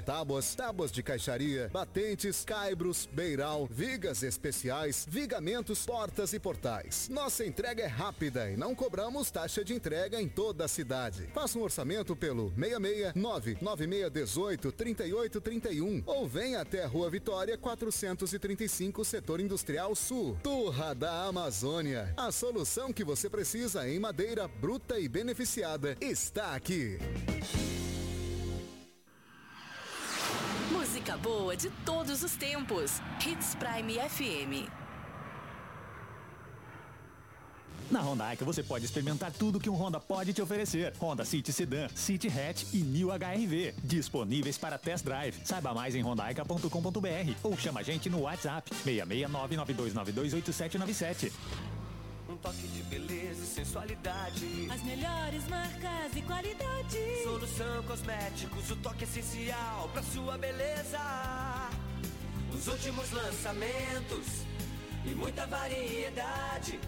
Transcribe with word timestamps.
Tábuas, 0.00 0.54
tábuas 0.54 0.90
de 0.90 1.02
caixaria, 1.02 1.68
batentes, 1.72 2.44
caibros, 2.44 3.08
beiral, 3.12 3.66
vigas 3.70 4.22
especiais, 4.22 5.06
vigamentos, 5.08 5.84
portas 5.84 6.32
e 6.32 6.38
portais. 6.38 7.08
Nossa 7.10 7.44
entrega 7.44 7.82
é 7.82 7.86
rápida 7.86 8.50
e 8.50 8.56
não 8.56 8.74
cobramos 8.74 9.30
taxa 9.30 9.64
de 9.64 9.74
entrega 9.74 10.20
em 10.20 10.28
toda 10.28 10.64
a 10.64 10.68
cidade. 10.68 11.28
Faça 11.34 11.58
um 11.58 11.62
orçamento 11.62 12.16
pelo 12.16 12.52
669 12.56 13.58
9618 13.60 14.72
3831 14.72 16.02
ou 16.06 16.26
venha 16.26 16.60
até 16.60 16.84
a 16.84 16.86
Rua 16.86 17.10
Vitória 17.10 17.58
435, 17.58 19.04
Setor 19.04 19.40
Industrial 19.40 19.94
Sul. 19.94 20.38
Turra 20.42 20.94
da 20.94 21.24
Amazônia. 21.24 22.12
A 22.16 22.30
solução 22.30 22.92
que 22.92 23.04
você 23.04 23.28
precisa 23.28 23.88
em 23.88 23.98
madeira 23.98 24.46
bruta 24.46 24.98
e 24.98 25.08
beneficiada 25.08 25.96
está 26.00 26.54
aqui. 26.54 26.98
Música 31.02 31.16
boa 31.16 31.56
de 31.56 31.68
todos 31.84 32.22
os 32.22 32.36
tempos. 32.36 33.00
Hits 33.26 33.56
Prime 33.56 33.94
FM. 33.94 34.70
Na 37.90 38.00
Honda 38.00 38.32
Ica 38.32 38.44
você 38.44 38.62
pode 38.62 38.84
experimentar 38.84 39.32
tudo 39.32 39.58
que 39.58 39.68
um 39.68 39.74
Honda 39.74 39.98
pode 39.98 40.32
te 40.32 40.40
oferecer. 40.40 40.94
Honda 41.00 41.24
City 41.24 41.52
Sedan, 41.52 41.88
City 41.88 42.28
Hatch 42.28 42.66
e 42.72 42.78
New 42.78 43.08
HRV. 43.08 43.74
Disponíveis 43.82 44.56
para 44.56 44.78
test 44.78 45.04
drive. 45.04 45.44
Saiba 45.44 45.74
mais 45.74 45.96
em 45.96 46.04
hondaica.com.br 46.04 47.32
ou 47.42 47.58
chama 47.58 47.80
a 47.80 47.82
gente 47.82 48.08
no 48.08 48.20
WhatsApp 48.20 48.70
66992928797. 48.70 51.32
Toque 52.42 52.66
de 52.66 52.82
beleza 52.82 53.44
e 53.44 53.46
sensualidade. 53.46 54.68
As 54.68 54.82
melhores 54.82 55.46
marcas 55.48 56.16
e 56.16 56.22
qualidade. 56.22 57.22
Solução 57.22 57.82
Cosméticos, 57.84 58.70
o 58.72 58.76
toque 58.76 59.04
essencial 59.04 59.88
pra 59.92 60.02
sua 60.02 60.36
beleza. 60.36 60.98
Os 62.52 62.66
últimos 62.66 63.12
lançamentos 63.12 64.26
e 65.04 65.14
muita 65.14 65.46
variedade. 65.46 66.80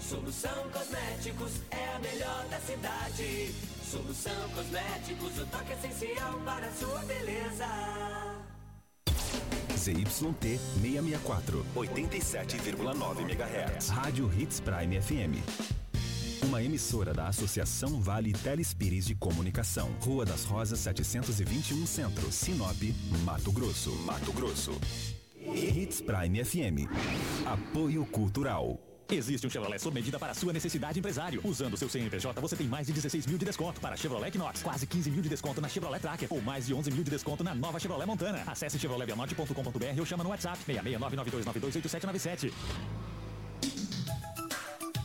Solução 0.00 0.70
Cosméticos 0.70 1.52
é 1.70 1.96
a 1.96 1.98
melhor 1.98 2.46
da 2.48 2.58
cidade. 2.60 3.54
Solução 3.90 4.48
Cosméticos, 4.54 5.38
o 5.38 5.46
toque 5.46 5.72
essencial 5.74 6.40
para 6.46 6.66
a 6.66 6.72
sua 6.72 7.00
beleza. 7.00 8.33
ZYT 9.84 10.58
664, 10.80 11.62
87,9 11.76 13.20
MHz. 13.20 13.90
Rádio 13.90 14.30
Hits 14.32 14.58
Prime 14.58 14.98
FM. 14.98 16.46
Uma 16.46 16.62
emissora 16.62 17.12
da 17.12 17.28
Associação 17.28 18.00
Vale 18.00 18.32
Telespires 18.32 19.04
de 19.04 19.14
Comunicação. 19.14 19.90
Rua 20.00 20.24
das 20.24 20.46
Rosas 20.46 20.80
721 20.80 21.84
Centro, 21.84 22.32
Sinop, 22.32 22.80
Mato 23.26 23.52
Grosso. 23.52 23.92
Mato 24.06 24.32
Grosso. 24.32 24.72
Hits 25.38 26.00
Prime 26.00 26.42
FM. 26.42 26.88
Apoio 27.44 28.06
Cultural. 28.06 28.80
Existe 29.10 29.46
um 29.46 29.50
Chevrolet 29.50 29.78
sob 29.78 29.94
medida 29.94 30.18
para 30.18 30.34
sua 30.34 30.52
necessidade 30.52 30.98
empresário. 30.98 31.40
Usando 31.44 31.76
seu 31.76 31.88
CNPJ, 31.88 32.40
você 32.40 32.56
tem 32.56 32.66
mais 32.66 32.86
de 32.86 32.92
16 32.92 33.26
mil 33.26 33.38
de 33.38 33.44
desconto 33.44 33.80
para 33.80 33.96
Chevrolet 33.96 34.28
Equinox, 34.28 34.62
quase 34.62 34.86
15 34.86 35.10
mil 35.10 35.22
de 35.22 35.28
desconto 35.28 35.60
na 35.60 35.68
Chevrolet 35.68 36.00
Tracker 36.00 36.28
ou 36.30 36.40
mais 36.40 36.66
de 36.66 36.74
11 36.74 36.90
mil 36.90 37.04
de 37.04 37.10
desconto 37.10 37.44
na 37.44 37.54
nova 37.54 37.78
Chevrolet 37.78 38.06
Montana. 38.06 38.42
Acesse 38.46 38.78
chevroletvianorte.com.br 38.78 40.00
ou 40.00 40.06
chama 40.06 40.24
no 40.24 40.30
WhatsApp 40.30 40.58
66992928797. 40.66 42.52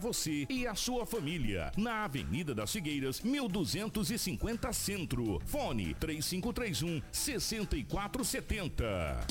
você 0.00 0.46
e 0.48 0.66
a 0.66 0.74
sua 0.74 1.06
família. 1.06 1.70
Na 1.76 2.04
Avenida 2.04 2.54
das 2.54 2.72
Figueiras, 2.72 3.20
1250 3.20 4.72
Centro. 4.72 5.38
Fone 5.44 5.94
3531 5.94 7.02
6470. 7.12 9.26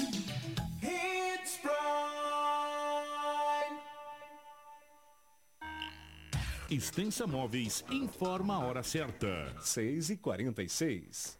Hits 0.82 1.58
Prime. 1.58 1.80
Extensa 6.70 7.26
Móveis 7.26 7.84
informa 7.90 8.54
a 8.54 8.60
hora 8.60 8.84
certa. 8.84 9.52
6 9.60 10.12
e 10.12 10.18
46 10.18 11.40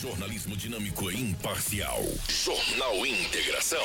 Jornalismo 0.00 0.56
dinâmico 0.56 1.10
e 1.10 1.20
imparcial. 1.20 2.02
Jornal 2.28 3.04
Integração. 3.06 3.84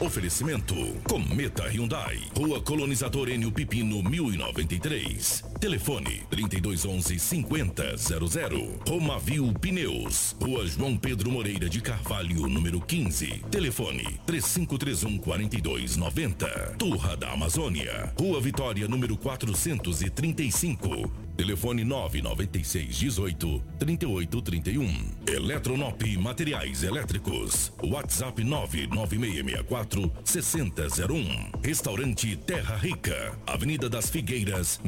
Oferecimento: 0.00 0.74
Cometa 1.08 1.64
Hyundai, 1.68 2.22
Rua 2.36 2.60
Colonizador 2.60 3.28
Enio 3.28 3.50
Pipino 3.50 4.02
1093. 4.02 5.44
Telefone: 5.60 6.22
3211 6.30 7.18
5000. 7.18 8.78
Romavil 8.86 9.52
Pneus, 9.54 10.36
Rua 10.40 10.64
João 10.66 10.96
Pedro 10.96 11.32
Moreira 11.32 11.68
de 11.68 11.80
Carvalho, 11.80 12.46
número 12.46 12.80
15. 12.80 13.42
Telefone: 13.50 14.20
3531 14.24 15.18
4290. 15.18 16.76
Turra 16.78 17.16
da 17.16 17.32
Amazônia, 17.32 18.12
Rua 18.16 18.40
Vitória, 18.40 18.86
número 18.86 19.16
435. 19.16 21.28
Telefone 21.38 21.84
996 21.84 22.98
18 22.98 23.62
38 23.78 24.42
31. 24.42 25.10
Eletronop 25.28 26.02
Materiais 26.18 26.82
Elétricos. 26.82 27.72
WhatsApp 27.80 28.42
99664 28.42 30.12
6001. 30.24 31.52
Restaurante 31.62 32.36
Terra 32.38 32.76
Rica. 32.76 33.38
Avenida 33.46 33.88
das 33.88 34.10
Figueiras, 34.10 34.80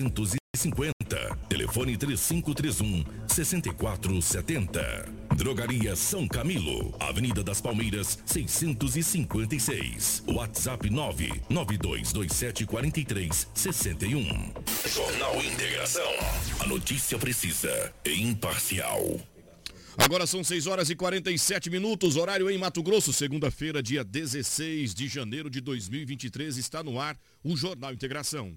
1250. 0.00 1.36
Telefone 1.48 1.96
3531 1.96 3.04
6470. 3.26 5.08
Drogaria 5.36 5.94
São 5.94 6.26
Camilo. 6.26 6.94
Avenida 6.98 7.42
das 7.42 7.60
Palmeiras, 7.60 8.18
656. 8.24 10.24
WhatsApp 10.26 10.88
99227 10.88 12.66
43 12.66 13.48
61. 13.54 14.52
Jornal 14.86 15.44
Integração. 15.44 16.10
A 16.60 16.66
notícia 16.66 17.18
precisa 17.18 17.92
e 18.04 18.22
imparcial. 18.22 19.20
Agora 19.98 20.26
são 20.26 20.42
6 20.42 20.66
horas 20.66 20.88
e 20.88 20.96
47 20.96 21.68
minutos, 21.68 22.16
horário 22.16 22.48
em 22.48 22.56
Mato 22.56 22.82
Grosso, 22.82 23.12
segunda-feira, 23.12 23.82
dia 23.82 24.02
16 24.02 24.94
de 24.94 25.08
janeiro 25.08 25.50
de 25.50 25.60
2023, 25.60 26.56
está 26.56 26.82
no 26.82 26.98
ar 26.98 27.18
o 27.44 27.54
Jornal 27.56 27.92
Integração. 27.92 28.56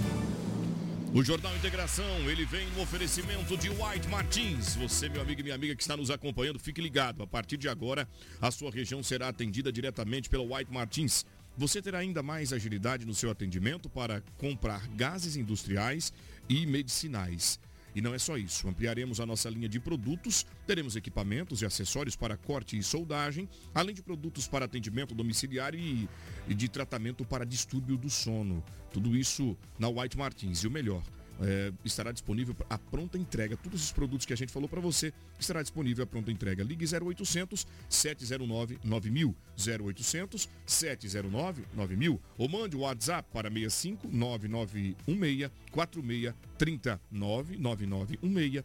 O 1.13 1.21
Jornal 1.21 1.53
Integração, 1.57 2.05
ele 2.29 2.45
vem 2.45 2.65
no 2.69 2.83
oferecimento 2.83 3.57
de 3.57 3.69
White 3.69 4.07
Martins. 4.07 4.75
Você, 4.75 5.09
meu 5.09 5.21
amigo 5.21 5.41
e 5.41 5.43
minha 5.43 5.55
amiga 5.55 5.75
que 5.75 5.81
está 5.81 5.97
nos 5.97 6.09
acompanhando, 6.09 6.57
fique 6.57 6.79
ligado. 6.79 7.21
A 7.21 7.27
partir 7.27 7.57
de 7.57 7.67
agora, 7.67 8.07
a 8.39 8.49
sua 8.49 8.71
região 8.71 9.03
será 9.03 9.27
atendida 9.27 9.73
diretamente 9.73 10.29
pelo 10.29 10.55
White 10.55 10.71
Martins. 10.71 11.25
Você 11.57 11.81
terá 11.81 11.99
ainda 11.99 12.23
mais 12.23 12.53
agilidade 12.53 13.05
no 13.05 13.13
seu 13.13 13.29
atendimento 13.29 13.89
para 13.89 14.23
comprar 14.37 14.87
gases 14.87 15.35
industriais 15.35 16.13
e 16.47 16.65
medicinais. 16.65 17.59
E 17.93 18.01
não 18.01 18.13
é 18.13 18.19
só 18.19 18.37
isso, 18.37 18.67
ampliaremos 18.67 19.19
a 19.19 19.25
nossa 19.25 19.49
linha 19.49 19.67
de 19.67 19.79
produtos, 19.79 20.45
teremos 20.65 20.95
equipamentos 20.95 21.61
e 21.61 21.65
acessórios 21.65 22.15
para 22.15 22.37
corte 22.37 22.77
e 22.77 22.83
soldagem, 22.83 23.49
além 23.73 23.93
de 23.93 24.01
produtos 24.01 24.47
para 24.47 24.65
atendimento 24.65 25.13
domiciliar 25.13 25.75
e, 25.75 26.07
e 26.47 26.53
de 26.53 26.69
tratamento 26.69 27.25
para 27.25 27.45
distúrbio 27.45 27.97
do 27.97 28.09
sono. 28.09 28.63
Tudo 28.91 29.15
isso 29.15 29.57
na 29.77 29.89
White 29.89 30.17
Martins. 30.17 30.63
E 30.63 30.67
o 30.67 30.71
melhor, 30.71 31.03
é, 31.41 31.73
estará 31.83 32.11
disponível 32.11 32.55
a 32.69 32.77
pronta 32.77 33.17
entrega. 33.17 33.57
Todos 33.57 33.83
os 33.83 33.91
produtos 33.91 34.25
que 34.25 34.33
a 34.33 34.37
gente 34.37 34.51
falou 34.51 34.69
para 34.69 34.79
você 34.79 35.11
estará 35.39 35.61
disponível 35.61 36.03
a 36.03 36.07
pronta 36.07 36.31
entrega. 36.31 36.63
Ligue 36.63 36.85
0800 36.85 37.67
709 37.89 38.79
9000 38.83 39.35
0800 39.57 40.49
709 40.65 41.63
9000 41.73 42.21
ou 42.37 42.49
mande 42.49 42.75
o 42.75 42.81
WhatsApp 42.81 43.27
para 43.33 43.49
65 43.49 44.07
9916 44.07 45.51
46 45.71 46.33
30 46.57 47.01
99916 47.11 48.63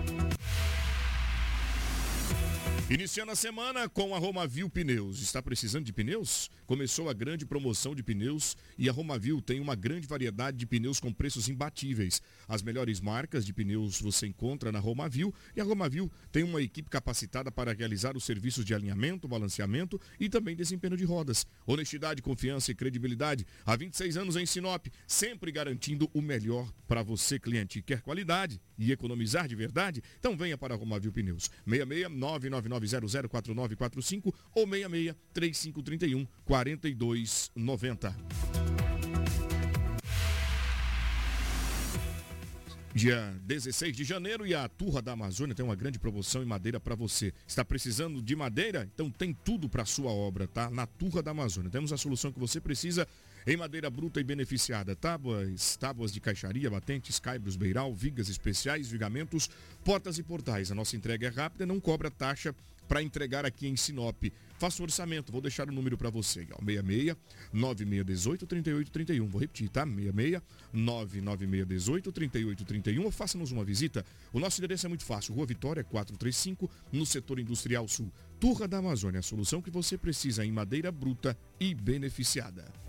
Iniciando 2.89 3.33
a 3.33 3.35
semana 3.35 3.89
com 3.89 4.15
a 4.15 4.17
Romavil 4.17 4.69
Pneus. 4.69 5.21
Está 5.21 5.41
precisando 5.41 5.83
de 5.83 5.91
pneus? 5.91 6.49
Começou 6.65 7.09
a 7.09 7.13
grande 7.13 7.45
promoção 7.45 7.93
de 7.93 8.01
pneus 8.01 8.55
e 8.77 8.87
a 8.87 8.93
Romavil 8.93 9.41
tem 9.41 9.59
uma 9.59 9.75
grande 9.75 10.07
variedade 10.07 10.55
de 10.55 10.65
pneus 10.65 10.97
com 10.97 11.11
preços 11.11 11.49
imbatíveis. 11.49 12.21
As 12.47 12.61
melhores 12.61 13.01
marcas 13.01 13.45
de 13.45 13.51
pneus 13.51 13.99
você 13.99 14.27
encontra 14.27 14.71
na 14.71 14.79
Romavil 14.79 15.35
e 15.53 15.59
a 15.59 15.65
Romavil 15.65 16.09
tem 16.31 16.43
uma 16.43 16.61
equipe 16.61 16.89
capacitada 16.89 17.51
para 17.51 17.73
realizar 17.73 18.15
os 18.15 18.23
serviços 18.23 18.63
de 18.63 18.73
alinhamento, 18.73 19.27
balanceamento 19.27 19.99
e 20.17 20.29
também 20.29 20.55
desempenho 20.55 20.95
de 20.95 21.03
rodas. 21.03 21.45
Honestidade, 21.65 22.21
confiança 22.21 22.71
e 22.71 22.75
credibilidade. 22.75 23.45
Há 23.65 23.75
26 23.75 24.15
anos 24.15 24.37
em 24.37 24.45
Sinop, 24.45 24.87
sempre 25.05 25.51
garantindo 25.51 26.09
o 26.13 26.21
melhor 26.21 26.71
para 26.87 27.03
você, 27.03 27.37
cliente. 27.37 27.81
Quer 27.81 27.99
qualidade 27.99 28.61
e 28.77 28.93
economizar 28.93 29.45
de 29.45 29.55
verdade? 29.55 30.01
Então 30.19 30.37
venha 30.37 30.57
para 30.57 30.73
a 30.73 30.77
Romavil 30.77 31.11
Pneus. 31.11 31.51
66 31.65 32.76
999 32.79 33.75
99004945 33.77 34.33
ou 34.53 34.67
66 34.67 35.15
3531 35.33 36.27
4290. 36.45 38.15
Dia 42.93 43.31
16 43.43 43.95
de 43.95 44.03
janeiro 44.03 44.47
e 44.47 44.55
a 44.55 44.67
Turra 44.67 45.03
da 45.03 45.11
Amazônia 45.11 45.53
tem 45.53 45.63
uma 45.63 45.75
grande 45.75 45.99
promoção 45.99 46.41
em 46.41 46.47
madeira 46.47 46.79
para 46.79 46.95
você. 46.95 47.31
Está 47.45 47.63
precisando 47.63 48.23
de 48.23 48.35
madeira? 48.35 48.89
Então 48.91 49.11
tem 49.11 49.35
tudo 49.35 49.69
para 49.69 49.85
sua 49.85 50.11
obra, 50.11 50.47
tá? 50.47 50.67
Na 50.71 50.87
Turra 50.87 51.21
da 51.21 51.29
Amazônia. 51.29 51.69
Temos 51.69 51.93
a 51.93 51.97
solução 51.97 52.31
que 52.31 52.39
você 52.39 52.59
precisa 52.59 53.07
em 53.47 53.55
madeira 53.55 53.89
bruta 53.89 54.19
e 54.19 54.23
beneficiada. 54.25 54.93
Tábuas, 54.93 55.77
tábuas 55.77 56.11
de 56.11 56.19
caixaria, 56.19 56.69
batentes, 56.69 57.17
caibros, 57.17 57.55
beiral, 57.55 57.95
vigas 57.95 58.27
especiais, 58.27 58.89
vigamentos, 58.89 59.49
portas 59.85 60.17
e 60.17 60.23
portais. 60.23 60.69
A 60.69 60.75
nossa 60.75 60.97
entrega 60.97 61.27
é 61.27 61.29
rápida 61.29 61.65
não 61.65 61.79
cobra 61.79 62.11
taxa 62.11 62.53
para 62.89 63.01
entregar 63.01 63.45
aqui 63.45 63.67
em 63.67 63.77
Sinop. 63.77 64.21
Faça 64.57 64.81
o 64.81 64.83
orçamento, 64.83 65.31
vou 65.31 65.39
deixar 65.39 65.69
o 65.69 65.71
número 65.71 65.97
para 65.97 66.09
você, 66.09 66.47
ó, 66.51 66.57
66 66.57 67.15
9618 67.53 68.47
3831. 68.47 69.27
Vou 69.27 69.39
repetir, 69.39 69.69
tá? 69.69 69.85
66 69.85 70.41
99618 70.73 72.11
3831 72.11 73.05
ou 73.05 73.11
faça-nos 73.11 73.51
uma 73.51 73.63
visita. 73.63 74.05
O 74.33 74.39
nosso 74.39 74.59
endereço 74.59 74.87
é 74.87 74.89
muito 74.89 75.05
fácil, 75.05 75.33
Rua 75.33 75.45
Vitória 75.45 75.85
435, 75.85 76.69
no 76.91 77.05
setor 77.05 77.39
industrial 77.39 77.87
sul. 77.87 78.11
Turra 78.41 78.67
da 78.67 78.79
Amazônia, 78.79 79.19
a 79.19 79.23
solução 79.23 79.61
que 79.61 79.71
você 79.71 79.97
precisa 79.97 80.45
em 80.45 80.51
madeira 80.51 80.91
bruta 80.91 81.37
e 81.59 81.73
beneficiada. 81.73 82.86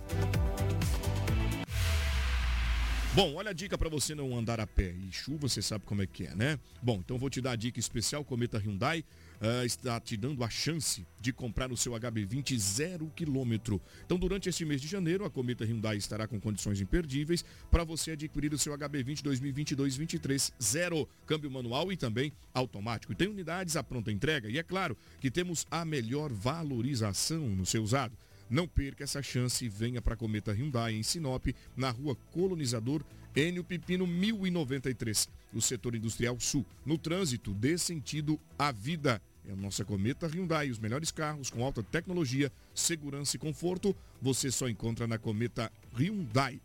Bom, 3.18 3.34
olha 3.34 3.50
a 3.50 3.52
dica 3.52 3.76
para 3.76 3.88
você 3.88 4.14
não 4.14 4.38
andar 4.38 4.60
a 4.60 4.66
pé. 4.66 4.92
E 4.92 5.10
chuva, 5.10 5.48
você 5.48 5.60
sabe 5.60 5.84
como 5.84 6.00
é 6.00 6.06
que 6.06 6.24
é, 6.24 6.36
né? 6.36 6.56
Bom, 6.80 7.00
então 7.04 7.18
vou 7.18 7.28
te 7.28 7.40
dar 7.40 7.50
a 7.50 7.56
dica 7.56 7.80
especial, 7.80 8.24
Cometa 8.24 8.58
Hyundai 8.58 9.04
uh, 9.40 9.64
está 9.64 9.98
te 9.98 10.16
dando 10.16 10.44
a 10.44 10.48
chance 10.48 11.04
de 11.20 11.32
comprar 11.32 11.72
o 11.72 11.76
seu 11.76 11.94
HB20 11.94 12.56
zero 12.56 13.10
quilômetro. 13.16 13.80
Então, 14.04 14.18
durante 14.18 14.48
este 14.48 14.64
mês 14.64 14.80
de 14.80 14.86
janeiro, 14.86 15.24
a 15.24 15.30
Cometa 15.30 15.64
Hyundai 15.64 15.96
estará 15.96 16.28
com 16.28 16.40
condições 16.40 16.80
imperdíveis 16.80 17.44
para 17.70 17.82
você 17.82 18.12
adquirir 18.12 18.52
o 18.54 18.58
seu 18.58 18.72
HB20 18.78 19.22
2022-23 19.22 20.52
zero, 20.62 21.08
câmbio 21.26 21.50
manual 21.50 21.90
e 21.90 21.96
também 21.96 22.32
automático. 22.54 23.16
Tem 23.16 23.26
unidades 23.26 23.74
à 23.74 23.82
pronta 23.82 24.12
entrega 24.12 24.48
e 24.48 24.58
é 24.58 24.62
claro 24.62 24.96
que 25.20 25.28
temos 25.28 25.66
a 25.70 25.84
melhor 25.84 26.32
valorização 26.32 27.40
no 27.48 27.66
seu 27.66 27.82
usado. 27.82 28.16
Não 28.50 28.66
perca 28.66 29.04
essa 29.04 29.22
chance 29.22 29.64
e 29.64 29.68
venha 29.68 30.00
para 30.00 30.14
a 30.14 30.16
Cometa 30.16 30.52
Hyundai 30.52 30.94
em 30.94 31.02
Sinop, 31.02 31.46
na 31.76 31.90
rua 31.90 32.16
Colonizador 32.32 33.04
Enio 33.36 33.62
Pipino 33.62 34.06
1093, 34.06 35.28
no 35.52 35.60
setor 35.60 35.94
industrial 35.94 36.38
sul. 36.40 36.66
No 36.84 36.98
trânsito, 36.98 37.54
dê 37.54 37.78
sentido 37.78 38.38
à 38.58 38.72
vida. 38.72 39.20
É 39.46 39.52
a 39.52 39.56
nossa 39.56 39.84
Cometa 39.84 40.26
Hyundai, 40.26 40.70
os 40.70 40.78
melhores 40.78 41.10
carros 41.10 41.48
com 41.48 41.64
alta 41.64 41.82
tecnologia, 41.82 42.52
segurança 42.74 43.36
e 43.36 43.38
conforto, 43.38 43.96
você 44.20 44.50
só 44.50 44.68
encontra 44.68 45.06
na 45.06 45.18
Cometa 45.18 45.72
Hyundai. 45.96 46.60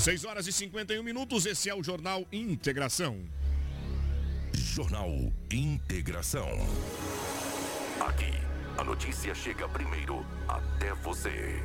6 0.00 0.24
horas 0.24 0.46
e 0.46 0.52
51 0.52 1.02
minutos, 1.02 1.44
esse 1.44 1.68
é 1.68 1.74
o 1.74 1.82
Jornal 1.82 2.26
Integração. 2.32 3.18
Jornal 4.54 5.10
Integração. 5.50 6.48
Aqui, 8.00 8.32
a 8.78 8.84
notícia 8.84 9.34
chega 9.34 9.68
primeiro 9.68 10.24
até 10.46 10.94
você. 10.94 11.60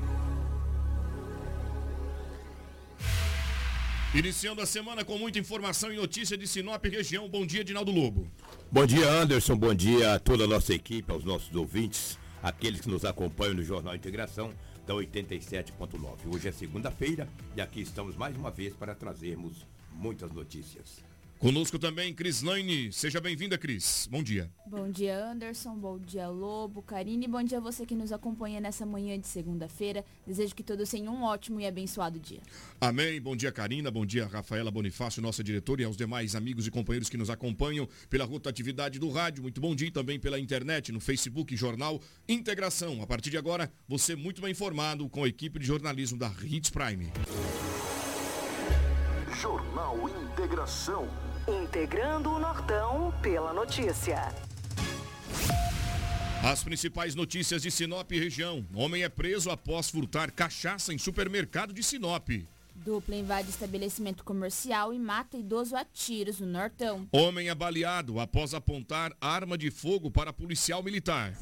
Iniciando 4.16 4.62
a 4.62 4.66
semana 4.66 5.06
com 5.06 5.20
muita 5.20 5.38
informação 5.38 5.94
e 5.94 5.96
notícia 5.96 6.36
de 6.36 6.48
Sinop 6.48 6.84
região. 6.86 7.30
Bom 7.30 7.46
dia, 7.46 7.64
Dinaldo 7.64 7.92
Lobo. 7.92 8.28
Bom 8.72 8.88
dia, 8.88 9.08
Anderson. 9.12 9.56
Bom 9.56 9.76
dia 9.76 10.16
a 10.16 10.20
toda 10.20 10.46
a 10.46 10.48
nossa 10.48 10.74
equipe, 10.74 11.12
aos 11.12 11.24
nossos 11.24 11.56
ouvintes, 11.56 12.18
aqueles 12.42 12.82
que 12.82 12.90
nos 12.90 13.06
acompanham 13.06 13.54
no 13.54 13.64
Jornal 13.64 13.96
Integração 13.96 14.52
da 14.88 14.96
87.9. 14.96 16.34
Hoje 16.34 16.48
é 16.48 16.52
segunda-feira 16.52 17.28
e 17.56 17.62
aqui 17.62 17.82
estamos 17.82 18.16
mais 18.16 18.36
uma 18.36 18.50
vez 18.50 18.74
para 18.74 18.96
trazermos 18.96 19.68
muitas 19.92 20.32
notícias. 20.32 21.13
Conosco 21.44 21.78
também, 21.78 22.14
Cris 22.14 22.42
Laine. 22.42 22.90
Seja 22.94 23.20
bem-vinda, 23.20 23.58
Cris. 23.58 24.08
Bom 24.10 24.24
dia. 24.24 24.50
Bom 24.66 24.90
dia, 24.90 25.26
Anderson. 25.26 25.76
Bom 25.76 26.00
dia, 26.00 26.30
Lobo, 26.30 26.82
Karine. 26.82 27.28
Bom 27.28 27.44
dia 27.44 27.58
a 27.58 27.62
você 27.62 27.86
que 27.86 27.94
nos 27.94 28.14
acompanha 28.14 28.62
nessa 28.62 28.86
manhã 28.86 29.20
de 29.20 29.28
segunda-feira. 29.28 30.06
Desejo 30.26 30.56
que 30.56 30.64
todos 30.64 30.90
tenham 30.90 31.14
um 31.14 31.24
ótimo 31.24 31.60
e 31.60 31.68
abençoado 31.68 32.18
dia. 32.18 32.40
Amém. 32.80 33.20
Bom 33.20 33.36
dia, 33.36 33.52
Karina. 33.52 33.92
Bom 33.92 34.06
dia, 34.06 34.26
Rafaela 34.26 34.72
Bonifácio, 34.72 35.22
nossa 35.22 35.44
diretora, 35.44 35.82
e 35.82 35.84
aos 35.84 35.98
demais 35.98 36.34
amigos 36.34 36.66
e 36.66 36.72
companheiros 36.72 37.10
que 37.10 37.18
nos 37.18 37.30
acompanham 37.30 37.90
pela 38.10 38.24
rotatividade 38.24 38.98
do 38.98 39.12
rádio. 39.12 39.44
Muito 39.44 39.60
bom 39.60 39.76
dia 39.76 39.92
também 39.92 40.18
pela 40.18 40.40
internet, 40.40 40.94
no 40.94 41.02
Facebook, 41.02 41.58
Jornal 41.58 42.00
Integração. 42.26 43.02
A 43.02 43.06
partir 43.06 43.32
de 43.32 43.38
agora, 43.38 43.70
você 43.86 44.16
muito 44.16 44.42
bem 44.42 44.52
informado 44.52 45.10
com 45.10 45.26
a 45.26 45.28
equipe 45.28 45.60
de 45.60 45.66
jornalismo 45.66 46.18
da 46.18 46.32
Hits 46.42 46.70
Prime. 46.70 47.12
Jornal 49.42 49.98
Integração. 50.08 51.33
Integrando 51.48 52.30
o 52.30 52.40
Nortão 52.40 53.14
pela 53.22 53.54
notícia. 53.54 54.34
As 56.42 56.64
principais 56.64 57.16
notícias 57.16 57.62
de 57.62 57.70
Sinop 57.70 58.10
e 58.14 58.20
região. 58.20 58.66
Homem 58.74 59.04
é 59.04 59.10
preso 59.10 59.50
após 59.50 59.90
furtar 59.90 60.32
cachaça 60.32 60.94
em 60.94 60.98
supermercado 60.98 61.74
de 61.74 61.84
Sinop. 61.84 62.30
Dupla 62.74 63.16
invade 63.16 63.50
estabelecimento 63.50 64.24
comercial 64.24 64.94
e 64.94 65.00
mata 65.00 65.38
idoso 65.38 65.76
a 65.76 65.84
tiros 65.84 66.40
no 66.40 66.48
Nortão. 66.48 67.08
Homem 67.12 67.50
é 67.50 67.56
baleado 67.56 68.22
após 68.22 68.54
apontar 68.54 69.12
arma 69.20 69.58
de 69.58 69.70
fogo 69.70 70.10
para 70.10 70.32
policial 70.32 70.82
militar. 70.82 71.34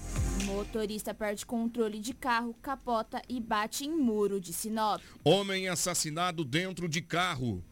Motorista 0.46 1.14
perde 1.14 1.46
controle 1.46 2.00
de 2.00 2.14
carro, 2.16 2.56
capota 2.60 3.22
e 3.30 3.40
bate 3.40 3.86
em 3.86 3.96
muro 3.96 4.42
de 4.42 4.52
Sinop. 4.52 5.00
Homem 5.24 5.68
assassinado 5.68 6.44
dentro 6.44 6.90
de 6.90 7.02
carro. 7.02 7.64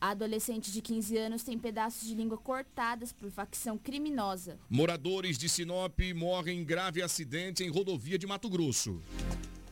Adolescente 0.00 0.70
de 0.70 0.80
15 0.80 1.16
anos 1.16 1.42
tem 1.42 1.58
pedaços 1.58 2.06
de 2.06 2.14
língua 2.14 2.38
cortadas 2.38 3.12
por 3.12 3.30
facção 3.30 3.76
criminosa. 3.76 4.58
Moradores 4.70 5.36
de 5.36 5.48
Sinop 5.48 5.98
morrem 6.14 6.60
em 6.60 6.64
grave 6.64 7.02
acidente 7.02 7.64
em 7.64 7.68
rodovia 7.68 8.16
de 8.16 8.26
Mato 8.26 8.48
Grosso. 8.48 9.00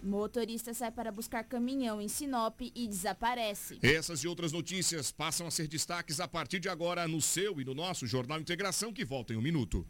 Motorista 0.02 0.72
sai 0.72 0.90
para 0.90 1.10
buscar 1.10 1.44
caminhão 1.44 2.00
em 2.00 2.08
Sinop 2.08 2.60
e 2.60 2.86
desaparece. 2.86 3.78
Essas 3.82 4.20
e 4.20 4.28
outras 4.28 4.52
notícias 4.52 5.10
passam 5.10 5.46
a 5.46 5.50
ser 5.50 5.66
destaques 5.68 6.20
a 6.20 6.28
partir 6.28 6.60
de 6.60 6.68
agora 6.68 7.06
no 7.06 7.20
seu 7.20 7.60
e 7.60 7.64
no 7.64 7.74
nosso 7.74 8.06
Jornal 8.06 8.40
Integração 8.40 8.92
que 8.92 9.04
volta 9.04 9.32
em 9.32 9.36
um 9.36 9.42
minuto. 9.42 9.86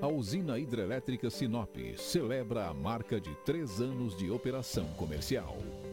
A 0.00 0.08
usina 0.08 0.56
hidrelétrica 0.56 1.28
Sinop 1.30 1.74
celebra 1.96 2.68
a 2.68 2.74
marca 2.74 3.20
de 3.20 3.34
três 3.44 3.80
anos 3.80 4.16
de 4.16 4.30
operação 4.30 4.86
comercial. 4.94 5.56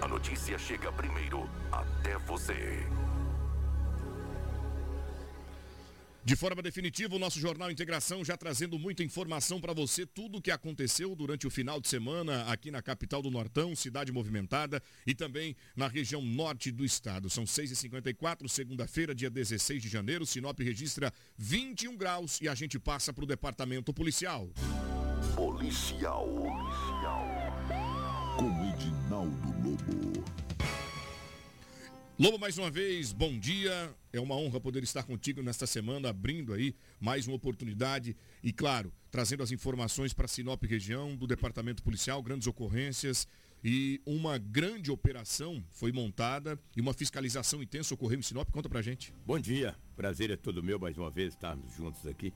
a 0.00 0.08
notícia 0.08 0.58
chega 0.58 0.90
primeiro 0.92 1.48
até 1.70 2.16
você. 2.18 2.86
De 6.22 6.36
forma 6.36 6.62
definitiva, 6.62 7.16
o 7.16 7.18
nosso 7.18 7.40
Jornal 7.40 7.70
Integração 7.70 8.24
já 8.24 8.36
trazendo 8.36 8.78
muita 8.78 9.02
informação 9.02 9.60
para 9.60 9.72
você, 9.72 10.04
tudo 10.04 10.38
o 10.38 10.42
que 10.42 10.50
aconteceu 10.50 11.14
durante 11.16 11.46
o 11.46 11.50
final 11.50 11.80
de 11.80 11.88
semana 11.88 12.44
aqui 12.44 12.70
na 12.70 12.82
capital 12.82 13.22
do 13.22 13.30
Nortão, 13.30 13.74
cidade 13.74 14.12
movimentada, 14.12 14.82
e 15.06 15.14
também 15.14 15.56
na 15.74 15.88
região 15.88 16.20
norte 16.20 16.70
do 16.70 16.84
estado. 16.84 17.30
São 17.30 17.44
6h54, 17.44 18.48
segunda-feira, 18.48 19.14
dia 19.14 19.30
16 19.30 19.82
de 19.82 19.88
janeiro. 19.88 20.26
Sinop 20.26 20.58
registra 20.60 21.12
21 21.38 21.96
graus 21.96 22.38
e 22.40 22.48
a 22.48 22.54
gente 22.54 22.78
passa 22.78 23.12
para 23.12 23.24
o 23.24 23.26
departamento 23.26 23.92
policial. 23.92 24.50
Policial. 25.34 26.26
Policial. 26.26 27.29
Edinaldo 28.80 29.36
Lobo. 29.62 30.24
Lobo, 32.18 32.38
mais 32.38 32.56
uma 32.56 32.70
vez, 32.70 33.12
bom 33.12 33.38
dia. 33.38 33.94
É 34.12 34.18
uma 34.20 34.34
honra 34.34 34.58
poder 34.60 34.82
estar 34.82 35.02
contigo 35.02 35.42
nesta 35.42 35.66
semana, 35.66 36.08
abrindo 36.08 36.54
aí 36.54 36.74
mais 36.98 37.26
uma 37.26 37.36
oportunidade 37.36 38.16
e, 38.42 38.52
claro, 38.52 38.92
trazendo 39.10 39.42
as 39.42 39.52
informações 39.52 40.14
para 40.14 40.26
Sinop 40.26 40.62
região, 40.64 41.14
do 41.14 41.26
Departamento 41.26 41.82
Policial, 41.82 42.22
grandes 42.22 42.46
ocorrências 42.46 43.28
e 43.62 44.00
uma 44.06 44.38
grande 44.38 44.90
operação 44.90 45.62
foi 45.70 45.92
montada 45.92 46.58
e 46.74 46.80
uma 46.80 46.94
fiscalização 46.94 47.62
intensa 47.62 47.92
ocorreu 47.92 48.18
em 48.18 48.22
Sinop. 48.22 48.50
Conta 48.50 48.68
pra 48.68 48.80
gente. 48.80 49.14
Bom 49.26 49.38
dia, 49.38 49.76
prazer 49.94 50.30
é 50.30 50.36
todo 50.36 50.62
meu 50.62 50.78
mais 50.78 50.96
uma 50.96 51.10
vez 51.10 51.34
estarmos 51.34 51.74
juntos 51.74 52.06
aqui 52.06 52.32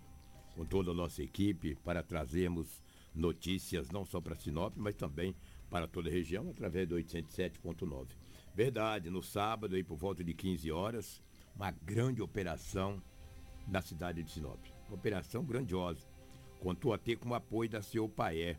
com 0.54 0.64
toda 0.64 0.90
a 0.90 0.94
nossa 0.94 1.22
equipe 1.22 1.74
para 1.76 2.02
trazermos 2.02 2.82
notícias 3.14 3.90
não 3.90 4.04
só 4.04 4.20
para 4.20 4.36
Sinop, 4.36 4.74
mas 4.76 4.94
também 4.94 5.34
para 5.75 5.88
toda 5.88 6.09
a 6.09 6.12
região 6.12 6.49
através 6.50 6.87
do 6.87 6.95
807.9. 6.95 8.07
Verdade, 8.54 9.11
no 9.11 9.21
sábado, 9.21 9.75
aí 9.75 9.83
por 9.83 9.97
volta 9.97 10.23
de 10.23 10.33
15 10.33 10.71
horas, 10.71 11.21
uma 11.52 11.73
grande 11.73 12.23
operação 12.23 13.02
na 13.66 13.83
cidade 13.83 14.23
de 14.23 14.31
Sinop. 14.31 14.64
Uma 14.87 14.95
operação 14.95 15.45
grandiosa. 15.45 16.07
Contou 16.61 16.95
até 16.95 17.16
com 17.16 17.31
o 17.31 17.35
apoio 17.35 17.69
da 17.69 17.83
Seu 17.83 18.09
Paer. 18.09 18.57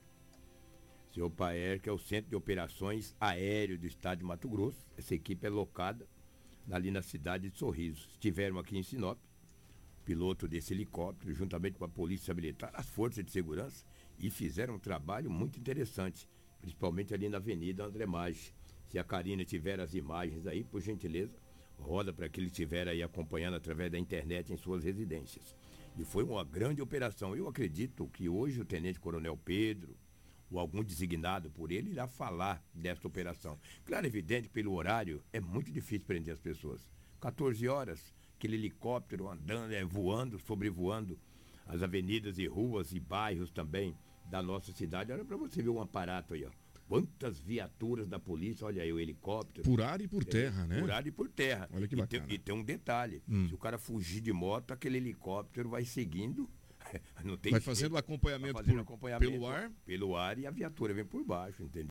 Seu 1.14 1.30
Paer, 1.30 1.80
que 1.80 1.88
é 1.88 1.92
o 1.94 1.98
Centro 1.98 2.32
de 2.32 2.36
Operações 2.36 3.16
Aéreo 3.18 3.80
do 3.80 3.88
Estado 3.88 4.18
de 4.20 4.26
Mato 4.26 4.50
Grosso. 4.50 4.86
Essa 4.98 5.16
equipe 5.16 5.48
é 5.48 5.50
locada 5.50 6.06
ali 6.70 6.92
na 6.92 7.02
cidade 7.02 7.50
de 7.50 7.58
Sorriso. 7.58 8.10
Estiveram 8.12 8.60
aqui 8.60 8.78
em 8.78 8.84
Sinop, 8.84 9.18
piloto 10.04 10.50
desse 10.50 10.74
helicóptero, 10.74 11.34
juntamente 11.34 11.78
com 11.78 11.86
a 11.86 11.90
Polícia 11.90 12.34
Militar, 12.34 12.72
as 12.74 12.90
forças 12.90 13.24
de 13.24 13.32
segurança, 13.32 13.86
e 14.20 14.30
fizeram 14.30 14.76
um 14.76 14.80
trabalho 14.80 15.32
muito 15.32 15.58
interessante, 15.58 16.28
principalmente 16.66 17.14
ali 17.14 17.30
na 17.30 17.38
Avenida 17.38 17.86
André 17.86 18.08
Maggi 18.08 18.52
se 18.88 18.98
a 18.98 19.04
Karina 19.04 19.46
tiver 19.46 19.80
as 19.80 19.94
imagens 19.94 20.48
aí, 20.48 20.64
por 20.64 20.82
gentileza, 20.82 21.38
roda 21.78 22.12
para 22.12 22.28
que 22.28 22.40
ele 22.40 22.48
estiver 22.48 22.88
aí 22.88 23.04
acompanhando 23.04 23.56
através 23.56 23.92
da 23.92 24.00
internet 24.00 24.52
em 24.52 24.58
suas 24.58 24.84
residências. 24.84 25.56
E 25.96 26.04
foi 26.04 26.24
uma 26.24 26.44
grande 26.44 26.82
operação. 26.82 27.36
Eu 27.36 27.48
acredito 27.48 28.08
que 28.08 28.28
hoje 28.28 28.62
o 28.62 28.66
Tenente 28.66 29.00
Coronel 29.00 29.38
Pedro, 29.38 29.96
ou 30.50 30.60
algum 30.60 30.84
designado 30.84 31.52
por 31.52 31.72
ele, 31.72 31.92
irá 31.92 32.08
falar 32.08 32.64
dessa 32.74 33.08
operação. 33.08 33.60
Claro, 33.86 34.08
evidente, 34.08 34.50
pelo 34.50 34.74
horário, 34.74 35.24
é 35.32 35.40
muito 35.40 35.72
difícil 35.72 36.08
prender 36.08 36.34
as 36.34 36.40
pessoas. 36.40 36.88
14 37.22 37.68
horas, 37.68 38.14
aquele 38.38 38.56
helicóptero 38.56 39.30
andando, 39.30 39.72
é, 39.72 39.84
voando, 39.84 40.40
sobrevoando 40.40 41.18
as 41.68 41.84
avenidas 41.84 42.40
e 42.40 42.48
ruas 42.48 42.92
e 42.92 43.00
bairros 43.00 43.52
também 43.52 43.96
da 44.30 44.42
nossa 44.42 44.72
cidade. 44.72 45.12
Olha 45.12 45.26
para 45.26 45.38
você 45.38 45.62
ver 45.62 45.70
um 45.70 45.82
aparato 45.82 46.34
aí, 46.34 46.46
ó 46.46 46.52
Quantas 46.88 47.40
viaturas 47.40 48.08
da 48.08 48.20
polícia, 48.20 48.66
olha 48.66 48.84
aí, 48.84 48.94
o 48.94 49.00
helicóptero. 49.00 49.64
Por 49.64 49.82
ar 49.82 50.02
e 50.02 50.08
por 50.08 50.24
terra, 50.24 50.68
né? 50.68 50.80
Por 50.80 50.92
ar 50.92 51.08
e 51.08 51.12
por 51.12 51.28
terra. 51.28 51.68
Olha 51.74 51.88
que 51.88 51.96
bacana. 51.96 52.24
E 52.24 52.28
tem, 52.28 52.36
e 52.36 52.40
tem 52.40 52.54
um 52.54 52.64
detalhe: 52.64 53.24
hum. 53.28 53.48
se 53.48 53.56
o 53.56 53.58
cara 53.58 53.80
fugir 53.80 54.22
de 54.22 54.32
moto, 54.32 54.72
aquele 54.72 54.98
helicóptero 54.98 55.70
vai 55.70 55.84
seguindo. 55.84 56.48
Não 57.24 57.36
tem 57.38 57.52
vai 57.52 57.60
fazendo 57.60 57.98
acompanhamento, 57.98 58.54
vai 58.54 58.64
fazendo 58.64 58.86
por, 58.86 58.94
acompanhamento 58.94 59.32
pelo 59.32 59.48
ar? 59.48 59.72
Pelo 59.84 60.16
ar 60.16 60.38
e 60.38 60.46
a 60.46 60.52
viatura 60.52 60.94
vem 60.94 61.06
por 61.06 61.24
baixo, 61.24 61.64
entendeu? 61.64 61.90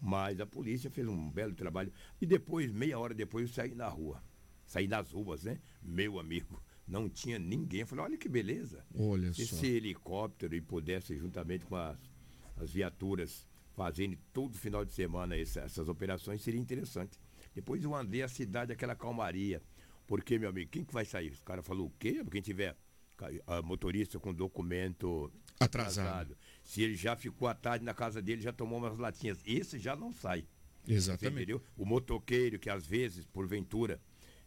Mas 0.00 0.40
a 0.40 0.46
polícia 0.46 0.90
fez 0.90 1.06
um 1.06 1.30
belo 1.30 1.54
trabalho. 1.54 1.92
E 2.18 2.24
depois, 2.24 2.72
meia 2.72 2.98
hora 2.98 3.12
depois, 3.12 3.48
eu 3.48 3.54
saí 3.54 3.74
na 3.74 3.88
rua. 3.88 4.24
Saí 4.64 4.88
nas 4.88 5.12
ruas, 5.12 5.44
né? 5.44 5.60
Meu 5.82 6.18
amigo 6.18 6.62
não 6.92 7.08
tinha 7.08 7.38
ninguém. 7.38 7.80
Eu 7.80 7.86
falei, 7.86 8.04
olha 8.04 8.18
que 8.18 8.28
beleza. 8.28 8.84
Olha 8.94 9.32
Se 9.32 9.46
só. 9.46 9.56
esse 9.56 9.66
helicóptero 9.66 10.54
e 10.54 10.60
pudesse, 10.60 11.16
juntamente 11.16 11.64
com 11.64 11.74
as, 11.74 11.98
as 12.58 12.70
viaturas 12.70 13.48
fazendo 13.74 14.18
todo 14.32 14.56
final 14.58 14.84
de 14.84 14.92
semana 14.92 15.34
essas 15.36 15.88
operações, 15.88 16.42
seria 16.42 16.60
interessante. 16.60 17.18
Depois 17.54 17.82
eu 17.82 17.94
andei 17.94 18.22
a 18.22 18.28
cidade, 18.28 18.70
aquela 18.70 18.94
calmaria. 18.94 19.62
Porque, 20.06 20.38
meu 20.38 20.50
amigo, 20.50 20.70
quem 20.70 20.84
que 20.84 20.92
vai 20.92 21.06
sair? 21.06 21.32
O 21.32 21.42
cara 21.44 21.62
falou 21.62 21.86
o 21.86 21.92
quê? 21.98 22.22
Quem 22.30 22.42
tiver 22.42 22.76
motorista 23.64 24.18
com 24.18 24.34
documento 24.34 25.32
atrasado. 25.58 26.06
atrasado. 26.06 26.36
Se 26.62 26.82
ele 26.82 26.94
já 26.94 27.16
ficou 27.16 27.48
à 27.48 27.54
tarde 27.54 27.84
na 27.84 27.94
casa 27.94 28.20
dele, 28.20 28.42
já 28.42 28.52
tomou 28.52 28.78
umas 28.78 28.98
latinhas. 28.98 29.38
Esse 29.46 29.78
já 29.78 29.96
não 29.96 30.12
sai. 30.12 30.46
Exatamente. 30.86 31.36
Entendeu? 31.36 31.62
O 31.76 31.86
motoqueiro 31.86 32.58
que 32.58 32.68
às 32.68 32.84
vezes, 32.86 33.24
porventura, 33.24 34.00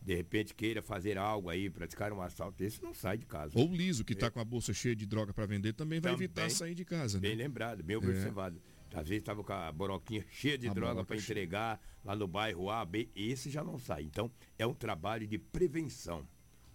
de 0.05 0.13
repente 0.13 0.53
queira 0.53 0.83
fazer 0.83 1.17
algo 1.17 1.50
aí, 1.50 1.67
praticar 1.67 2.13
um 2.13 2.21
assalto, 2.21 2.63
esse 2.63 2.81
não 2.83 2.93
sai 2.93 3.17
de 3.17 3.25
casa. 3.25 3.57
Ou 3.57 3.74
liso, 3.74 4.05
que 4.05 4.13
está 4.13 4.27
é. 4.27 4.29
com 4.29 4.39
a 4.39 4.45
bolsa 4.45 4.71
cheia 4.71 4.95
de 4.95 5.05
droga 5.05 5.33
para 5.33 5.47
vender, 5.47 5.74
também 5.74 6.00
vai 6.00 6.12
também, 6.12 6.25
evitar 6.25 6.50
sair 6.51 6.75
de 6.75 6.85
casa. 6.85 7.19
Bem 7.19 7.35
né? 7.35 7.43
lembrado, 7.43 7.83
bem 7.83 7.95
observado. 7.97 8.62
É. 8.91 9.00
Às 9.00 9.09
vezes 9.09 9.24
estava 9.24 9.43
com 9.43 9.51
a 9.51 9.71
boroquinha 9.71 10.24
cheia 10.29 10.57
de 10.59 10.69
a 10.69 10.74
droga 10.74 11.03
para 11.03 11.17
entregar 11.17 11.81
lá 12.03 12.15
no 12.15 12.27
bairro 12.27 12.69
A, 12.69 12.85
B, 12.85 13.09
esse 13.15 13.50
já 13.50 13.63
não 13.63 13.79
sai. 13.79 14.03
Então, 14.03 14.31
é 14.59 14.67
um 14.67 14.75
trabalho 14.75 15.25
de 15.25 15.39
prevenção, 15.39 16.25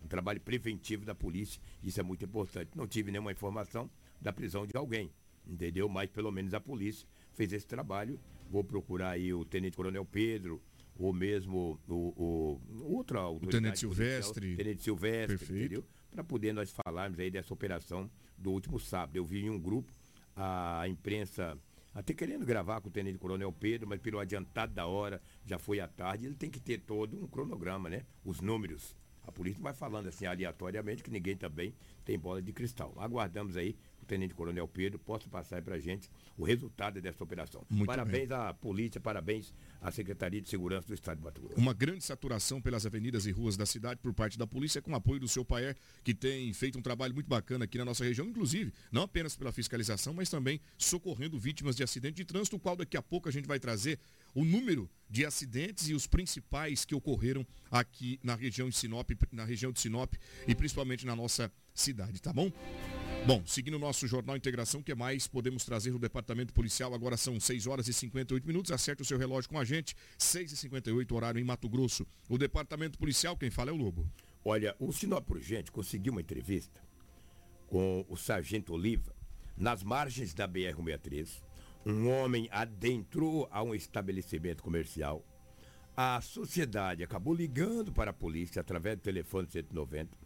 um 0.03 0.09
trabalho 0.09 0.41
preventivo 0.41 1.05
da 1.05 1.15
polícia, 1.15 1.63
isso 1.85 2.01
é 2.01 2.03
muito 2.03 2.25
importante. 2.25 2.71
Não 2.75 2.87
tive 2.89 3.13
nenhuma 3.13 3.31
informação 3.31 3.89
da 4.21 4.33
prisão 4.33 4.67
de 4.67 4.77
alguém, 4.77 5.13
entendeu? 5.47 5.89
Mas 5.89 6.11
pelo 6.11 6.33
menos 6.33 6.53
a 6.53 6.61
polícia 6.61 7.07
fez 7.33 7.53
esse 7.53 7.67
trabalho. 7.67 8.19
Vou 8.51 8.65
procurar 8.65 9.11
aí 9.11 9.33
o 9.33 9.45
Tenente 9.45 9.77
Coronel 9.77 10.05
Pedro, 10.05 10.61
ou 11.01 11.13
mesmo 11.13 11.81
o, 11.89 11.95
o 11.95 12.95
outra. 12.95 13.27
O 13.29 13.41
Tenente 13.41 13.79
Silvestre. 13.79 14.57
Tenente 14.57 14.83
Silvestre, 14.83 15.39
Perfeito. 15.39 15.61
entendeu? 15.65 15.85
Para 16.11 16.23
poder 16.23 16.53
nós 16.53 16.71
falarmos 16.71 17.19
aí 17.19 17.31
dessa 17.31 17.55
operação 17.55 18.11
do 18.37 18.51
último 18.51 18.79
sábado. 18.79 19.17
Eu 19.17 19.25
vi 19.25 19.45
em 19.45 19.51
um 19.51 19.59
grupo 19.59 19.93
a 20.37 20.87
imprensa 20.89 21.59
até 21.95 22.15
querendo 22.15 22.45
gravar 22.47 22.81
com 22.81 22.89
o 22.89 22.93
Tenente 22.93 23.19
Coronel 23.19 23.53
Pedro, 23.53 23.89
mas 23.89 24.01
pelo 24.01 24.19
adiantado 24.21 24.73
da 24.73 24.87
hora, 24.87 25.21
já 25.45 25.59
foi 25.59 25.81
à 25.81 25.89
tarde, 25.89 26.27
ele 26.27 26.37
tem 26.37 26.49
que 26.49 26.61
ter 26.61 26.79
todo 26.79 27.17
um 27.17 27.27
cronograma, 27.27 27.89
né? 27.89 28.05
Os 28.25 28.41
números. 28.41 28.95
A 29.23 29.33
polícia 29.33 29.63
vai 29.63 29.75
falando 29.75 30.07
assim 30.09 30.25
aleatoriamente 30.27 31.03
que 31.03 31.11
ninguém 31.11 31.37
também 31.37 31.75
tem 32.05 32.19
bola 32.19 32.41
de 32.41 32.53
cristal. 32.53 32.95
Aguardamos 32.97 33.57
aí 33.57 33.77
Tenente 34.11 34.35
Coronel 34.35 34.67
Pedro, 34.67 34.99
possa 34.99 35.29
passar 35.29 35.63
para 35.63 35.77
a 35.77 35.79
gente 35.79 36.11
o 36.37 36.43
resultado 36.43 37.01
dessa 37.01 37.23
operação. 37.23 37.65
Muito 37.71 37.87
parabéns 37.87 38.29
bem. 38.29 38.37
à 38.37 38.53
polícia, 38.53 39.01
parabéns 39.01 39.55
à 39.81 39.93
Secretaria 39.93 40.41
de 40.41 40.49
Segurança 40.49 40.89
do 40.89 40.95
Estado 40.95 41.19
de 41.19 41.25
Mato 41.25 41.41
Grosso. 41.41 41.57
Uma 41.57 41.73
grande 41.73 42.03
saturação 42.03 42.61
pelas 42.61 42.85
avenidas 42.85 43.25
e 43.25 43.31
ruas 43.31 43.57
da 43.57 43.65
cidade 43.65 44.01
por 44.03 44.13
parte 44.13 44.37
da 44.37 44.49
polícia, 44.49 44.83
com 44.83 44.93
apoio 44.97 45.21
do 45.21 45.29
seu 45.29 45.45
Paer, 45.45 45.77
que 46.03 46.13
tem 46.13 46.53
feito 46.53 46.77
um 46.77 46.83
trabalho 46.83 47.15
muito 47.15 47.29
bacana 47.29 47.67
aqui 47.67 47.79
na 47.79 47.85
nossa 47.85 48.05
região, 48.05 48.27
inclusive, 48.27 48.73
não 48.91 49.03
apenas 49.03 49.37
pela 49.37 49.53
fiscalização, 49.53 50.13
mas 50.13 50.29
também 50.29 50.61
socorrendo 50.77 51.39
vítimas 51.39 51.77
de 51.77 51.85
acidente 51.85 52.17
de 52.17 52.25
trânsito, 52.25 52.57
o 52.57 52.59
qual 52.61 52.75
daqui 52.75 52.97
a 52.97 53.03
pouco 53.03 53.29
a 53.29 53.33
gente 53.33 53.47
vai 53.47 53.61
trazer 53.61 54.01
o 54.35 54.45
número 54.45 54.91
de 55.09 55.25
acidentes 55.25 55.89
e 55.89 55.95
os 55.95 56.09
principais 56.09 56.85
que 56.85 56.97
ocorreram 56.97 57.47
aqui 57.71 58.19
na 58.25 58.35
região 58.35 58.69
de 58.69 58.75
Sinop, 58.75 59.09
na 59.31 59.45
região 59.45 59.71
de 59.71 59.79
Sinop 59.79 60.15
e 60.49 60.55
principalmente 60.55 61.07
na 61.07 61.15
nossa 61.15 61.53
cidade, 61.73 62.21
tá 62.21 62.33
bom? 62.33 62.51
Bom, 63.27 63.43
seguindo 63.47 63.75
o 63.75 63.79
nosso 63.79 64.07
Jornal 64.07 64.35
Integração, 64.37 64.83
que 64.83 64.95
mais 64.95 65.29
podemos 65.29 65.65
trazer 65.65 65.93
do 65.93 65.99
Departamento 65.99 66.55
Policial? 66.55 66.95
Agora 66.95 67.19
são 67.19 67.39
6 67.39 67.67
horas 67.67 67.87
e 67.87 67.93
58 67.93 68.47
minutos. 68.47 68.73
Acerte 68.73 69.03
o 69.03 69.05
seu 69.05 69.19
relógio 69.19 69.51
com 69.51 69.59
a 69.59 69.65
gente. 69.65 69.95
6 70.19 70.53
e 70.53 70.57
58 70.57 71.15
horário 71.15 71.39
em 71.39 71.45
Mato 71.45 71.69
Grosso. 71.69 72.07
O 72.29 72.39
Departamento 72.39 72.99
Policial, 72.99 73.37
quem 73.37 73.51
fala 73.51 73.71
é 73.71 73.73
o 73.73 73.77
Lobo. 73.77 74.11
Olha, 74.43 74.75
o 74.81 74.91
Sinop 74.91 75.31
Urgente 75.31 75.71
conseguiu 75.71 76.13
uma 76.13 76.23
entrevista 76.23 76.81
com 77.67 78.05
o 78.09 78.17
Sargento 78.17 78.73
Oliva 78.73 79.15
nas 79.55 79.83
margens 79.83 80.33
da 80.33 80.49
BR-163. 80.49 81.43
Um 81.85 82.09
homem 82.09 82.49
adentrou 82.51 83.47
a 83.51 83.63
um 83.63 83.75
estabelecimento 83.75 84.63
comercial. 84.63 85.23
A 85.95 86.21
sociedade 86.23 87.05
acabou 87.05 87.35
ligando 87.35 87.93
para 87.93 88.13
a 88.13 88.15
polícia 88.15 88.61
através 88.61 88.97
do 88.97 89.03
telefone 89.03 89.47
190 89.49 90.17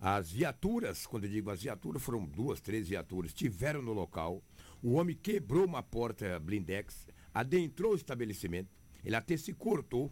as 0.00 0.32
viaturas, 0.32 1.06
quando 1.06 1.24
eu 1.24 1.30
digo 1.30 1.50
as 1.50 1.62
viaturas, 1.62 2.02
foram 2.02 2.24
duas, 2.24 2.58
três 2.58 2.88
viaturas, 2.88 3.32
estiveram 3.32 3.82
no 3.82 3.92
local. 3.92 4.42
O 4.82 4.92
homem 4.92 5.14
quebrou 5.14 5.66
uma 5.66 5.82
porta 5.82 6.38
blindex, 6.40 7.06
adentrou 7.34 7.92
o 7.92 7.96
estabelecimento. 7.96 8.70
Ele 9.04 9.14
até 9.14 9.36
se 9.36 9.52
cortou 9.52 10.10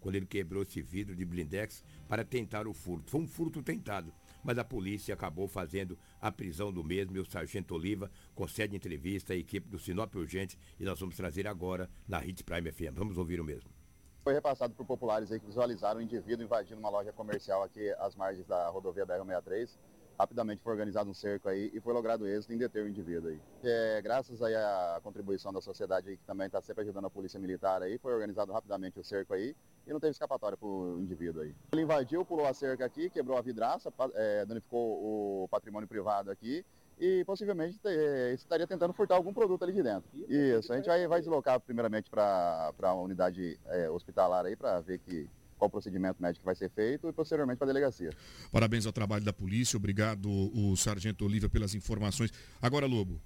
quando 0.00 0.16
ele 0.16 0.26
quebrou 0.26 0.64
esse 0.64 0.82
vidro 0.82 1.14
de 1.14 1.24
blindex 1.24 1.84
para 2.08 2.24
tentar 2.24 2.66
o 2.66 2.74
furto. 2.74 3.08
Foi 3.08 3.20
um 3.20 3.26
furto 3.28 3.62
tentado, 3.62 4.12
mas 4.42 4.58
a 4.58 4.64
polícia 4.64 5.14
acabou 5.14 5.46
fazendo 5.46 5.96
a 6.20 6.32
prisão 6.32 6.72
do 6.72 6.82
mesmo 6.82 7.16
e 7.16 7.20
o 7.20 7.30
sargento 7.30 7.74
Oliva 7.74 8.10
concede 8.34 8.74
entrevista 8.74 9.32
à 9.32 9.36
equipe 9.36 9.68
do 9.68 9.78
Sinop 9.78 10.12
Urgente 10.16 10.58
e 10.78 10.84
nós 10.84 10.98
vamos 10.98 11.14
trazer 11.14 11.46
agora 11.46 11.88
na 12.08 12.18
Hit 12.18 12.42
Prime 12.42 12.72
FM. 12.72 12.94
Vamos 12.94 13.16
ouvir 13.16 13.40
o 13.40 13.44
mesmo. 13.44 13.79
Foi 14.22 14.34
repassado 14.34 14.74
por 14.74 14.84
populares 14.84 15.32
aí 15.32 15.40
que 15.40 15.46
visualizaram 15.46 15.98
um 15.98 16.02
indivíduo 16.02 16.44
invadindo 16.44 16.78
uma 16.78 16.90
loja 16.90 17.10
comercial 17.10 17.62
aqui 17.62 17.90
às 17.98 18.14
margens 18.14 18.46
da 18.46 18.68
rodovia 18.68 19.06
BR-163. 19.06 19.78
Rapidamente 20.18 20.62
foi 20.62 20.72
organizado 20.72 21.08
um 21.08 21.14
cerco 21.14 21.48
aí 21.48 21.70
e 21.72 21.80
foi 21.80 21.94
logrado 21.94 22.28
êxito 22.28 22.52
em 22.52 22.58
deter 22.58 22.84
o 22.84 22.88
indivíduo 22.88 23.30
aí. 23.30 23.40
É, 23.64 24.02
graças 24.02 24.42
aí 24.42 24.54
à 24.54 25.00
contribuição 25.02 25.50
da 25.50 25.62
sociedade 25.62 26.10
aí, 26.10 26.16
que 26.18 26.24
também 26.24 26.46
está 26.46 26.60
sempre 26.60 26.82
ajudando 26.82 27.06
a 27.06 27.10
polícia 27.10 27.40
militar 27.40 27.82
aí, 27.82 27.96
foi 27.96 28.12
organizado 28.12 28.52
rapidamente 28.52 29.00
o 29.00 29.04
cerco 29.04 29.32
aí 29.32 29.56
e 29.86 29.90
não 29.90 29.98
teve 29.98 30.10
escapatória 30.10 30.58
para 30.58 30.68
o 30.68 31.00
indivíduo 31.00 31.40
aí. 31.40 31.54
Ele 31.72 31.82
invadiu, 31.82 32.22
pulou 32.22 32.46
a 32.46 32.52
cerca 32.52 32.84
aqui, 32.84 33.08
quebrou 33.08 33.38
a 33.38 33.40
vidraça, 33.40 33.90
é, 34.12 34.44
danificou 34.44 35.44
o 35.44 35.48
patrimônio 35.48 35.88
privado 35.88 36.30
aqui 36.30 36.62
e 37.00 37.24
possivelmente 37.24 37.78
eh, 37.82 38.34
estaria 38.34 38.66
tentando 38.66 38.92
furtar 38.92 39.16
algum 39.16 39.32
produto 39.32 39.62
ali 39.64 39.72
de 39.72 39.82
dentro. 39.82 40.10
Isso, 40.28 40.70
a 40.70 40.76
gente 40.76 40.86
vai, 40.86 41.08
vai 41.08 41.20
deslocar 41.20 41.58
primeiramente 41.58 42.10
para 42.10 42.72
a 42.82 42.94
unidade 42.94 43.58
é, 43.66 43.88
hospitalar 43.88 44.44
aí 44.44 44.54
para 44.54 44.80
ver 44.80 44.98
que 44.98 45.26
qual 45.56 45.68
o 45.68 45.70
procedimento 45.70 46.22
médico 46.22 46.44
vai 46.44 46.54
ser 46.54 46.70
feito 46.70 47.08
e 47.08 47.12
posteriormente 47.12 47.58
para 47.58 47.66
a 47.66 47.72
delegacia. 47.72 48.10
Parabéns 48.52 48.86
ao 48.86 48.92
trabalho 48.92 49.24
da 49.24 49.32
polícia, 49.32 49.76
obrigado 49.76 50.28
o 50.28 50.76
Sargento 50.76 51.24
Oliva 51.24 51.48
pelas 51.48 51.74
informações. 51.74 52.30
Agora, 52.60 52.86
Lobo, 52.86 53.20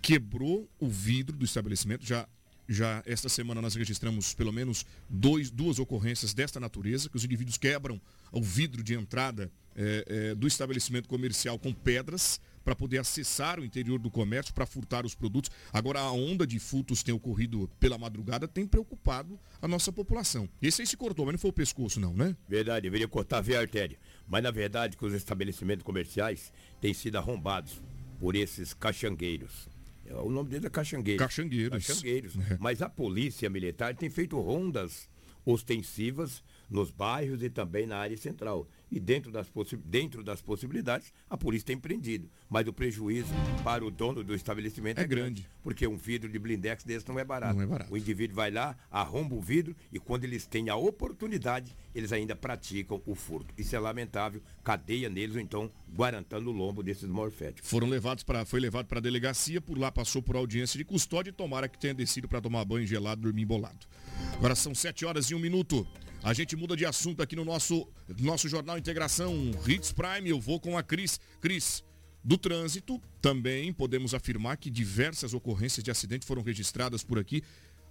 quebrou 0.00 0.68
o 0.78 0.88
vidro 0.88 1.36
do 1.36 1.44
estabelecimento, 1.44 2.04
já 2.04 2.26
já 2.70 3.02
esta 3.04 3.28
semana 3.28 3.60
nós 3.60 3.74
registramos 3.74 4.32
pelo 4.32 4.52
menos 4.52 4.86
dois, 5.08 5.50
duas 5.50 5.80
ocorrências 5.80 6.32
desta 6.32 6.60
natureza, 6.60 7.08
que 7.08 7.16
os 7.16 7.24
indivíduos 7.24 7.58
quebram 7.58 8.00
o 8.30 8.40
vidro 8.40 8.80
de 8.82 8.94
entrada 8.94 9.50
é, 9.74 10.04
é, 10.06 10.34
do 10.36 10.46
estabelecimento 10.46 11.08
comercial 11.08 11.58
com 11.58 11.72
pedras 11.72 12.40
para 12.64 12.76
poder 12.76 12.98
acessar 12.98 13.58
o 13.58 13.64
interior 13.64 13.98
do 13.98 14.10
comércio, 14.10 14.54
para 14.54 14.66
furtar 14.66 15.04
os 15.04 15.14
produtos. 15.16 15.50
Agora, 15.72 15.98
a 15.98 16.12
onda 16.12 16.46
de 16.46 16.60
furtos 16.60 17.02
tem 17.02 17.12
ocorrido 17.12 17.68
pela 17.80 17.98
madrugada, 17.98 18.46
tem 18.46 18.66
preocupado 18.66 19.40
a 19.60 19.66
nossa 19.66 19.90
população. 19.90 20.48
Esse 20.62 20.82
aí 20.82 20.86
se 20.86 20.96
cortou, 20.96 21.26
mas 21.26 21.32
não 21.32 21.38
foi 21.38 21.50
o 21.50 21.54
pescoço, 21.54 21.98
não, 21.98 22.14
né? 22.14 22.36
Verdade, 22.48 22.82
deveria 22.82 23.08
cortar 23.08 23.40
via 23.40 23.58
artéria. 23.58 23.98
Mas, 24.28 24.42
na 24.42 24.50
verdade, 24.52 24.96
que 24.96 25.04
os 25.04 25.14
estabelecimentos 25.14 25.82
comerciais 25.82 26.52
têm 26.80 26.94
sido 26.94 27.16
arrombados 27.16 27.82
por 28.20 28.36
esses 28.36 28.74
caxangueiros. 28.74 29.79
O 30.14 30.30
nome 30.30 30.50
dele 30.50 30.66
é 30.66 30.70
Caxangueiros. 30.70 31.24
Caxangueiros. 31.24 31.86
Caxangueiros. 31.86 32.36
É. 32.50 32.58
Mas 32.58 32.82
a 32.82 32.88
polícia 32.88 33.48
militar 33.48 33.94
tem 33.94 34.10
feito 34.10 34.38
rondas 34.40 35.08
ostensivas 35.44 36.42
nos 36.68 36.90
bairros 36.90 37.42
e 37.42 37.50
também 37.50 37.86
na 37.86 37.96
área 37.96 38.16
central. 38.16 38.68
E 38.90 38.98
dentro 38.98 39.30
das, 39.30 39.50
dentro 39.84 40.24
das 40.24 40.42
possibilidades, 40.42 41.12
a 41.28 41.36
polícia 41.36 41.66
tem 41.66 41.78
prendido. 41.78 42.28
Mas 42.48 42.66
o 42.66 42.72
prejuízo 42.72 43.32
para 43.62 43.84
o 43.84 43.90
dono 43.90 44.24
do 44.24 44.34
estabelecimento 44.34 44.98
é, 44.98 45.02
é 45.02 45.06
grande. 45.06 45.42
grande. 45.42 45.48
Porque 45.62 45.86
um 45.86 45.96
vidro 45.96 46.28
de 46.28 46.38
blindex 46.38 46.84
desse 46.84 47.08
não 47.08 47.18
é 47.18 47.24
barato. 47.24 47.54
Não 47.54 47.62
é 47.62 47.66
barato. 47.66 47.92
O 47.92 47.96
indivíduo 47.96 48.36
vai 48.36 48.50
lá, 48.50 48.76
arromba 48.90 49.34
o 49.34 49.40
vidro 49.40 49.76
e 49.92 49.98
quando 49.98 50.24
eles 50.24 50.46
têm 50.46 50.68
a 50.68 50.76
oportunidade, 50.76 51.76
eles 51.94 52.12
ainda 52.12 52.34
praticam 52.34 53.00
o 53.06 53.14
furto. 53.14 53.54
Isso 53.56 53.76
é 53.76 53.78
lamentável. 53.78 54.42
Cadeia 54.64 55.08
neles 55.08 55.36
ou 55.36 55.40
então 55.40 55.70
guarantando 55.94 56.50
o 56.50 56.52
lombo 56.52 56.82
desses 56.82 57.08
morféticos. 57.08 57.70
Foram 57.70 57.88
levados 57.88 58.24
para 58.24 58.44
foi 58.44 58.60
levado 58.60 58.86
para 58.86 58.98
a 58.98 59.02
delegacia, 59.02 59.60
por 59.60 59.78
lá 59.78 59.92
passou 59.92 60.22
por 60.22 60.36
audiência 60.36 60.78
de 60.78 60.84
custódia 60.84 61.30
e 61.30 61.32
tomara 61.32 61.68
que 61.68 61.78
tenha 61.78 61.94
descido 61.94 62.26
para 62.26 62.40
tomar 62.40 62.64
banho 62.64 62.86
gelado, 62.86 63.22
dormir 63.22 63.42
embolado. 63.42 63.86
Agora 64.34 64.54
são 64.54 64.74
sete 64.74 65.04
horas 65.04 65.30
e 65.30 65.34
um 65.34 65.38
minuto. 65.38 65.86
A 66.22 66.34
gente 66.34 66.54
muda 66.54 66.76
de 66.76 66.84
assunto 66.84 67.22
aqui 67.22 67.34
no 67.34 67.44
nosso, 67.44 67.88
nosso 68.18 68.48
Jornal 68.48 68.78
Integração 68.78 69.52
Hits 69.66 69.92
Prime. 69.92 70.28
Eu 70.28 70.40
vou 70.40 70.58
com 70.58 70.76
a 70.76 70.82
Cris. 70.82 71.20
Cris, 71.40 71.84
do 72.22 72.36
trânsito, 72.36 73.00
também 73.20 73.72
podemos 73.72 74.14
afirmar 74.14 74.56
que 74.56 74.70
diversas 74.70 75.32
ocorrências 75.34 75.82
de 75.82 75.90
acidente 75.90 76.26
foram 76.26 76.42
registradas 76.42 77.02
por 77.02 77.18
aqui, 77.18 77.42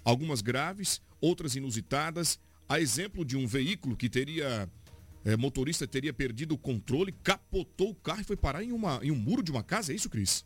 algumas 0.03 0.41
graves, 0.41 1.01
outras 1.19 1.55
inusitadas. 1.55 2.39
A 2.67 2.79
exemplo 2.79 3.25
de 3.25 3.35
um 3.35 3.47
veículo 3.47 3.95
que 3.95 4.09
teria, 4.09 4.69
é, 5.25 5.35
motorista 5.35 5.87
teria 5.87 6.13
perdido 6.13 6.53
o 6.53 6.57
controle, 6.57 7.11
capotou 7.23 7.89
o 7.89 7.95
carro 7.95 8.21
e 8.21 8.23
foi 8.23 8.35
parar 8.35 8.63
em, 8.63 8.71
uma, 8.71 8.99
em 9.01 9.11
um 9.11 9.15
muro 9.15 9.41
de 9.41 9.51
uma 9.51 9.63
casa, 9.63 9.91
é 9.91 9.95
isso, 9.95 10.09
Cris? 10.09 10.45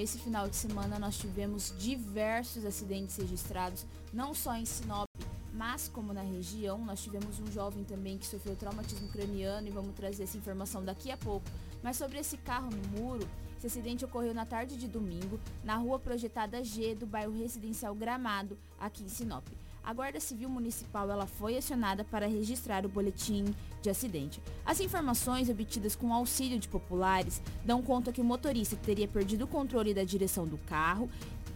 Esse 0.00 0.18
final 0.18 0.48
de 0.48 0.54
semana 0.54 0.98
nós 0.98 1.18
tivemos 1.18 1.74
diversos 1.78 2.64
acidentes 2.64 3.16
registrados, 3.16 3.84
não 4.12 4.34
só 4.34 4.54
em 4.56 4.64
Sinop, 4.64 5.08
mas 5.52 5.88
como 5.88 6.12
na 6.12 6.22
região, 6.22 6.78
nós 6.78 7.02
tivemos 7.02 7.38
um 7.38 7.50
jovem 7.50 7.84
também 7.84 8.18
que 8.18 8.26
sofreu 8.26 8.56
traumatismo 8.56 9.08
craniano 9.08 9.68
e 9.68 9.70
vamos 9.70 9.94
trazer 9.94 10.24
essa 10.24 10.36
informação 10.36 10.84
daqui 10.84 11.10
a 11.10 11.16
pouco. 11.16 11.46
Mas 11.82 11.96
sobre 11.96 12.18
esse 12.18 12.36
carro 12.38 12.70
no 12.70 13.00
muro, 13.00 13.28
esse 13.56 13.66
acidente 13.66 14.04
ocorreu 14.04 14.34
na 14.34 14.46
tarde 14.46 14.76
de 14.76 14.88
domingo, 14.88 15.38
na 15.62 15.76
rua 15.76 15.98
projetada 15.98 16.64
G 16.64 16.94
do 16.94 17.06
bairro 17.06 17.32
residencial 17.32 17.94
Gramado, 17.94 18.58
aqui 18.78 19.04
em 19.04 19.08
Sinop. 19.08 19.46
A 19.84 19.92
Guarda 19.92 20.20
Civil 20.20 20.48
Municipal 20.48 21.10
ela 21.10 21.26
foi 21.26 21.56
acionada 21.56 22.04
para 22.04 22.28
registrar 22.28 22.86
o 22.86 22.88
boletim 22.88 23.44
de 23.82 23.90
acidente. 23.90 24.40
As 24.64 24.78
informações 24.78 25.48
obtidas 25.48 25.96
com 25.96 26.14
auxílio 26.14 26.58
de 26.58 26.68
populares 26.68 27.42
dão 27.64 27.82
conta 27.82 28.12
que 28.12 28.20
o 28.20 28.24
motorista 28.24 28.76
teria 28.76 29.08
perdido 29.08 29.44
o 29.44 29.48
controle 29.48 29.92
da 29.92 30.04
direção 30.04 30.46
do 30.46 30.56
carro 30.58 31.10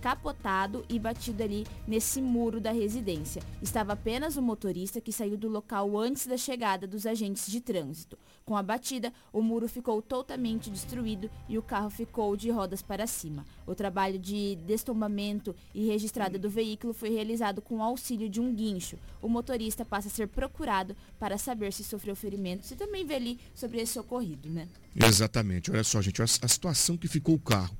capotado 0.07 0.85
e 0.89 1.01
batido 1.01 1.43
ali 1.43 1.67
nesse 1.85 2.23
muro 2.23 2.61
da 2.61 2.71
residência. 2.71 3.43
Estava 3.61 3.95
apenas 3.95 4.37
o 4.37 4.41
motorista 4.41 5.01
que 5.01 5.13
saiu 5.13 5.37
do 5.37 5.49
local 5.49 5.99
antes 5.99 6.29
da 6.29 6.37
chegada 6.37 6.87
dos 6.87 7.07
agentes 7.07 7.51
de 7.51 7.61
trânsito. 7.61 8.17
Com 8.45 8.57
a 8.57 8.63
batida, 8.63 9.13
o 9.33 9.43
muro 9.43 9.69
ficou 9.69 10.01
totalmente 10.01 10.71
destruído 10.71 11.29
e 11.49 11.59
o 11.59 11.63
carro 11.63 11.91
ficou 11.91 12.37
de 12.37 12.49
rodas 12.53 12.83
para 12.83 13.05
cima. 13.05 13.45
O 13.67 13.75
trabalho 13.75 14.17
de 14.17 14.55
destombamento 14.65 15.57
e 15.75 15.85
registrada 15.85 16.39
do 16.39 16.49
veículo 16.49 16.95
foi 16.95 17.11
realizado 17.11 17.61
com 17.61 17.79
o 17.79 17.83
auxílio 17.83 18.29
de 18.29 18.41
um 18.41 18.55
guincho. 18.55 18.97
O 19.21 19.29
motorista 19.29 19.85
passa 19.85 20.07
a 20.07 20.11
ser 20.13 20.29
procurado 20.29 20.95
para 21.19 21.37
saber 21.37 21.73
se 21.73 21.83
sofreu 21.83 22.15
ferimentos 22.15 22.71
e 22.71 22.77
também 22.77 23.05
ver 23.05 23.17
ali 23.17 23.41
sobre 23.53 23.81
esse 23.81 23.99
ocorrido, 23.99 24.49
né? 24.49 24.69
Exatamente. 24.95 25.69
Olha 25.69 25.83
só, 25.83 26.01
gente, 26.01 26.23
a 26.23 26.27
situação 26.29 26.97
que 26.97 27.09
ficou 27.09 27.35
o 27.35 27.41
carro. 27.41 27.77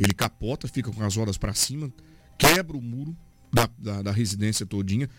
Ele 0.00 0.14
capota, 0.14 0.66
fica 0.66 0.90
com 0.90 1.04
as 1.04 1.14
rodas 1.14 1.36
para 1.36 1.52
cima, 1.52 1.92
quebra 2.38 2.74
o 2.74 2.80
muro 2.80 3.14
da, 3.52 3.68
da, 3.78 4.00
da, 4.00 4.10
residência 4.10 4.64
todinha. 4.64 5.10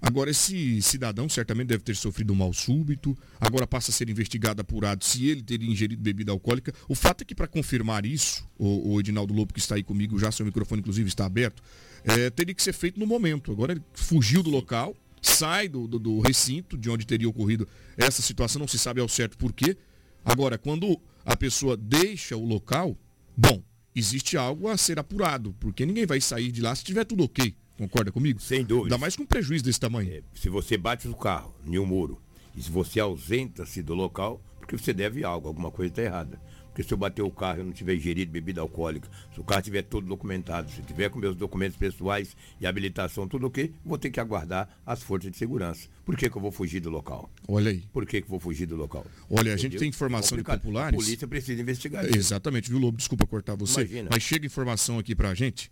Agora, 0.00 0.30
esse 0.30 0.80
cidadão 0.80 1.28
certamente 1.28 1.68
deve 1.68 1.84
ter 1.84 1.94
sofrido 1.94 2.32
um 2.32 2.36
mal 2.36 2.50
súbito, 2.54 3.14
agora 3.38 3.66
passa 3.66 3.90
a 3.90 3.92
ser 3.94 4.08
investigado, 4.08 4.62
apurado 4.62 5.04
se 5.04 5.28
ele 5.28 5.42
teria 5.42 5.70
ingerido 5.70 6.02
bebida 6.02 6.32
alcoólica. 6.32 6.72
O 6.88 6.94
fato 6.94 7.20
é 7.20 7.24
que, 7.26 7.34
para 7.34 7.46
confirmar 7.46 8.06
isso, 8.06 8.48
o, 8.58 8.94
o 8.94 9.00
Edinaldo 9.00 9.34
Lobo, 9.34 9.52
que 9.52 9.58
está 9.58 9.74
aí 9.74 9.82
comigo, 9.82 10.18
já 10.18 10.32
seu 10.32 10.46
microfone, 10.46 10.80
inclusive, 10.80 11.06
está 11.06 11.26
aberto, 11.26 11.62
é, 12.02 12.30
teria 12.30 12.54
que 12.54 12.62
ser 12.62 12.72
feito 12.72 12.98
no 12.98 13.06
momento. 13.06 13.52
Agora, 13.52 13.72
ele 13.72 13.82
fugiu 13.92 14.42
do 14.42 14.48
local, 14.48 14.96
sai 15.20 15.68
do, 15.68 15.86
do, 15.86 15.98
do 15.98 16.20
recinto 16.20 16.78
de 16.78 16.88
onde 16.88 17.06
teria 17.06 17.28
ocorrido 17.28 17.68
essa 17.94 18.22
situação, 18.22 18.58
não 18.58 18.68
se 18.68 18.78
sabe 18.78 19.02
ao 19.02 19.08
certo 19.08 19.36
por 19.36 19.52
quê. 19.52 19.76
Agora, 20.24 20.56
quando 20.56 20.98
a 21.26 21.36
pessoa 21.36 21.76
deixa 21.76 22.38
o 22.38 22.44
local, 22.46 22.96
bom, 23.36 23.62
existe 23.94 24.36
algo 24.36 24.68
a 24.68 24.76
ser 24.76 24.98
apurado, 24.98 25.54
porque 25.58 25.84
ninguém 25.84 26.06
vai 26.06 26.20
sair 26.20 26.50
de 26.50 26.60
lá 26.60 26.74
se 26.74 26.84
tiver 26.84 27.04
tudo 27.04 27.24
ok. 27.24 27.54
Concorda 27.76 28.12
comigo? 28.12 28.40
Sem 28.40 28.64
dúvida. 28.64 28.94
Ainda 28.94 28.98
mais 28.98 29.16
com 29.16 29.22
um 29.22 29.26
prejuízo 29.26 29.64
desse 29.64 29.80
tamanho. 29.80 30.12
É, 30.12 30.22
se 30.34 30.48
você 30.48 30.76
bate 30.76 31.08
no 31.08 31.14
carro, 31.14 31.54
em 31.66 31.78
um 31.78 31.86
muro, 31.86 32.20
e 32.54 32.62
se 32.62 32.70
você 32.70 33.00
ausenta-se 33.00 33.82
do 33.82 33.94
local, 33.94 34.40
porque 34.58 34.76
você 34.76 34.92
deve 34.92 35.24
algo, 35.24 35.48
alguma 35.48 35.70
coisa 35.70 35.90
está 35.90 36.02
errada. 36.02 36.40
Porque 36.70 36.82
se 36.82 36.92
eu 36.92 36.98
bater 36.98 37.22
o 37.22 37.30
carro 37.30 37.60
e 37.60 37.64
não 37.64 37.72
tiver 37.72 37.94
ingerido 37.94 38.30
bebida 38.30 38.60
alcoólica, 38.60 39.08
se 39.34 39.40
o 39.40 39.44
carro 39.44 39.60
estiver 39.60 39.82
todo 39.82 40.06
documentado, 40.06 40.70
se 40.70 40.80
tiver 40.82 41.10
com 41.10 41.18
meus 41.18 41.36
documentos 41.36 41.76
pessoais 41.76 42.36
e 42.60 42.66
habilitação, 42.66 43.26
tudo 43.26 43.48
ok, 43.48 43.72
vou 43.84 43.98
ter 43.98 44.10
que 44.10 44.20
aguardar 44.20 44.68
as 44.86 45.02
forças 45.02 45.30
de 45.30 45.36
segurança. 45.36 45.88
Por 46.04 46.16
que, 46.16 46.30
que 46.30 46.36
eu 46.36 46.40
vou 46.40 46.52
fugir 46.52 46.80
do 46.80 46.90
local? 46.90 47.30
Olha 47.48 47.70
aí. 47.70 47.82
Por 47.92 48.06
que, 48.06 48.20
que 48.20 48.26
eu 48.26 48.30
vou 48.30 48.40
fugir 48.40 48.66
do 48.66 48.76
local? 48.76 49.04
Olha, 49.28 49.52
a 49.52 49.56
gente 49.56 49.76
tem 49.76 49.88
informação 49.88 50.38
de 50.38 50.44
populares. 50.44 50.98
A 50.98 51.02
polícia 51.02 51.26
precisa 51.26 51.60
investigar 51.60 52.04
isso. 52.04 52.16
Exatamente, 52.16 52.70
viu, 52.70 52.78
Lobo? 52.78 52.96
Desculpa 52.96 53.26
cortar 53.26 53.56
você. 53.56 53.80
Imagina. 53.80 54.08
Mas 54.12 54.22
chega 54.22 54.46
informação 54.46 54.98
aqui 54.98 55.14
pra 55.14 55.34
gente. 55.34 55.70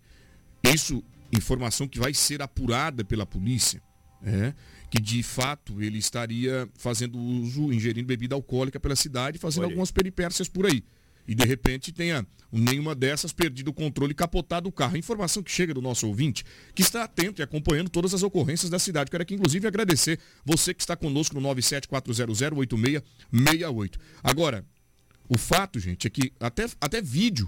Isso, 0.63 1.03
informação 1.31 1.87
que 1.87 1.99
vai 1.99 2.13
ser 2.13 2.41
apurada 2.41 3.05
pela 3.05 3.25
polícia. 3.25 3.81
É, 4.21 4.53
que 4.89 4.99
de 4.99 5.21
fato 5.21 5.81
ele 5.81 5.97
estaria 5.97 6.67
fazendo 6.75 7.17
uso, 7.17 7.71
ingerindo 7.71 8.07
bebida 8.07 8.35
alcoólica 8.35 8.79
pela 8.79 8.95
cidade, 8.95 9.37
fazendo 9.37 9.65
algumas 9.65 9.91
peripécias 9.91 10.47
por 10.47 10.65
aí. 10.65 10.83
E 11.27 11.35
de 11.35 11.45
repente 11.45 11.91
tenha 11.91 12.25
nenhuma 12.51 12.95
dessas 12.95 13.31
perdido 13.31 13.69
o 13.69 13.73
controle 13.73 14.13
e 14.13 14.15
capotado 14.15 14.67
o 14.67 14.71
carro. 14.71 14.97
Informação 14.97 15.43
que 15.43 15.51
chega 15.51 15.75
do 15.75 15.81
nosso 15.81 16.07
ouvinte, 16.07 16.43
que 16.73 16.81
está 16.81 17.03
atento 17.03 17.39
e 17.39 17.43
acompanhando 17.43 17.89
todas 17.89 18.15
as 18.15 18.23
ocorrências 18.23 18.71
da 18.71 18.79
cidade. 18.79 19.11
Quero 19.11 19.21
aqui, 19.21 19.35
inclusive, 19.35 19.67
agradecer 19.67 20.19
você 20.43 20.73
que 20.73 20.81
está 20.81 20.95
conosco 20.95 21.39
no 21.39 21.53
974008668. 21.53 23.99
Agora, 24.23 24.65
o 25.27 25.37
fato, 25.37 25.79
gente, 25.79 26.07
é 26.07 26.09
que 26.09 26.33
até, 26.39 26.67
até 26.81 26.99
vídeo 26.99 27.47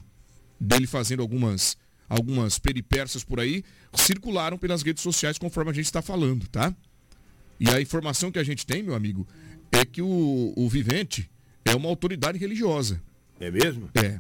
dele 0.60 0.86
fazendo 0.86 1.24
algumas, 1.24 1.76
algumas 2.08 2.60
peripécias 2.60 3.24
por 3.24 3.40
aí 3.40 3.64
circularam 3.96 4.60
pelas 4.60 4.84
redes 4.84 5.02
sociais 5.02 5.40
conforme 5.40 5.72
a 5.72 5.74
gente 5.74 5.86
está 5.86 6.04
falando, 6.04 6.48
tá? 6.48 6.76
E 7.62 7.70
a 7.70 7.80
informação 7.80 8.32
que 8.32 8.40
a 8.40 8.44
gente 8.44 8.66
tem, 8.66 8.82
meu 8.82 8.96
amigo, 8.96 9.28
é 9.72 9.86
que 9.86 10.02
o, 10.02 10.52
o 10.58 10.68
vivente 10.68 11.30
é 11.64 11.76
uma 11.76 11.88
autoridade 11.88 12.40
religiosa. 12.40 13.00
É 13.40 13.52
mesmo? 13.52 13.88
É. 13.94 14.20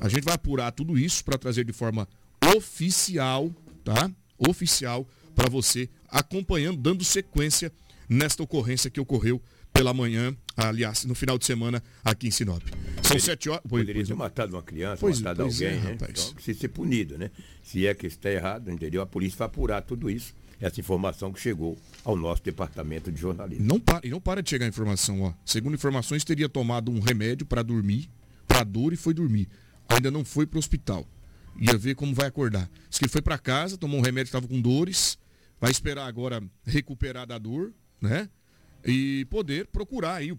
A 0.00 0.08
gente 0.08 0.24
vai 0.24 0.34
apurar 0.34 0.72
tudo 0.72 0.98
isso 0.98 1.24
para 1.24 1.38
trazer 1.38 1.64
de 1.64 1.72
forma 1.72 2.08
oficial, 2.56 3.54
tá? 3.84 4.10
Oficial 4.36 5.06
para 5.32 5.48
você 5.48 5.88
acompanhando, 6.08 6.76
dando 6.76 7.04
sequência 7.04 7.72
nesta 8.08 8.42
ocorrência 8.42 8.90
que 8.90 8.98
ocorreu 8.98 9.40
pela 9.72 9.94
manhã, 9.94 10.36
aliás, 10.56 11.04
no 11.04 11.14
final 11.14 11.38
de 11.38 11.46
semana 11.46 11.80
aqui 12.04 12.26
em 12.26 12.30
Sinop. 12.32 12.64
São 13.00 13.16
sete 13.16 13.48
horas. 13.48 13.62
Poderia 13.66 14.04
ter 14.04 14.14
matado 14.14 14.56
uma 14.56 14.62
criança, 14.62 14.96
pois, 14.98 15.20
matado 15.20 15.44
pois 15.44 15.62
alguém, 15.62 15.78
é, 15.78 15.80
né? 15.82 15.96
Então, 16.10 16.34
precisa 16.34 16.58
ser 16.58 16.68
punido, 16.68 17.16
né? 17.16 17.30
Se 17.62 17.86
é 17.86 17.94
que 17.94 18.08
está 18.08 18.28
errado, 18.28 18.72
entendeu? 18.72 19.00
A 19.02 19.06
polícia 19.06 19.38
vai 19.38 19.46
apurar 19.46 19.82
tudo 19.82 20.10
isso 20.10 20.34
essa 20.62 20.78
informação 20.78 21.32
que 21.32 21.40
chegou 21.40 21.76
ao 22.04 22.16
nosso 22.16 22.40
departamento 22.42 23.10
de 23.10 23.20
jornalismo. 23.20 23.66
Não 23.66 23.80
para, 23.80 24.06
e 24.06 24.10
não 24.10 24.20
para 24.20 24.40
de 24.40 24.48
chegar 24.48 24.64
a 24.64 24.68
informação, 24.68 25.20
ó. 25.22 25.34
Segundo 25.44 25.74
informações, 25.74 26.22
teria 26.22 26.48
tomado 26.48 26.90
um 26.90 27.00
remédio 27.00 27.44
para 27.44 27.62
dormir, 27.62 28.08
para 28.46 28.62
dor 28.62 28.92
e 28.92 28.96
foi 28.96 29.12
dormir. 29.12 29.48
Ainda 29.88 30.08
não 30.08 30.24
foi 30.24 30.46
para 30.46 30.56
o 30.56 30.60
hospital. 30.60 31.04
Ia 31.60 31.76
ver 31.76 31.96
como 31.96 32.14
vai 32.14 32.28
acordar. 32.28 32.70
Diz 32.88 32.98
que 32.98 33.04
ele 33.04 33.12
foi 33.12 33.20
para 33.20 33.36
casa, 33.38 33.76
tomou 33.76 33.98
um 33.98 34.02
remédio, 34.02 34.28
estava 34.28 34.46
com 34.46 34.60
dores, 34.60 35.18
vai 35.60 35.72
esperar 35.72 36.06
agora 36.06 36.40
recuperar 36.64 37.26
da 37.26 37.38
dor, 37.38 37.72
né? 38.00 38.28
E 38.84 39.26
poder 39.30 39.66
procurar 39.66 40.16
aí, 40.16 40.32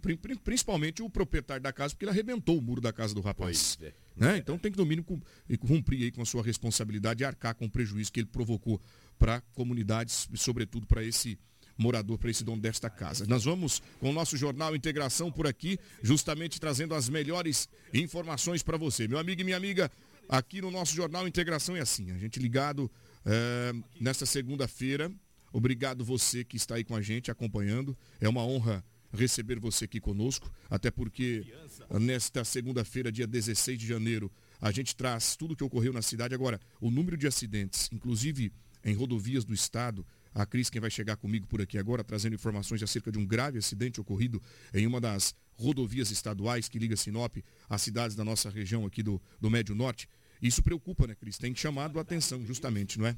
principalmente 0.43 1.01
o 1.01 1.09
proprietário 1.09 1.63
da 1.63 1.71
casa, 1.71 1.93
porque 1.93 2.05
ele 2.05 2.11
arrebentou 2.11 2.57
o 2.57 2.61
muro 2.61 2.81
da 2.81 2.91
casa 2.91 3.13
do 3.13 3.21
rapaz. 3.21 3.77
É. 3.81 3.93
Né? 4.15 4.37
Então 4.37 4.57
tem 4.57 4.71
que, 4.71 4.77
no 4.77 4.85
mínimo, 4.85 5.21
cumprir 5.59 6.03
aí 6.03 6.11
com 6.11 6.21
a 6.21 6.25
sua 6.25 6.43
responsabilidade 6.43 7.23
e 7.23 7.25
arcar 7.25 7.55
com 7.55 7.65
o 7.65 7.69
prejuízo 7.69 8.11
que 8.11 8.19
ele 8.19 8.27
provocou 8.27 8.81
para 9.17 9.41
comunidades 9.53 10.27
sobretudo, 10.35 10.85
para 10.85 11.03
esse 11.03 11.37
morador, 11.77 12.17
para 12.17 12.29
esse 12.29 12.43
dono 12.43 12.61
desta 12.61 12.89
casa. 12.89 13.25
Nós 13.27 13.43
vamos 13.43 13.81
com 13.99 14.09
o 14.09 14.13
nosso 14.13 14.37
jornal 14.37 14.75
Integração 14.75 15.31
por 15.31 15.47
aqui, 15.47 15.77
justamente 16.01 16.59
trazendo 16.59 16.93
as 16.95 17.09
melhores 17.09 17.67
informações 17.93 18.61
para 18.61 18.77
você. 18.77 19.07
Meu 19.07 19.17
amigo 19.17 19.41
e 19.41 19.43
minha 19.43 19.57
amiga, 19.57 19.91
aqui 20.29 20.61
no 20.61 20.71
nosso 20.71 20.95
jornal 20.95 21.27
Integração 21.27 21.75
é 21.75 21.81
assim, 21.81 22.11
a 22.11 22.17
gente 22.17 22.39
ligado 22.39 22.89
é, 23.25 23.73
nesta 23.99 24.25
segunda-feira. 24.25 25.11
Obrigado 25.51 26.03
você 26.03 26.43
que 26.43 26.57
está 26.57 26.75
aí 26.75 26.83
com 26.83 26.95
a 26.95 27.01
gente 27.01 27.29
acompanhando. 27.29 27.97
É 28.19 28.27
uma 28.27 28.43
honra 28.43 28.83
receber 29.11 29.59
você 29.59 29.85
aqui 29.85 29.99
conosco, 29.99 30.51
até 30.69 30.89
porque 30.89 31.45
nesta 31.91 32.43
segunda-feira, 32.43 33.11
dia 33.11 33.27
16 33.27 33.77
de 33.77 33.85
janeiro, 33.85 34.31
a 34.59 34.71
gente 34.71 34.95
traz 34.95 35.35
tudo 35.35 35.53
o 35.53 35.55
que 35.55 35.63
ocorreu 35.63 35.93
na 35.93 36.01
cidade. 36.01 36.33
Agora, 36.33 36.59
o 36.81 36.89
número 36.89 37.15
de 37.15 37.27
acidentes, 37.27 37.89
inclusive 37.91 38.51
em 38.83 38.93
rodovias 38.93 39.43
do 39.43 39.53
estado. 39.53 40.05
A 40.33 40.45
Cris, 40.45 40.69
quem 40.69 40.81
vai 40.81 40.89
chegar 40.89 41.15
comigo 41.15 41.45
por 41.47 41.61
aqui 41.61 41.77
agora, 41.77 42.03
trazendo 42.03 42.33
informações 42.33 42.81
acerca 42.81 43.11
de 43.11 43.19
um 43.19 43.25
grave 43.25 43.59
acidente 43.59 44.01
ocorrido 44.01 44.41
em 44.73 44.87
uma 44.87 44.99
das 44.99 45.35
rodovias 45.55 46.09
estaduais 46.09 46.67
que 46.67 46.79
liga 46.79 46.95
Sinop 46.95 47.37
às 47.69 47.81
cidades 47.81 48.15
da 48.15 48.23
nossa 48.23 48.49
região 48.49 48.85
aqui 48.85 49.03
do, 49.03 49.21
do 49.39 49.49
Médio 49.49 49.75
Norte. 49.75 50.09
Isso 50.41 50.61
preocupa, 50.63 51.07
né, 51.07 51.15
Cris? 51.15 51.37
Tem 51.37 51.55
chamado 51.55 51.99
a 51.99 52.01
atenção, 52.01 52.45
justamente, 52.45 52.99
não 52.99 53.05
é? 53.05 53.15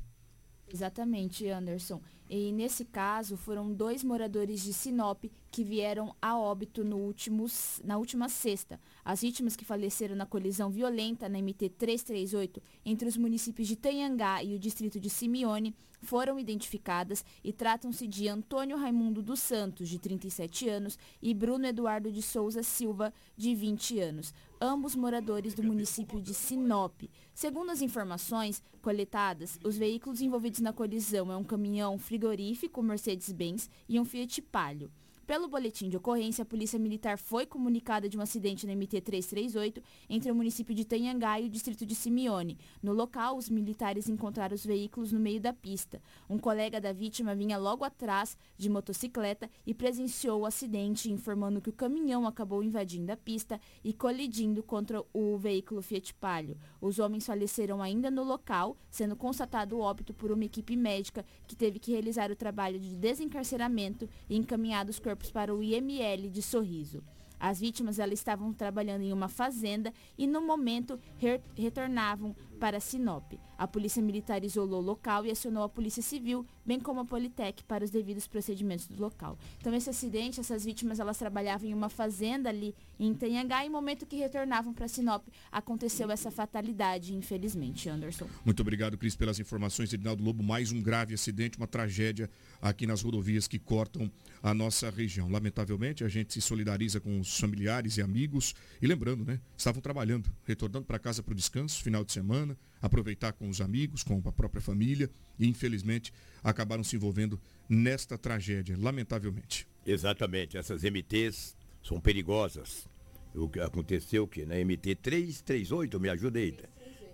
Exatamente, 0.68 1.48
Anderson. 1.48 2.02
E 2.30 2.52
nesse 2.52 2.84
caso, 2.86 3.38
foram 3.38 3.72
dois 3.72 4.04
moradores 4.04 4.64
de 4.64 4.74
Sinop 4.74 5.26
que 5.52 5.64
vieram 5.64 6.14
a 6.22 6.38
óbito 6.38 6.84
no 6.84 6.98
último, 6.98 7.46
na 7.84 7.98
última 7.98 8.28
sexta. 8.28 8.80
As 9.06 9.22
vítimas 9.22 9.56
que 9.56 9.64
faleceram 9.64 10.16
na 10.16 10.26
colisão 10.26 10.70
violenta 10.70 11.30
na 11.30 11.40
MT 11.40 11.70
338 11.70 12.62
entre 12.84 13.08
os 13.08 13.16
municípios 13.16 13.68
de 13.68 13.76
Tanhangá 13.76 14.44
e 14.44 14.54
o 14.56 14.60
distrito 14.60 15.00
de 15.00 15.10
Simeone 15.10 15.74
foram 16.02 16.38
identificadas 16.40 17.24
e 17.44 17.52
tratam-se 17.52 18.08
de 18.08 18.28
Antônio 18.28 18.78
Raimundo 18.78 19.22
dos 19.22 19.40
Santos, 19.40 19.90
de 19.90 19.98
37 19.98 20.70
anos, 20.70 21.00
e 21.22 21.34
Bruno 21.34 21.66
Eduardo 21.66 22.12
de 22.12 22.22
Souza 22.22 22.62
Silva, 22.62 23.14
de 23.36 23.56
20 23.56 24.00
anos, 24.00 24.34
ambos 24.62 24.96
moradores 24.96 25.54
do 25.54 25.64
município 25.64 26.22
de 26.22 26.34
Sinop. 26.34 27.02
Segundo 27.34 27.72
as 27.72 27.82
informações 27.82 28.62
coletadas, 28.82 29.60
os 29.64 29.78
veículos 29.78 30.22
envolvidos 30.22 30.60
na 30.60 30.72
colisão 30.72 31.32
é 31.32 31.36
um 31.36 31.44
caminhão 31.44 31.98
frigorífico 32.16 32.82
Mercedes-Benz 32.82 33.70
e 33.90 34.00
um 34.00 34.06
Fiat 34.06 34.42
Palio. 34.42 34.90
Pelo 35.28 35.48
boletim 35.48 35.90
de 35.90 35.98
ocorrência, 35.98 36.44
a 36.44 36.46
Polícia 36.46 36.78
Militar 36.78 37.18
foi 37.18 37.48
comunicada 37.48 38.08
de 38.08 38.16
um 38.16 38.22
acidente 38.22 38.68
na 38.68 38.74
MT-338 38.74 39.82
entre 40.08 40.32
o 40.32 40.36
município 40.36 40.76
de 40.76 40.86
Tanhangá 40.86 41.40
e 41.40 41.48
o 41.48 41.50
distrito 41.50 41.84
de 41.84 41.96
Simeone. 41.96 42.60
No 42.82 42.94
local, 42.94 43.36
os 43.36 43.50
militares 43.50 44.08
encontraram 44.08 44.54
os 44.54 44.64
veículos 44.64 45.12
no 45.12 45.20
meio 45.20 45.42
da 45.42 45.52
pista. 45.52 46.00
Um 46.30 46.38
colega 46.38 46.80
da 46.80 46.94
vítima 46.94 47.34
vinha 47.34 47.58
logo 47.58 47.84
atrás 47.84 48.38
de 48.56 48.70
motocicleta 48.70 49.50
e 49.66 49.74
presenciou 49.74 50.42
o 50.42 50.46
acidente, 50.46 51.12
informando 51.12 51.60
que 51.60 51.72
o 51.72 51.74
caminhão 51.74 52.28
acabou 52.28 52.64
invadindo 52.64 53.12
a 53.12 53.18
pista 53.18 53.60
e 53.84 53.92
colidindo 53.94 54.62
contra 54.62 55.04
o 55.12 55.38
veículo 55.38 55.82
Fiat 55.82 56.14
Palio. 56.14 56.56
Os 56.86 57.00
homens 57.00 57.26
faleceram 57.26 57.82
ainda 57.82 58.12
no 58.12 58.24
local, 58.24 58.78
sendo 58.92 59.16
constatado 59.16 59.76
o 59.76 59.80
óbito 59.80 60.14
por 60.14 60.32
uma 60.32 60.46
equipe 60.46 60.76
médica 60.76 61.26
que 61.48 61.56
teve 61.56 61.80
que 61.80 61.92
realizar 61.92 62.30
o 62.30 62.36
trabalho 62.36 62.80
de 62.80 62.96
desencarceramento 62.96 64.08
e 64.30 64.38
encaminhar 64.38 64.88
os 64.88 65.00
corpos 65.00 65.32
para 65.32 65.52
o 65.52 65.64
IML 65.64 66.30
de 66.30 66.44
Sorriso. 66.44 67.04
As 67.40 67.60
vítimas 67.60 67.98
elas 67.98 68.20
estavam 68.20 68.54
trabalhando 68.54 69.02
em 69.02 69.12
uma 69.12 69.28
fazenda 69.28 69.92
e 70.16 70.28
no 70.28 70.42
momento 70.42 71.00
re 71.18 71.42
retornavam 71.58 72.36
para 72.56 72.80
Sinop. 72.80 73.34
A 73.58 73.68
polícia 73.68 74.02
militar 74.02 74.44
isolou 74.44 74.82
o 74.82 74.86
local 74.86 75.26
e 75.26 75.32
acionou 75.32 75.64
a 75.64 75.70
polícia 75.70 76.02
civil, 76.02 76.46
bem 76.66 76.80
como 76.80 77.00
a 77.00 77.06
Politec 77.06 77.64
para 77.64 77.86
os 77.86 77.90
devidos 77.90 78.28
procedimentos 78.28 78.88
do 78.88 79.02
local. 79.02 79.38
Então 79.60 79.74
esse 79.74 79.90
acidente, 79.90 80.40
essas 80.40 80.66
vítimas 80.66 81.00
elas 81.00 81.18
trabalhavam 81.18 81.70
em 81.70 81.74
uma 81.74 81.88
fazenda 81.88 82.50
ali 82.50 82.76
em 83.00 83.14
Tenhangá 83.14 83.64
e 83.66 83.70
no 83.70 83.76
momento 83.76 84.06
que 84.06 84.18
retornavam 84.18 84.74
para 84.74 84.88
Sinop 84.88 85.26
aconteceu 85.52 86.12
essa 86.12 86.30
fatalidade, 86.30 87.14
infelizmente, 87.14 87.90
Anderson. 87.90 88.28
Muito 88.44 88.60
obrigado, 88.62 88.98
Cris, 88.98 89.16
pelas 89.16 89.40
informações. 89.40 89.94
Edinaldo 89.94 90.24
Lobo, 90.24 90.44
mais 90.44 90.72
um 90.72 90.82
grave 90.82 91.14
acidente, 91.14 91.58
uma 91.58 91.68
tragédia 91.68 92.30
aqui 92.62 92.86
nas 92.86 93.02
rodovias 93.02 93.48
que 93.48 93.60
cortam 93.60 94.12
a 94.44 94.54
nossa 94.54 94.90
região. 94.90 95.30
Lamentavelmente, 95.30 96.04
a 96.04 96.08
gente 96.10 96.34
se 96.34 96.42
solidariza 96.42 97.00
com 97.00 97.20
os 97.20 97.40
familiares 97.40 97.98
e 97.98 98.02
amigos. 98.02 98.54
E 98.82 98.88
lembrando, 98.88 99.26
né? 99.26 99.40
Estavam 99.58 99.82
trabalhando, 99.82 100.30
retornando 100.44 100.86
para 100.86 101.00
casa 101.00 101.24
para 101.24 101.32
o 101.32 101.36
descanso, 101.36 101.82
final 101.82 102.04
de 102.04 102.12
semana, 102.12 102.45
aproveitar 102.82 103.34
com 103.34 103.48
os 103.48 103.62
amigos, 103.62 104.04
com 104.04 104.22
a 104.26 104.32
própria 104.32 104.62
família. 104.62 105.10
E 105.40 105.48
infelizmente 105.48 106.14
acabaram 106.44 106.84
se 106.84 106.96
envolvendo 106.96 107.40
nesta 107.68 108.18
tragédia, 108.18 108.76
lamentavelmente. 108.78 109.68
Exatamente, 109.86 110.58
essas 110.58 110.84
MTs 110.84 111.56
são 111.84 112.00
perigosas. 112.00 112.88
O 113.34 113.50
que 113.50 113.60
aconteceu 113.60 114.28
que 114.28 114.46
na 114.46 114.56
MT 114.56 114.96
338, 114.96 116.00
me 116.00 116.10
ajuda 116.10 116.40
aí. 116.40 116.52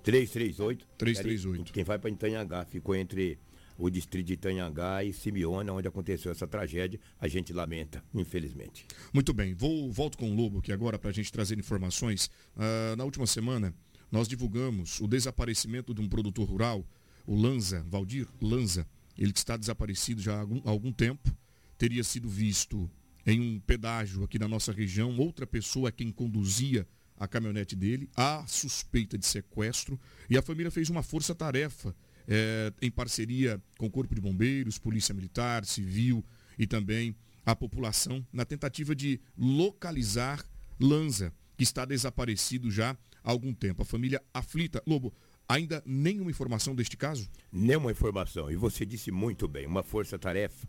338. 0.04 0.88
338. 0.98 1.74
Quem 1.74 1.84
vai 1.84 1.98
para 2.00 2.10
Itanhangá 2.10 2.66
ficou 2.66 2.96
entre 2.96 3.40
o 3.78 3.90
distrito 3.90 4.28
de 4.28 4.34
Itanhangá 4.34 5.04
e 5.04 5.12
Simeona, 5.12 5.74
onde 5.74 5.88
aconteceu 5.88 6.32
essa 6.32 6.48
tragédia. 6.48 7.00
A 7.20 7.28
gente 7.28 7.52
lamenta, 7.52 8.04
infelizmente. 8.14 8.86
Muito 9.12 9.34
bem, 9.34 9.54
vou 9.54 9.92
volto 9.92 10.18
com 10.18 10.30
o 10.30 10.36
Lobo 10.36 10.60
aqui 10.60 10.72
agora 10.72 11.00
para 11.00 11.10
a 11.10 11.14
gente 11.14 11.32
trazer 11.32 11.58
informações. 11.58 12.28
Uh, 12.56 12.96
na 12.96 13.04
última 13.04 13.26
semana, 13.26 13.74
nós 14.12 14.28
divulgamos 14.28 15.00
o 15.00 15.08
desaparecimento 15.08 15.94
de 15.94 16.02
um 16.02 16.10
produtor 16.10 16.48
rural, 16.48 16.86
o 17.26 17.36
Lanza, 17.36 17.84
Valdir 17.88 18.28
Lanza. 18.42 18.88
Ele 19.18 19.32
que 19.32 19.40
está 19.40 19.56
desaparecido 19.56 20.22
já 20.22 20.36
há 20.36 20.40
algum, 20.42 20.62
há 20.66 20.70
algum 20.70 20.92
tempo, 20.92 21.36
teria 21.78 22.04
sido 22.04 22.28
visto 22.28 22.90
em 23.26 23.40
um 23.40 23.60
pedágio 23.60 24.24
aqui 24.24 24.38
na 24.38 24.48
nossa 24.48 24.72
região. 24.72 25.16
Outra 25.18 25.48
pessoa 25.48 25.90
é 25.90 25.92
quem 25.92 26.12
conduzia 26.12 26.88
a 27.18 27.28
caminhonete 27.28 27.76
dele. 27.76 28.10
Há 28.16 28.46
suspeita 28.48 29.18
de 29.18 29.26
sequestro 29.26 30.00
e 30.30 30.38
a 30.38 30.42
família 30.42 30.72
fez 30.72 30.90
uma 30.90 31.04
força-tarefa 31.04 31.96
é, 32.28 32.74
em 32.82 32.90
parceria 32.90 33.62
com 33.78 33.86
o 33.86 33.92
Corpo 33.92 34.16
de 34.16 34.22
Bombeiros, 34.22 34.78
Polícia 34.78 35.14
Militar, 35.14 35.66
Civil 35.66 36.26
e 36.58 36.66
também 36.66 37.16
a 37.46 37.56
população 37.56 38.26
na 38.32 38.46
tentativa 38.46 38.96
de 38.96 39.20
localizar 39.38 40.44
Lanza, 40.80 41.34
que 41.58 41.64
está 41.64 41.86
desaparecido 41.86 42.72
já 42.72 42.98
há 43.24 43.32
algum 43.32 43.54
tempo. 43.54 43.82
A 43.82 43.86
família 43.86 44.22
aflita. 44.34 44.82
Lobo, 44.86 45.14
ainda 45.48 45.82
nenhuma 45.86 46.32
informação 46.32 46.76
deste 46.76 46.98
caso? 46.98 47.30
Nenhuma 47.52 47.92
informação. 47.92 48.52
E 48.52 48.56
você 48.56 48.86
disse 48.86 49.12
muito 49.12 49.48
bem, 49.48 49.66
uma 49.66 49.84
força-tarefa 49.84 50.68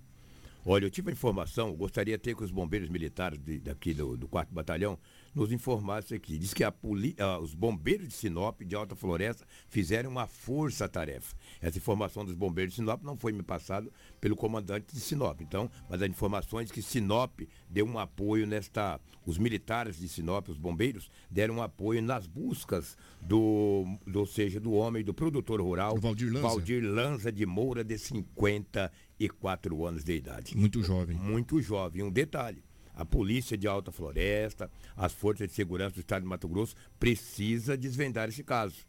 Olha, 0.65 0.85
eu 0.85 0.91
tive 0.91 1.11
a 1.11 1.12
informação, 1.12 1.75
gostaria 1.75 2.15
até 2.15 2.33
que 2.35 2.45
os 2.45 2.53
bombeiros 2.53 2.88
militares 2.88 3.38
de, 3.38 3.59
daqui 3.59 3.93
do, 3.93 4.17
do 4.17 4.29
4 4.29 4.55
Batalhão 4.55 4.97
nos 5.35 5.53
informassem 5.53 6.16
aqui. 6.16 6.38
Diz 6.38 6.53
que 6.53 6.64
a 6.64 6.71
poli, 6.71 7.16
uh, 7.18 7.42
os 7.42 7.55
bombeiros 7.55 8.09
de 8.09 8.14
Sinop, 8.14 8.62
de 8.62 8.75
Alta 8.75 8.95
Floresta, 8.95 9.47
fizeram 9.68 10.11
uma 10.11 10.27
força-tarefa. 10.27 11.35
Essa 11.61 11.79
informação 11.79 12.25
dos 12.25 12.35
bombeiros 12.35 12.75
de 12.75 12.81
Sinop 12.81 13.03
não 13.03 13.16
foi 13.16 13.33
me 13.33 13.42
passada 13.42 13.90
pelo 14.21 14.37
comandante 14.37 14.95
de 14.95 15.01
Sinop. 15.01 15.40
Então, 15.40 15.71
mas 15.88 16.03
a 16.03 16.07
informação 16.07 16.61
é 16.61 16.64
que 16.64 16.83
Sinop 16.83 17.40
deu 17.68 17.87
um 17.87 17.99
apoio 17.99 18.47
nesta. 18.47 19.01
Os 19.25 19.38
militares 19.38 19.99
de 20.01 20.09
Sinop, 20.09 20.49
os 20.49 20.59
bombeiros, 20.59 21.09
deram 21.31 21.57
um 21.57 21.62
apoio 21.62 22.03
nas 22.03 22.27
buscas 22.27 22.97
do, 23.21 23.85
do 24.05 24.18
ou 24.21 24.27
seja, 24.27 24.59
do 24.59 24.73
homem, 24.73 25.05
do 25.05 25.14
produtor 25.14 25.61
rural, 25.61 25.97
Valdir 25.97 26.33
Lanza. 26.33 26.49
Valdir 26.49 26.83
Lanza 26.83 27.31
de 27.31 27.47
Moura, 27.47 27.85
de 27.85 27.97
50 27.97 28.90
e 29.21 29.29
quatro 29.29 29.87
anos 29.87 30.03
de 30.03 30.14
idade. 30.14 30.57
Muito 30.57 30.83
jovem. 30.83 31.16
Muito 31.16 31.62
jovem. 31.62 32.03
Um 32.03 32.11
detalhe. 32.11 32.64
A 32.94 33.05
polícia 33.05 33.57
de 33.57 33.66
Alta 33.66 33.90
Floresta, 33.90 34.70
as 34.96 35.12
forças 35.12 35.48
de 35.48 35.55
segurança 35.55 35.94
do 35.94 36.00
estado 36.00 36.22
de 36.22 36.28
Mato 36.28 36.48
Grosso 36.48 36.74
precisa 36.98 37.76
desvendar 37.76 38.28
esse 38.28 38.44
caso. 38.44 38.87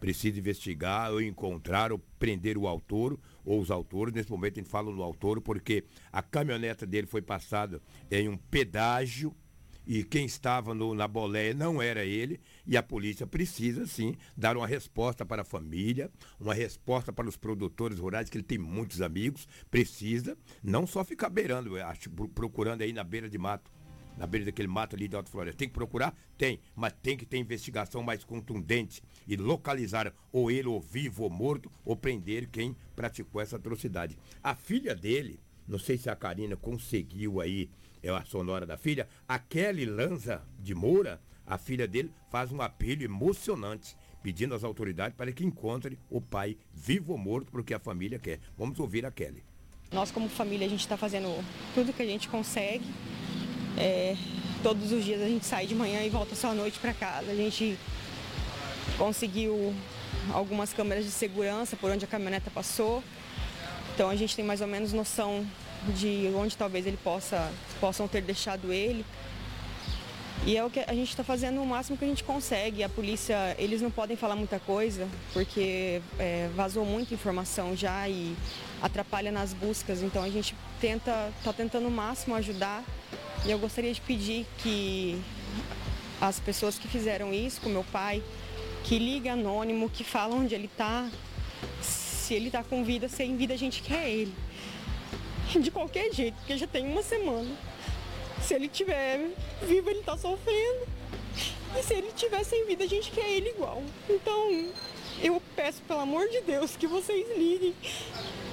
Precisa 0.00 0.38
investigar 0.38 1.12
ou 1.12 1.22
encontrar 1.22 1.92
ou 1.92 1.98
prender 2.18 2.58
o 2.58 2.66
autor 2.66 3.18
ou 3.44 3.60
os 3.60 3.70
autores. 3.70 4.12
Nesse 4.12 4.30
momento 4.30 4.58
a 4.58 4.62
gente 4.62 4.70
fala 4.70 4.90
no 4.90 5.02
autor 5.02 5.40
porque 5.40 5.84
a 6.12 6.22
caminhoneta 6.22 6.84
dele 6.84 7.06
foi 7.06 7.22
passada 7.22 7.80
em 8.10 8.28
um 8.28 8.36
pedágio 8.36 9.34
e 9.86 10.02
quem 10.04 10.24
estava 10.24 10.74
no, 10.74 10.94
na 10.94 11.06
boleia 11.06 11.54
não 11.54 11.80
era 11.80 12.04
ele, 12.04 12.40
e 12.66 12.76
a 12.76 12.82
polícia 12.82 13.26
precisa 13.26 13.86
sim 13.86 14.16
dar 14.36 14.56
uma 14.56 14.66
resposta 14.66 15.24
para 15.24 15.42
a 15.42 15.44
família, 15.44 16.10
uma 16.40 16.54
resposta 16.54 17.12
para 17.12 17.28
os 17.28 17.36
produtores 17.36 17.98
rurais, 17.98 18.28
que 18.28 18.36
ele 18.36 18.44
tem 18.44 18.58
muitos 18.58 19.00
amigos, 19.00 19.46
precisa 19.70 20.36
não 20.62 20.86
só 20.86 21.04
ficar 21.04 21.28
beirando, 21.30 21.76
acho, 21.76 22.10
procurando 22.34 22.82
aí 22.82 22.92
na 22.92 23.04
beira 23.04 23.28
de 23.28 23.38
mato, 23.38 23.70
na 24.16 24.26
beira 24.26 24.46
daquele 24.46 24.68
mato 24.68 24.94
ali 24.94 25.08
de 25.08 25.16
Alto 25.16 25.30
Floresta. 25.30 25.58
Tem 25.58 25.68
que 25.68 25.74
procurar? 25.74 26.16
Tem, 26.38 26.60
mas 26.74 26.92
tem 27.02 27.16
que 27.16 27.26
ter 27.26 27.38
investigação 27.38 28.02
mais 28.02 28.24
contundente 28.24 29.02
e 29.26 29.36
localizar 29.36 30.14
ou 30.32 30.50
ele 30.50 30.68
ou 30.68 30.80
vivo 30.80 31.24
ou 31.24 31.30
morto 31.30 31.70
ou 31.84 31.96
prender 31.96 32.48
quem 32.48 32.76
praticou 32.94 33.40
essa 33.40 33.56
atrocidade. 33.56 34.16
A 34.42 34.54
filha 34.54 34.94
dele, 34.94 35.40
não 35.66 35.78
sei 35.78 35.96
se 35.96 36.08
a 36.08 36.16
Karina 36.16 36.56
conseguiu 36.56 37.40
aí 37.40 37.68
é 38.04 38.10
a 38.10 38.24
sonora 38.24 38.66
da 38.66 38.76
filha, 38.76 39.08
a 39.26 39.38
Kelly 39.38 39.86
Lanza 39.86 40.42
de 40.58 40.74
Moura, 40.74 41.20
a 41.46 41.56
filha 41.56 41.88
dele, 41.88 42.12
faz 42.30 42.52
um 42.52 42.60
apelo 42.60 43.02
emocionante 43.02 43.96
pedindo 44.22 44.54
às 44.54 44.62
autoridades 44.62 45.16
para 45.16 45.32
que 45.32 45.44
encontre 45.44 45.98
o 46.10 46.20
pai 46.20 46.56
vivo 46.72 47.12
ou 47.12 47.18
morto, 47.18 47.50
porque 47.50 47.72
a 47.74 47.78
família 47.78 48.18
quer. 48.18 48.40
Vamos 48.56 48.78
ouvir 48.78 49.04
a 49.06 49.10
Kelly. 49.10 49.42
Nós, 49.90 50.10
como 50.10 50.28
família, 50.28 50.66
a 50.66 50.70
gente 50.70 50.80
está 50.80 50.96
fazendo 50.96 51.28
tudo 51.74 51.92
que 51.92 52.02
a 52.02 52.06
gente 52.06 52.28
consegue. 52.28 52.84
É, 53.78 54.16
todos 54.62 54.92
os 54.92 55.04
dias 55.04 55.20
a 55.20 55.28
gente 55.28 55.44
sai 55.44 55.66
de 55.66 55.74
manhã 55.74 56.02
e 56.02 56.10
volta 56.10 56.34
só 56.34 56.50
à 56.50 56.54
noite 56.54 56.78
para 56.78 56.92
casa. 56.92 57.30
A 57.30 57.34
gente 57.34 57.78
conseguiu 58.98 59.74
algumas 60.32 60.72
câmeras 60.72 61.04
de 61.04 61.10
segurança 61.10 61.76
por 61.76 61.90
onde 61.90 62.04
a 62.04 62.08
caminhoneta 62.08 62.50
passou. 62.50 63.02
Então 63.94 64.08
a 64.10 64.16
gente 64.16 64.34
tem 64.34 64.44
mais 64.44 64.60
ou 64.60 64.66
menos 64.66 64.92
noção 64.92 65.46
de 65.92 66.30
onde 66.34 66.56
talvez 66.56 66.86
ele 66.86 66.98
possa, 67.02 67.50
possam 67.80 68.08
ter 68.08 68.22
deixado 68.22 68.72
ele. 68.72 69.04
E 70.46 70.56
é 70.56 70.64
o 70.64 70.68
que 70.68 70.80
a 70.80 70.92
gente 70.92 71.08
está 71.08 71.24
fazendo 71.24 71.62
o 71.62 71.66
máximo 71.66 71.96
que 71.96 72.04
a 72.04 72.08
gente 72.08 72.22
consegue. 72.22 72.82
A 72.82 72.88
polícia, 72.88 73.54
eles 73.58 73.80
não 73.80 73.90
podem 73.90 74.16
falar 74.16 74.36
muita 74.36 74.58
coisa, 74.58 75.08
porque 75.32 76.02
é, 76.18 76.50
vazou 76.54 76.84
muita 76.84 77.14
informação 77.14 77.74
já 77.74 78.06
e 78.08 78.36
atrapalha 78.82 79.32
nas 79.32 79.54
buscas. 79.54 80.02
Então 80.02 80.22
a 80.22 80.28
gente 80.28 80.54
tenta, 80.80 81.32
está 81.38 81.52
tentando 81.52 81.88
o 81.88 81.90
máximo 81.90 82.34
ajudar. 82.34 82.84
E 83.46 83.50
eu 83.50 83.58
gostaria 83.58 83.92
de 83.92 84.00
pedir 84.00 84.46
que 84.58 85.18
as 86.20 86.38
pessoas 86.40 86.78
que 86.78 86.88
fizeram 86.88 87.32
isso 87.32 87.60
com 87.60 87.70
meu 87.70 87.84
pai, 87.84 88.22
que 88.84 88.98
liga 88.98 89.32
anônimo, 89.32 89.88
que 89.88 90.04
falam 90.04 90.40
onde 90.40 90.54
ele 90.54 90.66
está, 90.66 91.08
se 91.80 92.34
ele 92.34 92.48
está 92.48 92.62
com 92.62 92.84
vida, 92.84 93.08
sem 93.08 93.36
vida 93.36 93.54
a 93.54 93.56
gente 93.56 93.82
quer 93.82 94.10
ele 94.10 94.34
de 95.60 95.70
qualquer 95.70 96.12
jeito, 96.12 96.34
porque 96.36 96.56
já 96.56 96.66
tem 96.66 96.86
uma 96.86 97.02
semana. 97.02 97.50
Se 98.42 98.54
ele 98.54 98.68
tiver 98.68 99.30
vivo, 99.62 99.88
ele 99.90 100.02
tá 100.02 100.16
sofrendo. 100.16 100.86
E 101.78 101.82
se 101.82 101.94
ele 101.94 102.12
tiver 102.12 102.44
sem 102.44 102.66
vida, 102.66 102.84
a 102.84 102.86
gente 102.86 103.10
quer 103.10 103.28
ele 103.30 103.50
igual. 103.50 103.82
Então, 104.08 104.70
eu 105.20 105.40
peço, 105.56 105.82
pelo 105.82 106.00
amor 106.00 106.28
de 106.28 106.40
Deus, 106.42 106.76
que 106.76 106.86
vocês 106.86 107.26
liguem 107.36 107.74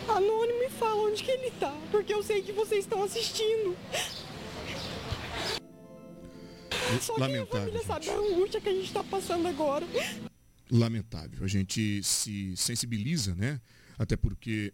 anônimo 0.07 0.63
e 0.63 0.69
falem 0.69 1.11
onde 1.11 1.23
que 1.23 1.31
ele 1.31 1.51
tá, 1.51 1.75
porque 1.91 2.13
eu 2.13 2.23
sei 2.23 2.41
que 2.41 2.51
vocês 2.51 2.85
estão 2.85 3.03
assistindo. 3.03 3.77
Só 6.99 7.15
Lamentável, 7.15 7.47
que 7.47 7.55
a 7.55 7.59
família 7.59 7.79
gente. 7.79 7.87
sabe 7.87 8.09
a 8.09 8.15
angústia 8.17 8.61
que 8.61 8.69
a 8.69 8.73
gente 8.73 8.85
está 8.85 9.03
passando 9.03 9.47
agora. 9.47 9.85
Lamentável. 10.69 11.43
A 11.43 11.47
gente 11.47 12.03
se 12.03 12.55
sensibiliza, 12.57 13.35
né? 13.35 13.61
Até 13.97 14.17
porque 14.17 14.73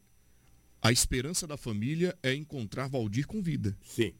a 0.81 0.91
esperança 0.91 1.47
da 1.47 1.57
família 1.57 2.17
é 2.21 2.33
encontrar 2.33 2.87
Valdir 2.87 3.25
com 3.25 3.41
vida. 3.41 3.77
Sim. 3.83 4.13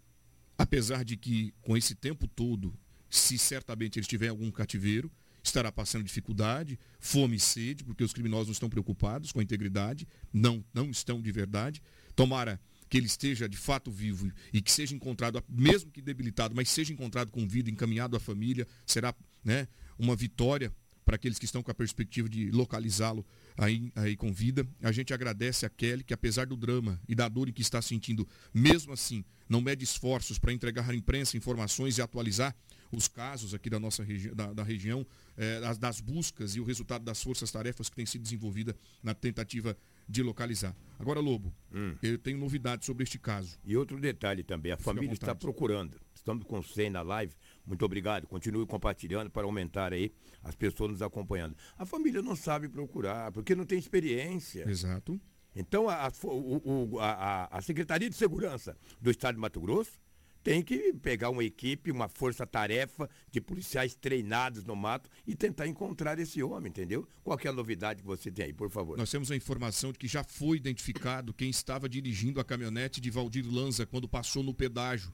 Apesar 0.57 1.05
de 1.05 1.15
que, 1.15 1.53
com 1.61 1.77
esse 1.77 1.93
tempo 1.93 2.27
todo, 2.27 2.73
se 3.09 3.37
certamente 3.37 3.97
ele 3.97 4.03
estiver 4.03 4.27
em 4.27 4.29
algum 4.29 4.51
cativeiro, 4.51 5.11
estará 5.43 5.71
passando 5.71 6.03
dificuldade, 6.03 6.79
fome 6.99 7.37
e 7.37 7.39
sede, 7.39 7.83
porque 7.83 8.03
os 8.03 8.11
criminosos 8.11 8.47
não 8.47 8.53
estão 8.53 8.69
preocupados 8.69 9.31
com 9.31 9.39
a 9.39 9.43
integridade, 9.43 10.07
não, 10.33 10.63
não 10.73 10.89
estão 10.89 11.21
de 11.21 11.31
verdade. 11.31 11.81
Tomara 12.15 12.59
que 12.89 12.97
ele 12.97 13.07
esteja 13.07 13.47
de 13.47 13.57
fato 13.57 13.91
vivo 13.91 14.31
e 14.51 14.61
que 14.61 14.71
seja 14.71 14.95
encontrado, 14.95 15.43
mesmo 15.47 15.91
que 15.91 16.01
debilitado, 16.01 16.55
mas 16.55 16.69
seja 16.69 16.93
encontrado 16.93 17.31
com 17.31 17.47
vida, 17.47 17.69
encaminhado 17.69 18.15
à 18.15 18.19
família, 18.19 18.67
será 18.85 19.13
né, 19.43 19.67
uma 19.97 20.15
vitória 20.15 20.73
para 21.05 21.15
aqueles 21.15 21.39
que 21.39 21.45
estão 21.45 21.63
com 21.63 21.71
a 21.71 21.75
perspectiva 21.75 22.27
de 22.27 22.51
localizá-lo 22.51 23.25
aí, 23.57 23.91
aí 23.95 24.15
com 24.15 24.31
vida. 24.31 24.65
A 24.81 24.91
gente 24.91 25.13
agradece 25.13 25.65
a 25.65 25.69
Kelly, 25.69 26.03
que 26.03 26.13
apesar 26.13 26.45
do 26.45 26.55
drama 26.55 27.01
e 27.07 27.15
da 27.15 27.27
dor 27.27 27.49
em 27.49 27.53
que 27.53 27.61
está 27.61 27.81
sentindo, 27.81 28.27
mesmo 28.53 28.93
assim, 28.93 29.25
não 29.49 29.59
mede 29.59 29.83
esforços 29.83 30.37
para 30.37 30.53
entregar 30.53 30.89
à 30.89 30.95
imprensa 30.95 31.35
informações 31.35 31.97
e 31.97 32.01
atualizar 32.01 32.55
os 32.91 33.07
casos 33.07 33.53
aqui 33.53 33.69
da 33.69 33.79
nossa 33.79 34.03
regi 34.03 34.33
da, 34.33 34.53
da 34.53 34.63
região, 34.63 35.05
eh, 35.35 35.59
das, 35.59 35.77
das, 35.77 35.99
buscas 35.99 36.55
e 36.55 36.59
o 36.59 36.63
resultado 36.63 37.03
das 37.03 37.21
forças-tarefas 37.21 37.89
que 37.89 37.95
tem 37.95 38.05
sido 38.05 38.21
desenvolvida 38.21 38.75
na 39.03 39.13
tentativa 39.13 39.77
de 40.07 40.23
localizar. 40.23 40.75
Agora, 40.97 41.19
Lobo, 41.19 41.53
hum. 41.73 41.95
eu 42.01 42.17
tenho 42.17 42.37
novidades 42.37 42.85
sobre 42.85 43.03
este 43.03 43.19
caso. 43.19 43.59
E 43.65 43.75
outro 43.75 43.99
detalhe 43.99 44.41
também, 44.41 44.71
a 44.71 44.77
Fica 44.77 44.93
família 44.93 45.13
está 45.13 45.35
procurando. 45.35 45.99
Estamos 46.15 46.45
com 46.45 46.61
100 46.61 46.89
na 46.91 47.01
live. 47.01 47.33
Muito 47.67 47.83
obrigado. 47.83 48.25
Continue 48.25 48.65
compartilhando 48.65 49.29
para 49.29 49.45
aumentar 49.45 49.91
aí 49.91 50.11
as 50.41 50.55
pessoas 50.55 50.91
nos 50.91 51.01
acompanhando. 51.01 51.55
A 51.77 51.85
família 51.85 52.21
não 52.21 52.35
sabe 52.35 52.69
procurar, 52.69 53.31
porque 53.31 53.53
não 53.53 53.65
tem 53.65 53.77
experiência. 53.77 54.67
Exato. 54.67 55.19
Então, 55.53 55.89
a, 55.89 56.11
o, 56.23 56.99
a, 56.99 57.57
a 57.57 57.61
Secretaria 57.61 58.09
de 58.09 58.15
Segurança 58.15 58.77
do 59.01 59.11
Estado 59.11 59.35
de 59.35 59.41
Mato 59.41 59.59
Grosso 59.59 59.99
tem 60.43 60.61
que 60.61 60.93
pegar 60.93 61.29
uma 61.29 61.43
equipe, 61.43 61.91
uma 61.91 62.07
força-tarefa 62.07 63.09
de 63.29 63.41
policiais 63.41 63.95
treinados 63.95 64.63
no 64.63 64.77
mato 64.77 65.09
e 65.25 65.35
tentar 65.35 65.67
encontrar 65.67 66.17
esse 66.19 66.41
homem, 66.41 66.69
entendeu? 66.69 67.05
Qual 67.21 67.37
é 67.43 67.47
a 67.49 67.51
novidade 67.51 68.01
que 68.01 68.07
você 68.07 68.31
tem 68.31 68.45
aí, 68.45 68.53
por 68.53 68.69
favor? 68.69 68.97
Nós 68.97 69.11
temos 69.11 69.29
a 69.29 69.35
informação 69.35 69.91
de 69.91 69.99
que 69.99 70.07
já 70.07 70.23
foi 70.23 70.55
identificado 70.55 71.33
quem 71.33 71.49
estava 71.49 71.89
dirigindo 71.89 72.39
a 72.39 72.45
caminhonete 72.45 73.01
de 73.01 73.11
Valdir 73.11 73.45
Lanza 73.45 73.85
quando 73.85 74.07
passou 74.07 74.41
no 74.41 74.53
pedágio. 74.53 75.11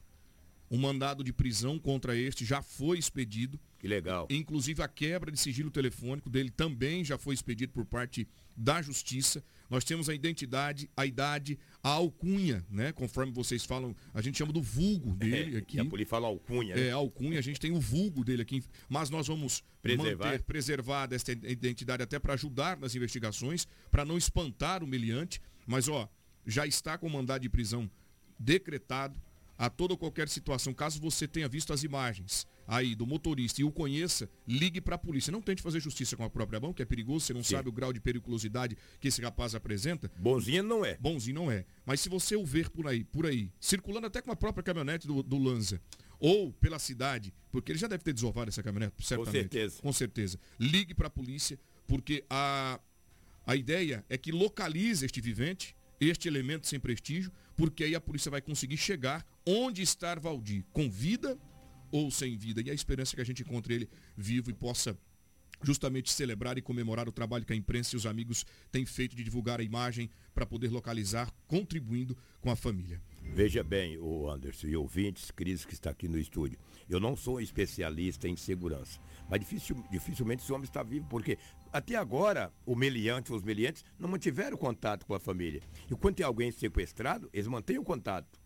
Um 0.74 0.78
mandado 0.78 1.22
de 1.22 1.32
prisão 1.32 1.78
contra 1.78 2.16
este 2.16 2.44
já 2.44 2.60
foi 2.60 2.98
expedido. 2.98 3.60
Que 3.78 3.86
legal. 3.86 4.26
Inclusive 4.28 4.82
a 4.82 4.88
quebra 4.88 5.30
de 5.30 5.38
sigilo 5.38 5.70
telefônico 5.70 6.28
dele 6.28 6.50
também 6.50 7.04
já 7.04 7.16
foi 7.16 7.32
expedido 7.34 7.72
por 7.72 7.84
parte 7.84 8.26
da 8.56 8.82
justiça. 8.82 9.44
nós 9.70 9.84
temos 9.84 10.08
a 10.08 10.14
identidade, 10.14 10.88
a 10.96 11.06
idade, 11.06 11.58
a 11.82 11.90
alcunha, 11.90 12.64
né? 12.70 12.92
Conforme 12.92 13.32
vocês 13.32 13.64
falam, 13.64 13.94
a 14.12 14.20
gente 14.20 14.36
chama 14.38 14.52
do 14.52 14.60
vulgo 14.62 15.14
dele 15.16 15.56
É, 15.56 15.58
aqui. 15.58 15.76
e 15.76 15.80
a 15.80 15.84
polícia 15.84 16.10
fala 16.10 16.26
alcunha, 16.26 16.74
né? 16.74 16.86
É, 16.88 16.90
alcunha, 16.90 17.38
a 17.38 17.42
gente 17.42 17.60
tem 17.60 17.70
o 17.72 17.80
vulgo 17.80 18.24
dele 18.24 18.42
aqui, 18.42 18.62
mas 18.88 19.10
nós 19.10 19.26
vamos 19.28 19.62
Preservar. 19.82 20.26
manter 20.26 20.42
preservada 20.42 21.14
esta 21.14 21.30
identidade 21.32 22.02
até 22.02 22.18
para 22.18 22.34
ajudar 22.34 22.76
nas 22.78 22.94
investigações, 22.96 23.66
para 23.92 24.04
não 24.04 24.16
espantar 24.18 24.82
o 24.82 24.86
meliante, 24.86 25.40
mas 25.66 25.88
ó, 25.88 26.08
já 26.46 26.66
está 26.66 26.98
com 26.98 27.08
mandado 27.08 27.42
de 27.42 27.48
prisão 27.48 27.88
decretado 28.38 29.20
a 29.56 29.70
toda 29.70 29.94
ou 29.94 29.98
qualquer 29.98 30.28
situação, 30.28 30.74
caso 30.74 31.00
você 31.00 31.28
tenha 31.28 31.48
visto 31.48 31.72
as 31.72 31.82
imagens 31.82 32.46
aí 32.66 32.94
do 32.94 33.06
motorista 33.06 33.60
e 33.60 33.64
o 33.64 33.70
conheça, 33.70 34.28
ligue 34.46 34.80
para 34.80 34.96
a 34.96 34.98
polícia. 34.98 35.30
Não 35.30 35.42
tente 35.42 35.62
fazer 35.62 35.80
justiça 35.80 36.16
com 36.16 36.24
a 36.24 36.30
própria 36.30 36.58
mão, 36.58 36.72
que 36.72 36.82
é 36.82 36.84
perigoso, 36.84 37.26
você 37.26 37.34
não 37.34 37.42
Sim. 37.42 37.56
sabe 37.56 37.68
o 37.68 37.72
grau 37.72 37.92
de 37.92 38.00
periculosidade 38.00 38.76
que 39.00 39.08
esse 39.08 39.20
rapaz 39.20 39.54
apresenta. 39.54 40.10
Bonzinho 40.18 40.62
não 40.62 40.84
é. 40.84 40.96
Bonzinho 40.98 41.34
não 41.34 41.50
é. 41.50 41.64
Mas 41.84 42.00
se 42.00 42.08
você 42.08 42.36
o 42.36 42.44
ver 42.44 42.70
por 42.70 42.86
aí, 42.88 43.04
por 43.04 43.26
aí, 43.26 43.52
circulando 43.60 44.06
até 44.06 44.20
com 44.22 44.30
a 44.30 44.36
própria 44.36 44.62
caminhonete 44.62 45.06
do, 45.06 45.22
do 45.22 45.38
Lanza, 45.38 45.80
ou 46.18 46.52
pela 46.52 46.78
cidade, 46.78 47.34
porque 47.50 47.72
ele 47.72 47.78
já 47.78 47.86
deve 47.86 48.02
ter 48.02 48.12
desovado 48.12 48.48
essa 48.48 48.62
caminhonete, 48.62 48.94
certamente. 49.04 49.32
certeza. 49.32 49.82
Com 49.82 49.92
certeza. 49.92 50.40
Ligue 50.58 50.94
para 50.94 51.08
a 51.08 51.10
polícia, 51.10 51.58
porque 51.86 52.24
a, 52.30 52.80
a 53.46 53.56
ideia 53.56 54.04
é 54.08 54.16
que 54.16 54.32
localize 54.32 55.04
este 55.04 55.20
vivente, 55.20 55.76
este 56.00 56.28
elemento 56.28 56.66
sem 56.66 56.80
prestígio, 56.80 57.30
porque 57.56 57.84
aí 57.84 57.94
a 57.94 58.00
polícia 58.00 58.30
vai 58.30 58.40
conseguir 58.40 58.76
chegar 58.76 59.26
onde 59.46 59.82
está 59.82 60.14
Valdir, 60.14 60.64
com 60.72 60.90
vida 60.90 61.38
ou 61.90 62.10
sem 62.10 62.36
vida. 62.36 62.60
E 62.60 62.70
a 62.70 62.74
esperança 62.74 63.14
é 63.14 63.16
que 63.16 63.22
a 63.22 63.24
gente 63.24 63.42
encontre 63.42 63.74
ele 63.74 63.88
vivo 64.16 64.50
e 64.50 64.54
possa 64.54 64.98
justamente 65.62 66.12
celebrar 66.12 66.58
e 66.58 66.62
comemorar 66.62 67.08
o 67.08 67.12
trabalho 67.12 67.44
que 67.44 67.52
a 67.52 67.56
imprensa 67.56 67.94
e 67.94 67.96
os 67.96 68.04
amigos 68.04 68.44
têm 68.70 68.84
feito 68.84 69.16
de 69.16 69.24
divulgar 69.24 69.60
a 69.60 69.62
imagem 69.62 70.10
para 70.34 70.44
poder 70.44 70.68
localizar, 70.68 71.32
contribuindo 71.46 72.16
com 72.40 72.50
a 72.50 72.56
família. 72.56 73.00
Veja 73.22 73.64
bem, 73.64 73.96
o 73.96 74.28
Anderson 74.28 74.66
e 74.66 74.76
ouvintes, 74.76 75.30
Cris 75.30 75.64
que 75.64 75.72
está 75.72 75.90
aqui 75.90 76.06
no 76.08 76.18
estúdio. 76.18 76.58
Eu 76.88 77.00
não 77.00 77.16
sou 77.16 77.40
especialista 77.40 78.28
em 78.28 78.36
segurança, 78.36 79.00
mas 79.30 79.40
dificil- 79.40 79.82
dificilmente 79.90 80.42
esse 80.42 80.52
homem 80.52 80.64
está 80.64 80.82
vivo, 80.82 81.06
porque 81.08 81.38
até 81.74 81.96
agora 81.96 82.52
o 82.64 82.76
meliante, 82.76 83.32
os 83.32 83.42
meliantes, 83.42 83.84
não 83.98 84.08
mantiveram 84.08 84.56
contato 84.56 85.04
com 85.04 85.12
a 85.12 85.18
família. 85.18 85.60
E 85.90 85.94
quando 85.96 86.14
tem 86.14 86.24
alguém 86.24 86.52
sequestrado, 86.52 87.28
eles 87.32 87.48
mantêm 87.48 87.78
o 87.78 87.82
contato. 87.82 88.40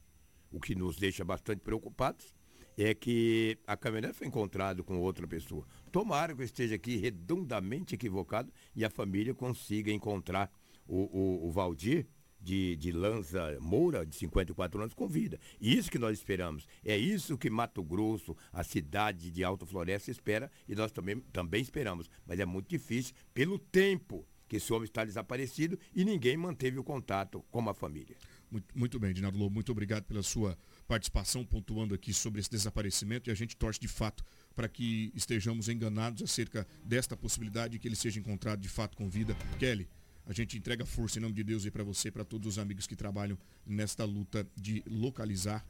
O 0.50 0.58
que 0.58 0.74
nos 0.74 0.96
deixa 0.96 1.26
bastante 1.26 1.60
preocupados 1.60 2.34
é 2.74 2.94
que 2.94 3.58
a 3.66 3.76
caminhonete 3.76 4.14
foi 4.14 4.28
encontrada 4.28 4.82
com 4.82 4.98
outra 4.98 5.26
pessoa. 5.26 5.66
Tomara 5.92 6.34
que 6.34 6.40
eu 6.40 6.44
esteja 6.46 6.76
aqui 6.76 6.96
redondamente 6.96 7.94
equivocado 7.94 8.50
e 8.74 8.82
a 8.82 8.88
família 8.88 9.34
consiga 9.34 9.92
encontrar 9.92 10.50
o, 10.86 10.96
o, 10.96 11.48
o 11.48 11.50
Valdir 11.50 12.06
de, 12.48 12.76
de 12.76 12.92
Lanza 12.92 13.58
Moura, 13.60 14.06
de 14.06 14.16
54 14.16 14.80
anos, 14.80 14.94
com 14.94 15.06
vida. 15.06 15.38
E 15.60 15.76
isso 15.76 15.90
que 15.90 15.98
nós 15.98 16.16
esperamos. 16.16 16.66
É 16.82 16.96
isso 16.96 17.36
que 17.36 17.50
Mato 17.50 17.82
Grosso, 17.82 18.34
a 18.50 18.64
cidade 18.64 19.30
de 19.30 19.44
Alto 19.44 19.66
Floresta, 19.66 20.10
espera 20.10 20.50
e 20.66 20.74
nós 20.74 20.90
também, 20.90 21.20
também 21.30 21.60
esperamos. 21.60 22.08
Mas 22.26 22.40
é 22.40 22.46
muito 22.46 22.66
difícil 22.66 23.14
pelo 23.34 23.58
tempo 23.58 24.26
que 24.48 24.56
esse 24.56 24.72
homem 24.72 24.84
está 24.84 25.04
desaparecido 25.04 25.78
e 25.94 26.06
ninguém 26.06 26.38
manteve 26.38 26.78
o 26.78 26.82
contato 26.82 27.44
com 27.50 27.68
a 27.68 27.74
família. 27.74 28.16
Muito, 28.50 28.78
muito 28.78 28.98
bem, 28.98 29.12
Dinaldo 29.12 29.36
Lobo, 29.36 29.52
muito 29.52 29.70
obrigado 29.70 30.04
pela 30.04 30.22
sua 30.22 30.56
participação, 30.86 31.44
pontuando 31.44 31.94
aqui 31.94 32.14
sobre 32.14 32.40
esse 32.40 32.50
desaparecimento 32.50 33.28
e 33.28 33.30
a 33.30 33.34
gente 33.34 33.54
torce 33.54 33.78
de 33.78 33.88
fato 33.88 34.24
para 34.56 34.70
que 34.70 35.12
estejamos 35.14 35.68
enganados 35.68 36.22
acerca 36.22 36.66
desta 36.82 37.14
possibilidade 37.14 37.72
de 37.72 37.78
que 37.78 37.86
ele 37.86 37.94
seja 37.94 38.18
encontrado 38.18 38.58
de 38.58 38.70
fato 38.70 38.96
com 38.96 39.06
vida. 39.06 39.36
Kelly, 39.58 39.86
a 40.28 40.32
gente 40.34 40.58
entrega 40.58 40.84
força 40.84 41.18
em 41.18 41.22
nome 41.22 41.34
de 41.34 41.42
Deus 41.42 41.64
e 41.64 41.70
para 41.70 41.82
você, 41.82 42.10
para 42.10 42.22
todos 42.22 42.46
os 42.46 42.58
amigos 42.58 42.86
que 42.86 42.94
trabalham 42.94 43.38
nesta 43.66 44.04
luta 44.04 44.46
de 44.54 44.84
localizar 44.86 45.64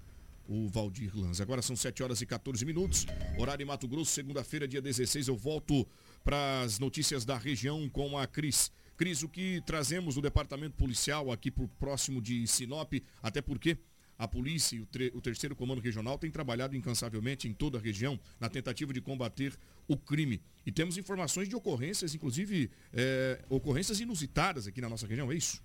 o 0.49 0.66
Valdir 0.66 1.16
Lanza. 1.16 1.44
Agora 1.44 1.62
são 1.62 1.77
7 1.77 2.03
horas 2.03 2.21
e 2.23 2.27
14 2.27 2.64
minutos, 2.64 3.07
horário 3.38 3.62
em 3.62 3.66
Mato 3.66 3.87
Grosso, 3.87 4.11
segunda-feira, 4.11 4.66
dia 4.66 4.83
16. 4.83 5.29
Eu 5.29 5.37
volto 5.37 5.87
para 6.25 6.62
as 6.62 6.81
notícias 6.81 7.25
da 7.25 7.38
região 7.38 7.88
com 7.88 8.18
a 8.18 8.27
Cris. 8.27 8.73
Cris, 8.97 9.23
o 9.23 9.29
que 9.29 9.62
trazemos 9.64 10.16
do 10.16 10.21
departamento 10.21 10.75
policial 10.75 11.31
aqui 11.31 11.53
por 11.53 11.68
próximo 11.79 12.21
de 12.21 12.44
Sinop, 12.49 12.94
até 13.23 13.40
porque 13.40 13.79
a 14.18 14.26
polícia 14.26 14.76
e 14.76 14.81
o, 14.81 14.88
o 15.14 15.20
terceiro 15.20 15.54
comando 15.54 15.81
regional 15.81 16.18
têm 16.18 16.31
trabalhado 16.31 16.76
incansavelmente 16.76 17.46
em 17.48 17.52
toda 17.52 17.78
a 17.78 17.81
região 17.81 18.18
na 18.40 18.48
tentativa 18.48 18.92
de 18.92 19.00
combater 19.00 19.57
o 19.87 19.96
crime. 19.96 20.42
E 20.66 20.72
temos 20.72 20.98
informações 20.98 21.48
de 21.48 21.54
ocorrências, 21.54 22.14
inclusive 22.14 22.70
eh, 22.92 23.42
ocorrências 23.48 24.00
inusitadas 24.00 24.66
aqui 24.66 24.81
na 24.81 24.88
nossa 24.88 25.07
região, 25.07 25.31
é 25.31 25.37
isso? 25.37 25.62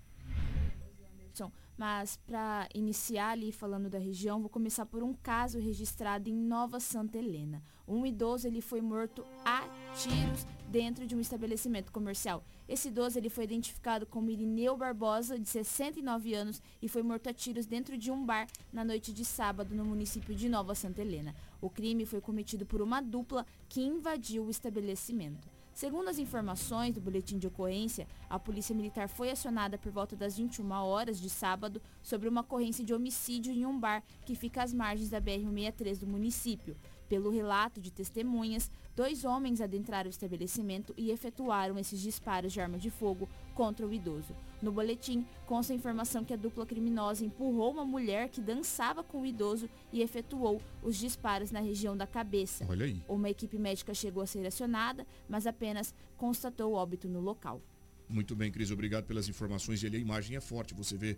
Anderson. 1.34 1.52
Mas 1.76 2.16
para 2.16 2.68
iniciar 2.74 3.30
ali 3.30 3.50
falando 3.50 3.90
da 3.90 3.98
região, 3.98 4.40
vou 4.40 4.48
começar 4.48 4.86
por 4.86 5.02
um 5.02 5.12
caso 5.12 5.58
registrado 5.58 6.28
em 6.28 6.34
Nova 6.34 6.78
Santa 6.78 7.18
Helena. 7.18 7.62
Um 7.86 8.06
idoso 8.06 8.46
ele 8.46 8.60
foi 8.60 8.80
morto 8.80 9.24
a 9.44 9.68
tiros 9.96 10.46
dentro 10.68 11.06
de 11.06 11.14
um 11.14 11.20
estabelecimento 11.20 11.92
comercial. 11.92 12.44
Esse 12.68 12.88
idoso 12.88 13.18
ele 13.18 13.28
foi 13.28 13.44
identificado 13.44 14.06
como 14.06 14.30
Irineu 14.30 14.76
Barbosa, 14.76 15.38
de 15.38 15.48
69 15.48 16.34
anos, 16.34 16.62
e 16.80 16.88
foi 16.88 17.02
morto 17.02 17.28
a 17.28 17.32
tiros 17.32 17.66
dentro 17.66 17.98
de 17.98 18.10
um 18.10 18.24
bar 18.24 18.46
na 18.72 18.84
noite 18.84 19.12
de 19.12 19.24
sábado 19.24 19.74
no 19.74 19.84
município 19.84 20.34
de 20.34 20.48
Nova 20.48 20.74
Santa 20.74 21.02
Helena. 21.02 21.34
O 21.60 21.68
crime 21.68 22.06
foi 22.06 22.20
cometido 22.20 22.64
por 22.64 22.80
uma 22.80 23.00
dupla 23.00 23.44
que 23.68 23.82
invadiu 23.82 24.44
o 24.44 24.50
estabelecimento. 24.50 25.53
Segundo 25.74 26.08
as 26.08 26.20
informações 26.20 26.94
do 26.94 27.00
boletim 27.00 27.36
de 27.36 27.48
ocorrência, 27.48 28.06
a 28.30 28.38
Polícia 28.38 28.72
Militar 28.72 29.08
foi 29.08 29.28
acionada 29.30 29.76
por 29.76 29.90
volta 29.90 30.14
das 30.14 30.36
21 30.36 30.70
horas 30.70 31.20
de 31.20 31.28
sábado 31.28 31.82
sobre 32.00 32.28
uma 32.28 32.42
ocorrência 32.42 32.84
de 32.84 32.94
homicídio 32.94 33.52
em 33.52 33.66
um 33.66 33.76
bar 33.76 34.00
que 34.24 34.36
fica 34.36 34.62
às 34.62 34.72
margens 34.72 35.10
da 35.10 35.20
BR-163 35.20 35.98
do 35.98 36.06
município. 36.06 36.76
Pelo 37.14 37.30
relato 37.30 37.80
de 37.80 37.92
testemunhas, 37.92 38.68
dois 38.96 39.24
homens 39.24 39.60
adentraram 39.60 40.08
o 40.08 40.10
estabelecimento 40.10 40.92
e 40.96 41.12
efetuaram 41.12 41.78
esses 41.78 42.00
disparos 42.00 42.52
de 42.52 42.60
arma 42.60 42.76
de 42.76 42.90
fogo 42.90 43.28
contra 43.54 43.86
o 43.86 43.94
idoso. 43.94 44.34
No 44.60 44.72
boletim, 44.72 45.24
consta 45.46 45.72
a 45.72 45.76
informação 45.76 46.24
que 46.24 46.32
a 46.34 46.36
dupla 46.36 46.66
criminosa 46.66 47.24
empurrou 47.24 47.70
uma 47.70 47.84
mulher 47.84 48.30
que 48.30 48.40
dançava 48.40 49.04
com 49.04 49.22
o 49.22 49.26
idoso 49.26 49.70
e 49.92 50.02
efetuou 50.02 50.60
os 50.82 50.96
disparos 50.96 51.52
na 51.52 51.60
região 51.60 51.96
da 51.96 52.04
cabeça. 52.04 52.66
Olha 52.68 52.84
aí. 52.84 53.00
Uma 53.08 53.30
equipe 53.30 53.60
médica 53.60 53.94
chegou 53.94 54.20
a 54.20 54.26
ser 54.26 54.44
acionada, 54.44 55.06
mas 55.28 55.46
apenas 55.46 55.94
constatou 56.16 56.72
o 56.72 56.74
óbito 56.74 57.08
no 57.08 57.20
local. 57.20 57.62
Muito 58.08 58.34
bem, 58.34 58.50
Cris, 58.50 58.72
obrigado 58.72 59.04
pelas 59.04 59.28
informações. 59.28 59.84
E 59.84 59.86
ali 59.86 59.98
a 59.98 60.00
imagem 60.00 60.36
é 60.36 60.40
forte, 60.40 60.74
você 60.74 60.96
vê 60.96 61.16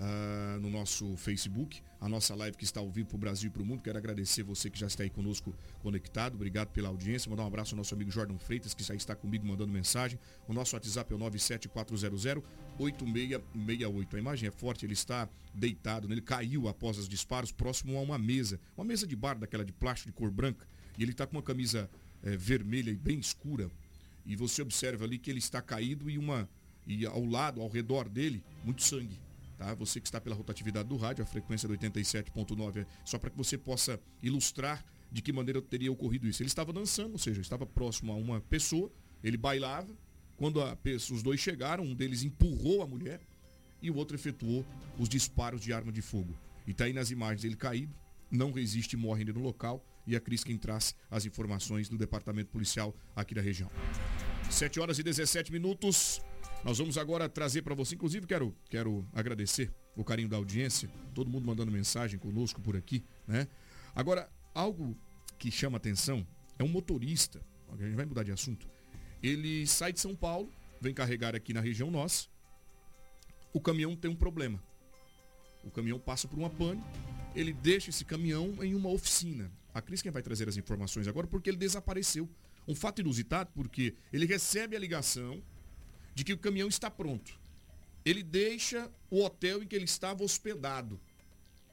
ah, 0.00 0.58
no 0.60 0.70
nosso 0.70 1.16
Facebook, 1.16 1.82
a 2.00 2.08
nossa 2.08 2.32
live 2.32 2.56
que 2.56 2.62
está 2.62 2.78
ao 2.78 2.88
vivo 2.88 3.08
para 3.08 3.16
o 3.16 3.18
Brasil 3.18 3.48
e 3.48 3.50
para 3.50 3.62
o 3.62 3.66
mundo. 3.66 3.82
Quero 3.82 3.98
agradecer 3.98 4.44
você 4.44 4.70
que 4.70 4.78
já 4.78 4.86
está 4.86 5.02
aí 5.02 5.10
conosco 5.10 5.52
conectado. 5.82 6.36
Obrigado 6.36 6.68
pela 6.68 6.88
audiência. 6.88 7.28
Mandar 7.28 7.42
um 7.42 7.48
abraço 7.48 7.74
ao 7.74 7.78
nosso 7.78 7.94
amigo 7.94 8.08
Jordan 8.08 8.38
Freitas, 8.38 8.74
que 8.74 8.84
já 8.84 8.94
está 8.94 9.16
comigo 9.16 9.44
mandando 9.44 9.72
mensagem. 9.72 10.16
O 10.46 10.52
nosso 10.52 10.76
WhatsApp 10.76 11.12
é 11.12 11.16
o 11.16 11.18
97400-8668. 12.78 14.14
A 14.14 14.18
imagem 14.18 14.48
é 14.48 14.52
forte, 14.52 14.86
ele 14.86 14.92
está 14.92 15.28
deitado, 15.52 16.06
né? 16.06 16.14
ele 16.14 16.22
caiu 16.22 16.68
após 16.68 16.96
os 16.96 17.08
disparos 17.08 17.50
próximo 17.50 17.98
a 17.98 18.00
uma 18.00 18.18
mesa. 18.18 18.60
Uma 18.76 18.84
mesa 18.84 19.04
de 19.04 19.16
bar 19.16 19.36
daquela 19.36 19.64
de 19.64 19.72
plástico 19.72 20.10
de 20.10 20.16
cor 20.16 20.30
branca. 20.30 20.64
E 20.96 21.02
ele 21.02 21.10
está 21.10 21.26
com 21.26 21.36
uma 21.36 21.42
camisa 21.42 21.90
eh, 22.22 22.36
vermelha 22.36 22.92
e 22.92 22.96
bem 22.96 23.18
escura. 23.18 23.68
E 24.24 24.36
você 24.36 24.62
observa 24.62 25.04
ali 25.04 25.18
que 25.18 25.28
ele 25.28 25.40
está 25.40 25.60
caído 25.60 26.08
e 26.08 26.16
uma 26.16 26.48
e 26.86 27.04
ao 27.04 27.24
lado, 27.24 27.60
ao 27.60 27.68
redor 27.68 28.08
dele, 28.08 28.42
muito 28.64 28.82
sangue. 28.82 29.18
Tá? 29.58 29.74
Você 29.74 30.00
que 30.00 30.06
está 30.06 30.20
pela 30.20 30.36
rotatividade 30.36 30.88
do 30.88 30.96
rádio, 30.96 31.24
a 31.24 31.26
frequência 31.26 31.68
do 31.68 31.76
87.9, 31.76 32.78
é 32.78 32.86
só 33.04 33.18
para 33.18 33.28
que 33.28 33.36
você 33.36 33.58
possa 33.58 34.00
ilustrar 34.22 34.84
de 35.10 35.20
que 35.20 35.32
maneira 35.32 35.60
teria 35.60 35.90
ocorrido 35.90 36.28
isso. 36.28 36.40
Ele 36.40 36.48
estava 36.48 36.72
dançando, 36.72 37.12
ou 37.12 37.18
seja, 37.18 37.40
estava 37.40 37.66
próximo 37.66 38.12
a 38.12 38.14
uma 38.14 38.40
pessoa, 38.40 38.90
ele 39.22 39.36
bailava. 39.36 39.92
Quando 40.36 40.62
a 40.62 40.78
os 41.10 41.22
dois 41.24 41.40
chegaram, 41.40 41.82
um 41.82 41.94
deles 41.94 42.22
empurrou 42.22 42.82
a 42.82 42.86
mulher 42.86 43.20
e 43.82 43.90
o 43.90 43.96
outro 43.96 44.16
efetuou 44.16 44.64
os 44.96 45.08
disparos 45.08 45.60
de 45.60 45.72
arma 45.72 45.90
de 45.90 46.00
fogo. 46.00 46.32
E 46.64 46.70
está 46.70 46.84
aí 46.84 46.92
nas 46.92 47.10
imagens 47.10 47.42
ele 47.42 47.56
caído, 47.56 47.92
não 48.30 48.52
resiste 48.52 48.94
e 48.94 48.98
morre 48.98 49.22
ainda 49.22 49.32
no 49.32 49.40
local. 49.40 49.84
E 50.06 50.14
a 50.14 50.20
Cris 50.20 50.44
quem 50.44 50.56
traz 50.56 50.94
as 51.10 51.26
informações 51.26 51.88
do 51.88 51.98
departamento 51.98 52.50
policial 52.50 52.94
aqui 53.14 53.34
da 53.34 53.42
região. 53.42 53.70
7 54.48 54.80
horas 54.80 54.98
e 54.98 55.02
17 55.02 55.52
minutos. 55.52 56.22
Nós 56.64 56.78
vamos 56.78 56.98
agora 56.98 57.28
trazer 57.28 57.62
para 57.62 57.74
você, 57.74 57.94
inclusive 57.94 58.26
quero, 58.26 58.54
quero 58.68 59.06
agradecer 59.12 59.72
o 59.96 60.04
carinho 60.04 60.28
da 60.28 60.36
audiência, 60.36 60.90
todo 61.14 61.30
mundo 61.30 61.46
mandando 61.46 61.70
mensagem 61.70 62.18
conosco 62.18 62.60
por 62.60 62.76
aqui, 62.76 63.04
né? 63.26 63.46
Agora, 63.94 64.28
algo 64.54 64.96
que 65.38 65.50
chama 65.50 65.76
atenção 65.76 66.26
é 66.58 66.64
um 66.64 66.68
motorista, 66.68 67.40
a 67.72 67.76
gente 67.76 67.94
vai 67.94 68.04
mudar 68.04 68.24
de 68.24 68.32
assunto. 68.32 68.68
Ele 69.22 69.66
sai 69.66 69.92
de 69.92 70.00
São 70.00 70.14
Paulo, 70.14 70.52
vem 70.80 70.92
carregar 70.92 71.34
aqui 71.34 71.52
na 71.52 71.60
região 71.60 71.90
nossa. 71.90 72.26
O 73.52 73.60
caminhão 73.60 73.96
tem 73.96 74.10
um 74.10 74.16
problema. 74.16 74.62
O 75.64 75.70
caminhão 75.70 75.98
passa 75.98 76.26
por 76.26 76.38
uma 76.38 76.50
pane, 76.50 76.82
ele 77.34 77.52
deixa 77.52 77.90
esse 77.90 78.04
caminhão 78.04 78.62
em 78.62 78.74
uma 78.74 78.88
oficina. 78.88 79.50
A 79.72 79.80
Cris 79.80 80.02
quem 80.02 80.10
vai 80.10 80.22
trazer 80.22 80.48
as 80.48 80.56
informações 80.56 81.06
agora 81.06 81.26
porque 81.26 81.50
ele 81.50 81.56
desapareceu. 81.56 82.28
Um 82.66 82.74
fato 82.74 83.00
inusitado 83.00 83.50
porque 83.54 83.94
ele 84.12 84.26
recebe 84.26 84.76
a 84.76 84.78
ligação 84.78 85.42
de 86.18 86.24
que 86.24 86.32
o 86.32 86.38
caminhão 86.38 86.66
está 86.66 86.90
pronto. 86.90 87.38
ele 88.04 88.24
deixa 88.24 88.90
o 89.08 89.22
hotel 89.22 89.62
em 89.62 89.66
que 89.68 89.76
ele 89.76 89.84
estava 89.84 90.24
hospedado. 90.24 90.98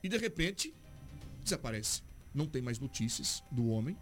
E 0.03 0.07
de 0.07 0.17
repente, 0.17 0.71
desaparece. 1.43 2.03
Não 2.31 2.45
tem 2.45 2.61
mais 2.61 2.77
notícias 2.77 3.43
do 3.49 3.67
homem. 3.69 3.97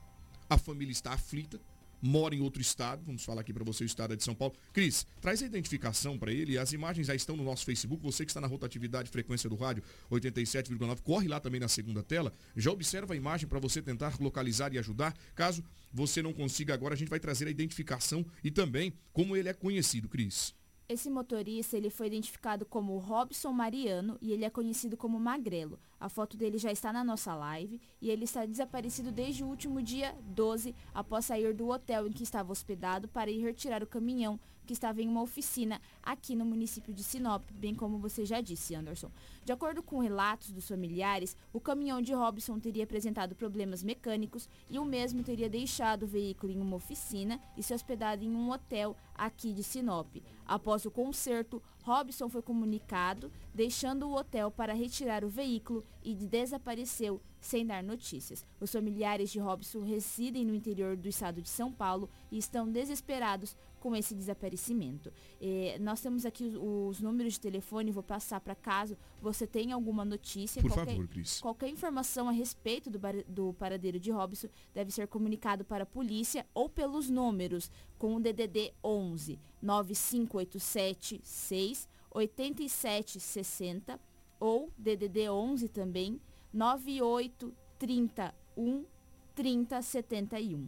A 0.50 0.58
família 0.58 0.92
está 0.92 1.14
aflita, 1.14 1.62
mora 2.04 2.36
em 2.36 2.42
outro 2.42 2.62
estado. 2.62 3.02
Vamos 3.06 3.24
falar 3.24 3.42
aqui 3.42 3.54
para 3.54 3.64
você 3.64 3.84
o 3.84 3.86
estado 3.86 4.14
é 4.14 4.18
de 4.18 4.24
São 4.24 4.36
Paulo. 4.36 4.54
Cris, 4.74 5.08
traz 5.22 5.42
a 5.42 5.46
identificação 5.46 6.18
para 6.18 6.34
ele. 6.34 6.58
As 6.58 6.74
imagens 6.74 7.08
já 7.08 7.16
estão 7.16 7.38
no 7.38 7.44
nosso 7.44 7.64
Facebook. 7.64 8.04
Você 8.04 8.26
que 8.26 8.32
está 8.32 8.42
na 8.42 8.48
rotatividade 8.48 9.10
frequência 9.10 9.50
do 9.50 9.56
rádio 9.56 9.82
87,9, 10.12 11.00
corre 11.02 11.30
lá 11.30 11.40
também 11.40 11.62
na 11.62 11.70
segunda 11.70 12.04
tela. 12.04 12.34
Já 12.58 12.72
observa 12.72 13.14
a 13.14 13.18
imagem 13.18 13.48
para 13.48 13.60
você 13.60 13.82
tentar 13.82 14.20
localizar 14.20 14.74
e 14.74 14.78
ajudar. 14.78 15.16
Caso 15.34 15.64
você 15.94 16.22
não 16.22 16.34
consiga 16.34 16.74
agora, 16.74 16.94
a 16.94 16.98
gente 16.98 17.10
vai 17.10 17.20
trazer 17.20 17.48
a 17.48 17.52
identificação 17.52 18.26
e 18.44 18.52
também 18.52 18.94
como 19.14 19.38
ele 19.38 19.48
é 19.48 19.54
conhecido, 19.54 20.10
Cris. 20.10 20.54
Esse 20.88 21.10
motorista 21.10 21.78
ele 21.78 21.90
foi 21.90 22.08
identificado 22.08 22.66
como 22.66 22.98
Robson 22.98 23.54
Mariano 23.54 24.18
e 24.22 24.34
ele 24.34 24.44
é 24.44 24.50
conhecido 24.50 24.98
como 24.98 25.18
Magrelo. 25.18 25.80
A 25.98 26.10
foto 26.10 26.36
dele 26.36 26.58
já 26.58 26.72
está 26.72 26.92
na 26.92 27.04
nossa 27.04 27.34
live 27.34 27.80
e 28.02 28.10
ele 28.10 28.26
está 28.26 28.46
desaparecido 28.46 29.10
desde 29.10 29.44
o 29.44 29.48
último 29.48 29.82
dia 29.82 30.14
12, 30.36 30.76
após 30.94 31.26
sair 31.26 31.54
do 31.54 31.70
hotel 31.70 32.08
em 32.08 32.12
que 32.12 32.24
estava 32.24 32.52
hospedado 32.52 33.08
para 33.08 33.32
ir 33.32 33.42
retirar 33.42 33.82
o 33.82 33.88
caminhão 33.88 34.38
que 34.66 34.74
estava 34.74 35.02
em 35.02 35.08
uma 35.08 35.22
oficina 35.22 35.82
aqui 36.02 36.36
no 36.36 36.46
município 36.46 36.94
de 36.94 37.04
Sinop, 37.04 37.44
bem 37.52 37.76
como 37.76 37.98
você 37.98 38.26
já 38.26 38.42
disse, 38.42 38.76
Anderson. 38.76 39.12
De 39.44 39.52
acordo 39.52 39.84
com 39.84 40.00
relatos 40.00 40.52
dos 40.52 40.68
familiares, 40.68 41.36
o 41.52 41.60
caminhão 41.60 42.02
de 42.02 42.14
Robson 42.14 42.60
teria 42.60 42.84
apresentado 42.84 43.36
problemas 43.36 43.84
mecânicos 43.84 44.48
e 44.70 44.80
o 44.80 44.86
mesmo 44.86 45.24
teria 45.24 45.50
deixado 45.50 46.04
o 46.04 46.08
veículo 46.08 46.52
em 46.52 46.62
uma 46.62 46.78
oficina 46.78 47.40
e 47.58 47.64
se 47.64 47.74
hospedado 47.74 48.24
em 48.24 48.34
um 48.34 48.52
hotel 48.52 48.96
aqui 49.16 49.54
de 49.54 49.64
Sinop. 49.64 50.16
Após 50.46 50.86
o 50.86 50.92
conserto, 50.92 51.62
Robson 51.84 52.30
foi 52.30 52.42
comunicado, 52.42 53.32
deixando 53.54 54.08
o 54.08 54.16
hotel 54.16 54.50
para 54.50 54.74
retirar 54.74 55.24
o 55.24 55.30
veículo 55.30 55.84
e 56.04 56.16
desapareceu 56.16 57.22
sem 57.40 57.66
dar 57.66 57.84
notícias. 57.84 58.46
Os 58.60 58.72
familiares 58.72 59.30
de 59.30 59.40
Robson 59.40 59.82
residem 59.82 60.46
no 60.46 60.56
interior 60.56 60.96
do 60.96 61.10
estado 61.10 61.42
de 61.42 61.50
São 61.50 61.72
Paulo 61.72 62.10
e 62.32 62.38
estão 62.38 62.70
desesperados 62.70 63.56
com 63.82 63.94
esse 63.94 64.16
desaparecimento. 64.16 65.12
Eh, 65.42 65.78
nós 65.82 66.00
temos 66.00 66.26
aqui 66.26 66.46
os, 66.46 66.56
os, 66.56 67.02
números 67.02 67.34
de 67.34 67.42
telefone, 67.42 67.92
vou 67.92 68.02
passar 68.02 68.40
para 68.40 68.56
caso 68.56 68.98
você 69.22 69.46
tenha 69.46 69.76
alguma 69.76 70.06
notícia. 70.06 70.62
Por 70.62 70.72
qualquer, 70.72 70.92
favor, 70.94 71.08
Cris. 71.10 71.42
Qualquer 71.42 71.68
informação 71.68 72.30
a 72.30 72.32
respeito 72.32 72.90
do, 72.90 73.00
do 73.28 73.54
paradeiro 73.56 74.00
de 74.00 74.10
Robson 74.10 74.48
deve 74.74 74.90
ser 74.90 75.08
comunicado 75.10 75.66
para 75.66 75.84
a 75.84 75.86
polícia 75.86 76.46
ou 76.54 76.70
pelos 76.70 77.10
números 77.10 77.70
com 78.04 78.18
o 78.18 78.20
DDD 78.20 78.74
11 78.84 79.40
9587 79.62 81.22
6 81.24 81.88
8760 82.12 83.98
ou 84.42 84.70
DDD 84.78 85.30
11 85.30 85.70
também 85.70 86.20
9831 86.54 88.86
3071. 89.34 90.68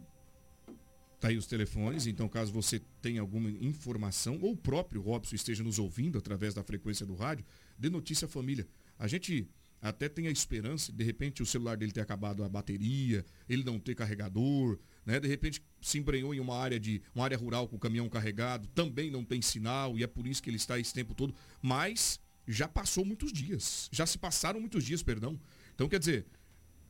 Tá 1.20 1.28
aí 1.28 1.36
os 1.36 1.46
telefones, 1.46 2.06
então 2.06 2.26
caso 2.26 2.50
você 2.50 2.80
tenha 3.02 3.20
alguma 3.20 3.50
informação, 3.50 4.38
ou 4.40 4.52
o 4.52 4.56
próprio 4.56 5.02
Robson 5.02 5.36
esteja 5.36 5.62
nos 5.62 5.78
ouvindo 5.78 6.16
através 6.16 6.54
da 6.54 6.64
frequência 6.64 7.04
do 7.04 7.14
rádio, 7.14 7.44
dê 7.78 7.90
notícia 7.90 8.24
à 8.24 8.28
família. 8.28 8.66
A 8.98 9.06
gente 9.06 9.46
até 9.82 10.08
tem 10.08 10.26
a 10.26 10.30
esperança, 10.30 10.90
de 10.90 11.04
repente 11.04 11.42
o 11.42 11.46
celular 11.46 11.76
dele 11.76 11.92
ter 11.92 12.00
acabado 12.00 12.42
a 12.42 12.48
bateria, 12.48 13.26
ele 13.46 13.62
não 13.62 13.78
ter 13.78 13.94
carregador, 13.94 14.78
né? 15.06 15.20
De 15.20 15.28
repente 15.28 15.62
se 15.80 15.98
embrenhou 15.98 16.34
em 16.34 16.40
uma 16.40 16.58
área 16.58 16.78
de 16.78 17.00
uma 17.14 17.24
área 17.24 17.38
rural 17.38 17.68
com 17.68 17.76
o 17.76 17.78
caminhão 17.78 18.08
carregado, 18.08 18.66
também 18.68 19.10
não 19.10 19.24
tem 19.24 19.40
sinal 19.40 19.96
e 19.96 20.02
é 20.02 20.06
por 20.06 20.26
isso 20.26 20.42
que 20.42 20.50
ele 20.50 20.56
está 20.56 20.78
esse 20.78 20.92
tempo 20.92 21.14
todo, 21.14 21.34
mas 21.62 22.20
já 22.46 22.68
passou 22.68 23.04
muitos 23.04 23.32
dias, 23.32 23.88
já 23.92 24.04
se 24.04 24.18
passaram 24.18 24.60
muitos 24.60 24.84
dias, 24.84 25.02
perdão. 25.02 25.38
Então 25.74 25.88
quer 25.88 26.00
dizer, 26.00 26.26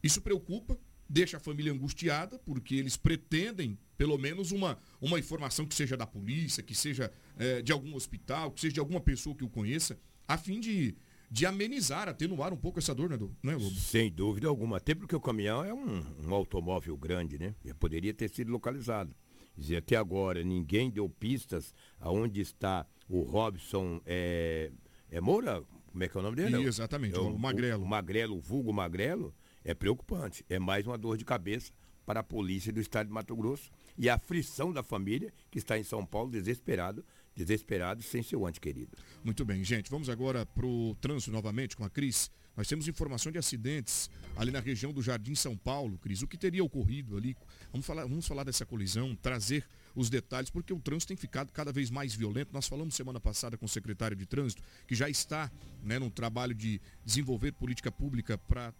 isso 0.02 0.20
preocupa, 0.20 0.78
deixa 1.08 1.36
a 1.36 1.40
família 1.40 1.72
angustiada, 1.72 2.38
porque 2.38 2.74
eles 2.74 2.96
pretendem 2.96 3.78
pelo 3.96 4.18
menos 4.18 4.50
uma, 4.50 4.78
uma 5.00 5.18
informação 5.18 5.66
que 5.66 5.74
seja 5.74 5.96
da 5.96 6.06
polícia, 6.06 6.62
que 6.62 6.74
seja 6.74 7.12
é, 7.38 7.62
de 7.62 7.72
algum 7.72 7.94
hospital, 7.94 8.50
que 8.50 8.60
seja 8.60 8.74
de 8.74 8.80
alguma 8.80 9.00
pessoa 9.00 9.36
que 9.36 9.44
o 9.44 9.48
conheça, 9.48 9.98
a 10.28 10.36
fim 10.36 10.60
de, 10.60 10.96
de 11.30 11.44
amenizar, 11.46 12.08
atenuar 12.08 12.52
um 12.52 12.56
pouco 12.56 12.78
essa 12.78 12.94
dor, 12.94 13.10
né, 13.10 13.18
não 13.42 13.52
é, 13.52 13.56
Lobo? 13.56 13.74
Sem 13.74 14.10
dúvida 14.10 14.48
alguma. 14.48 14.76
Até 14.76 14.94
porque 14.94 15.14
o 15.14 15.20
caminhão 15.20 15.64
é 15.64 15.74
um, 15.74 16.04
um 16.24 16.34
automóvel 16.34 16.96
grande, 16.96 17.38
né? 17.38 17.54
E 17.64 17.74
poderia 17.74 18.14
ter 18.14 18.28
sido 18.30 18.50
localizado. 18.50 19.14
Dizer, 19.56 19.76
até 19.76 19.96
agora 19.96 20.44
ninguém 20.44 20.90
deu 20.90 21.08
pistas 21.08 21.74
aonde 21.98 22.40
está 22.40 22.86
o 23.08 23.22
Robson 23.22 24.00
é, 24.04 24.70
é 25.10 25.20
Moura? 25.20 25.62
Como 25.90 26.04
é 26.04 26.08
que 26.08 26.16
é 26.16 26.20
o 26.20 26.22
nome 26.22 26.36
dele? 26.36 26.62
exatamente, 26.62 27.16
é 27.16 27.18
o, 27.18 27.34
o 27.34 27.38
Magrelo. 27.38 27.80
O, 27.80 27.84
o 27.84 27.88
Magrelo, 27.88 28.36
o 28.36 28.40
vulgo 28.40 28.72
Magrelo, 28.72 29.34
é 29.64 29.74
preocupante. 29.74 30.44
É 30.48 30.58
mais 30.58 30.86
uma 30.86 30.98
dor 30.98 31.16
de 31.16 31.24
cabeça 31.24 31.72
para 32.04 32.20
a 32.20 32.22
polícia 32.22 32.72
do 32.72 32.80
estado 32.80 33.08
de 33.08 33.12
Mato 33.12 33.34
Grosso 33.34 33.70
e 33.98 34.08
a 34.08 34.14
aflição 34.14 34.72
da 34.72 34.82
família 34.82 35.32
que 35.50 35.58
está 35.58 35.78
em 35.78 35.82
São 35.82 36.06
Paulo 36.06 36.30
desesperado, 36.30 37.04
desesperado 37.36 38.02
sem 38.02 38.22
seu 38.22 38.46
ante 38.46 38.60
querido. 38.60 38.96
Muito 39.22 39.44
bem, 39.44 39.62
gente. 39.62 39.90
Vamos 39.90 40.08
agora 40.08 40.46
para 40.46 40.66
o 40.66 40.96
trânsito 41.00 41.30
novamente 41.30 41.76
com 41.76 41.84
a 41.84 41.90
Cris. 41.90 42.30
Nós 42.56 42.66
temos 42.66 42.88
informação 42.88 43.30
de 43.30 43.38
acidentes 43.38 44.08
ali 44.34 44.50
na 44.50 44.60
região 44.60 44.92
do 44.92 45.02
Jardim 45.02 45.34
São 45.34 45.56
Paulo, 45.56 45.98
Cris. 45.98 46.22
O 46.22 46.26
que 46.26 46.38
teria 46.38 46.64
ocorrido 46.64 47.16
ali? 47.16 47.36
Vamos 47.70 47.86
falar, 47.86 48.06
vamos 48.06 48.26
falar 48.26 48.44
dessa 48.44 48.64
colisão, 48.64 49.14
trazer 49.14 49.66
os 49.94 50.08
detalhes, 50.08 50.50
porque 50.50 50.72
o 50.72 50.80
trânsito 50.80 51.08
tem 51.08 51.16
ficado 51.16 51.52
cada 51.52 51.70
vez 51.70 51.90
mais 51.90 52.14
violento. 52.14 52.52
Nós 52.52 52.66
falamos 52.66 52.94
semana 52.94 53.20
passada 53.20 53.58
com 53.58 53.66
o 53.66 53.68
secretário 53.68 54.16
de 54.16 54.24
trânsito, 54.24 54.62
que 54.86 54.94
já 54.94 55.08
está 55.08 55.50
né, 55.82 55.98
num 55.98 56.10
trabalho 56.10 56.54
de 56.54 56.80
desenvolver 57.04 57.52
política 57.52 57.92
pública 57.92 58.38
para 58.38 58.72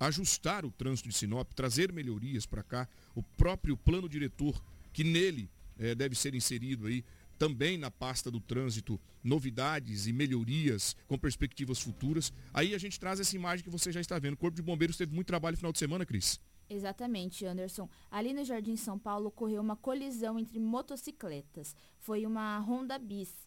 ajustar 0.00 0.64
o 0.64 0.70
trânsito 0.70 1.08
de 1.08 1.14
Sinop, 1.14 1.52
trazer 1.52 1.92
melhorias 1.92 2.46
para 2.46 2.62
cá, 2.62 2.88
o 3.14 3.22
próprio 3.22 3.76
plano 3.76 4.08
diretor 4.08 4.62
que 4.92 5.04
nele 5.04 5.50
eh, 5.78 5.94
deve 5.94 6.14
ser 6.14 6.34
inserido 6.34 6.86
aí 6.86 7.04
também 7.44 7.76
na 7.76 7.90
pasta 7.90 8.30
do 8.30 8.40
trânsito 8.40 8.98
novidades 9.22 10.06
e 10.06 10.14
melhorias 10.14 10.96
com 11.06 11.18
perspectivas 11.18 11.78
futuras. 11.78 12.32
Aí 12.54 12.74
a 12.74 12.78
gente 12.78 12.98
traz 12.98 13.20
essa 13.20 13.36
imagem 13.36 13.62
que 13.62 13.68
você 13.68 13.92
já 13.92 14.00
está 14.00 14.18
vendo. 14.18 14.32
O 14.32 14.38
Corpo 14.38 14.56
de 14.56 14.62
Bombeiros 14.62 14.96
teve 14.96 15.14
muito 15.14 15.26
trabalho 15.26 15.52
no 15.52 15.58
final 15.58 15.72
de 15.72 15.78
semana, 15.78 16.06
Cris. 16.06 16.40
Exatamente, 16.70 17.44
Anderson. 17.44 17.86
Ali 18.10 18.32
no 18.32 18.42
Jardim 18.42 18.76
São 18.76 18.98
Paulo 18.98 19.26
ocorreu 19.26 19.60
uma 19.60 19.76
colisão 19.76 20.38
entre 20.38 20.58
motocicletas. 20.58 21.76
Foi 21.98 22.24
uma 22.24 22.58
Honda 22.60 22.98
Bis 22.98 23.44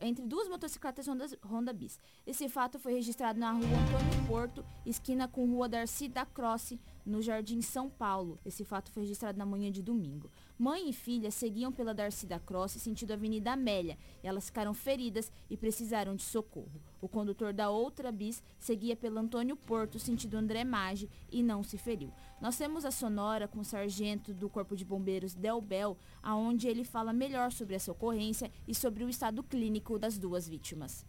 entre 0.00 0.24
duas 0.26 0.48
motocicletas 0.48 1.08
Honda, 1.08 1.26
Honda 1.44 1.72
Bis. 1.72 1.98
Esse 2.26 2.48
fato 2.48 2.78
foi 2.78 2.92
registrado 2.92 3.38
na 3.38 3.52
rua 3.52 3.64
Antônio 3.64 4.26
Porto, 4.26 4.64
esquina 4.86 5.26
com 5.26 5.46
rua 5.46 5.68
Darcy 5.68 6.08
da 6.08 6.24
Croce, 6.24 6.80
no 7.04 7.20
Jardim 7.22 7.60
São 7.60 7.88
Paulo. 7.88 8.38
Esse 8.44 8.64
fato 8.64 8.90
foi 8.92 9.02
registrado 9.02 9.38
na 9.38 9.46
manhã 9.46 9.70
de 9.70 9.82
domingo. 9.82 10.30
Mãe 10.58 10.90
e 10.90 10.92
filha 10.92 11.30
seguiam 11.30 11.70
pela 11.70 11.94
Darcy 11.94 12.26
da 12.26 12.40
Croce 12.40 12.80
sentido 12.80 13.12
Avenida 13.12 13.52
Amélia. 13.52 13.96
Elas 14.24 14.46
ficaram 14.46 14.74
feridas 14.74 15.30
e 15.48 15.56
precisaram 15.56 16.16
de 16.16 16.22
socorro. 16.24 16.82
O 17.00 17.06
condutor 17.06 17.52
da 17.52 17.70
outra 17.70 18.10
bis 18.10 18.42
seguia 18.58 18.96
pelo 18.96 19.20
Antônio 19.20 19.54
Porto 19.54 20.00
sentido 20.00 20.36
André 20.36 20.64
Maggi 20.64 21.08
e 21.30 21.44
não 21.44 21.62
se 21.62 21.78
feriu. 21.78 22.12
Nós 22.40 22.58
temos 22.58 22.84
a 22.84 22.90
sonora 22.90 23.46
com 23.46 23.60
o 23.60 23.64
sargento 23.64 24.34
do 24.34 24.48
Corpo 24.48 24.74
de 24.74 24.84
Bombeiros 24.84 25.32
Del 25.32 25.60
Bel, 25.60 25.96
aonde 26.20 26.66
ele 26.66 26.82
fala 26.82 27.12
melhor 27.12 27.52
sobre 27.52 27.76
essa 27.76 27.92
ocorrência 27.92 28.50
e 28.66 28.74
sobre 28.74 29.04
o 29.04 29.08
estado 29.08 29.44
clínico 29.44 29.96
das 29.96 30.18
duas 30.18 30.48
vítimas. 30.48 31.06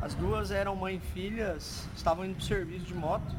As 0.00 0.14
duas 0.14 0.52
eram 0.52 0.76
mãe 0.76 0.98
e 0.98 1.00
filhas, 1.00 1.88
estavam 1.96 2.24
indo 2.24 2.36
para 2.36 2.44
o 2.44 2.46
serviço 2.46 2.84
de 2.84 2.94
moto. 2.94 3.34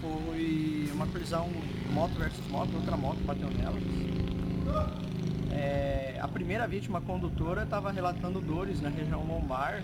Foi 0.00 0.88
uma 0.92 1.08
colisão 1.08 1.50
moto 1.92 2.12
versus 2.12 2.46
moto, 2.46 2.72
outra 2.76 2.96
moto 2.96 3.18
bateu 3.24 3.50
nelas. 3.50 3.82
É, 5.52 6.18
a 6.20 6.28
primeira 6.28 6.66
vítima, 6.66 7.00
condutora, 7.00 7.62
estava 7.62 7.90
relatando 7.90 8.40
dores 8.40 8.80
na 8.80 8.88
região 8.88 9.24
lombar, 9.24 9.82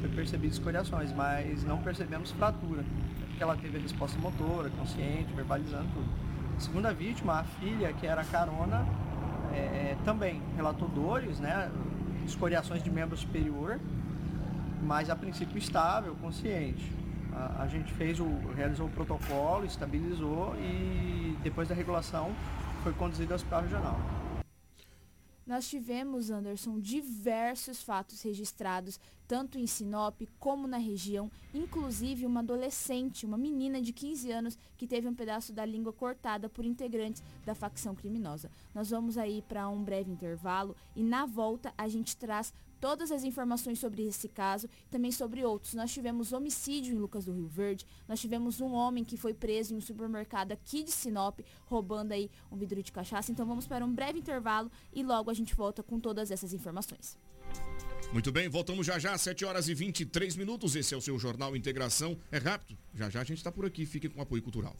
foi 0.00 0.08
percebido 0.10 0.52
escoriações, 0.52 1.12
mas 1.12 1.64
não 1.64 1.78
percebemos 1.78 2.30
fratura, 2.32 2.84
porque 3.28 3.42
ela 3.42 3.56
teve 3.56 3.78
a 3.78 3.80
resposta 3.80 4.18
motora, 4.18 4.70
consciente, 4.70 5.32
verbalizando 5.34 5.88
tudo. 5.94 6.08
A 6.56 6.60
segunda 6.60 6.92
vítima, 6.92 7.40
a 7.40 7.44
filha, 7.44 7.92
que 7.92 8.06
era 8.06 8.24
carona, 8.24 8.86
é, 9.52 9.96
também 10.04 10.42
relatou 10.56 10.88
dores, 10.88 11.38
né, 11.38 11.70
escoriações 12.26 12.82
de 12.82 12.90
membro 12.90 13.16
superior, 13.16 13.78
mas 14.82 15.10
a 15.10 15.16
princípio 15.16 15.58
estável, 15.58 16.16
consciente. 16.20 16.90
A, 17.32 17.62
a 17.62 17.66
gente 17.66 17.92
fez 17.92 18.20
o, 18.20 18.26
realizou 18.56 18.86
o 18.86 18.90
protocolo, 18.90 19.64
estabilizou 19.64 20.54
e 20.58 21.36
depois 21.42 21.68
da 21.68 21.74
regulação 21.74 22.30
foi 22.82 22.92
conduzido 22.92 23.32
ao 23.32 23.36
hospital 23.36 23.62
regional. 23.62 23.96
Nós 25.46 25.68
tivemos, 25.68 26.30
Anderson, 26.30 26.78
diversos 26.78 27.82
fatos 27.82 28.22
registrados, 28.22 28.98
tanto 29.26 29.58
em 29.58 29.66
Sinop 29.66 30.20
como 30.38 30.68
na 30.68 30.78
região, 30.78 31.30
inclusive 31.52 32.24
uma 32.24 32.40
adolescente, 32.40 33.26
uma 33.26 33.36
menina 33.36 33.82
de 33.82 33.92
15 33.92 34.30
anos, 34.30 34.58
que 34.76 34.86
teve 34.86 35.08
um 35.08 35.14
pedaço 35.14 35.52
da 35.52 35.64
língua 35.64 35.92
cortada 35.92 36.48
por 36.48 36.64
integrantes 36.64 37.22
da 37.44 37.54
facção 37.54 37.94
criminosa. 37.94 38.50
Nós 38.74 38.90
vamos 38.90 39.18
aí 39.18 39.42
para 39.42 39.68
um 39.68 39.82
breve 39.82 40.10
intervalo 40.10 40.76
e 40.94 41.02
na 41.02 41.26
volta 41.26 41.74
a 41.76 41.88
gente 41.88 42.16
traz 42.16 42.52
todas 42.82 43.12
as 43.12 43.22
informações 43.22 43.78
sobre 43.78 44.02
esse 44.02 44.28
caso 44.28 44.68
e 44.84 44.90
também 44.90 45.12
sobre 45.12 45.44
outros. 45.44 45.72
Nós 45.72 45.92
tivemos 45.92 46.32
homicídio 46.32 46.92
em 46.92 46.98
Lucas 46.98 47.24
do 47.24 47.32
Rio 47.32 47.46
Verde, 47.46 47.86
nós 48.08 48.20
tivemos 48.20 48.60
um 48.60 48.72
homem 48.72 49.04
que 49.04 49.16
foi 49.16 49.32
preso 49.32 49.72
em 49.72 49.76
um 49.76 49.80
supermercado 49.80 50.50
aqui 50.50 50.82
de 50.82 50.90
Sinop, 50.90 51.38
roubando 51.64 52.10
aí 52.10 52.28
um 52.50 52.56
vidro 52.56 52.82
de 52.82 52.90
cachaça. 52.90 53.30
Então 53.30 53.46
vamos 53.46 53.68
para 53.68 53.84
um 53.84 53.94
breve 53.94 54.18
intervalo 54.18 54.68
e 54.92 55.04
logo 55.04 55.30
a 55.30 55.34
gente 55.34 55.54
volta 55.54 55.80
com 55.80 56.00
todas 56.00 56.32
essas 56.32 56.52
informações. 56.52 57.16
Muito 58.12 58.32
bem, 58.32 58.48
voltamos 58.48 58.84
já 58.84 58.98
já, 58.98 59.16
7 59.16 59.44
horas 59.44 59.68
e 59.68 59.74
23 59.74 60.34
minutos. 60.34 60.74
Esse 60.74 60.92
é 60.92 60.96
o 60.96 61.00
seu 61.00 61.16
Jornal 61.20 61.54
Integração. 61.54 62.18
É 62.32 62.38
rápido, 62.38 62.76
já 62.92 63.08
já 63.08 63.20
a 63.20 63.24
gente 63.24 63.38
está 63.38 63.52
por 63.52 63.64
aqui. 63.64 63.86
Fique 63.86 64.08
com 64.08 64.18
o 64.18 64.22
apoio 64.22 64.42
cultural. 64.42 64.76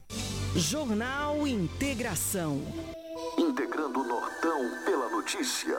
Jornal 0.56 1.46
Integração. 1.46 2.60
Integrando 3.38 4.00
o 4.00 4.08
Nortão 4.08 4.84
pela 4.84 5.08
notícia. 5.08 5.78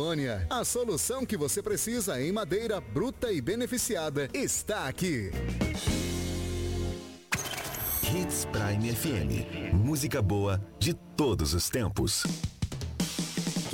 Amazônia. 0.00 0.46
A 0.48 0.64
solução 0.64 1.26
que 1.26 1.36
você 1.36 1.62
precisa 1.62 2.20
em 2.20 2.32
madeira 2.32 2.80
bruta 2.80 3.30
e 3.30 3.40
beneficiada 3.40 4.28
está 4.32 4.88
aqui. 4.88 5.30
Hits 8.02 8.46
Prime 8.46 8.92
FM. 8.94 9.74
Música 9.74 10.22
boa 10.22 10.60
de 10.78 10.94
todos 10.94 11.52
os 11.52 11.68
tempos. 11.68 12.24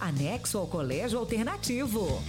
anexo 0.00 0.58
ao 0.58 0.66
Colégio 0.66 1.18
Alternativo. 1.18 2.22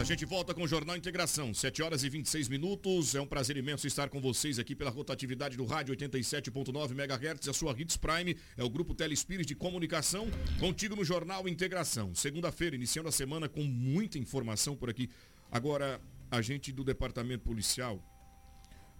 A 0.00 0.02
gente 0.02 0.24
volta 0.24 0.54
com 0.54 0.62
o 0.62 0.66
Jornal 0.66 0.96
Integração, 0.96 1.52
7 1.52 1.82
horas 1.82 2.02
e 2.02 2.08
26 2.08 2.48
minutos. 2.48 3.14
É 3.14 3.20
um 3.20 3.26
prazer 3.26 3.58
imenso 3.58 3.86
estar 3.86 4.08
com 4.08 4.18
vocês 4.18 4.58
aqui 4.58 4.74
pela 4.74 4.90
rotatividade 4.90 5.58
do 5.58 5.66
rádio 5.66 5.94
87.9 5.94 6.92
MHz. 6.92 7.46
A 7.46 7.52
sua 7.52 7.78
Hits 7.78 7.98
Prime 7.98 8.34
é 8.56 8.64
o 8.64 8.70
grupo 8.70 8.94
Telespires 8.94 9.46
de 9.46 9.54
comunicação. 9.54 10.26
Contigo 10.58 10.96
no 10.96 11.04
Jornal 11.04 11.46
Integração. 11.46 12.14
Segunda-feira, 12.14 12.74
iniciando 12.74 13.10
a 13.10 13.12
semana 13.12 13.46
com 13.46 13.62
muita 13.62 14.18
informação 14.18 14.74
por 14.74 14.88
aqui. 14.88 15.10
Agora, 15.52 16.00
a 16.30 16.40
gente 16.40 16.72
do 16.72 16.82
departamento 16.82 17.44
policial 17.44 18.02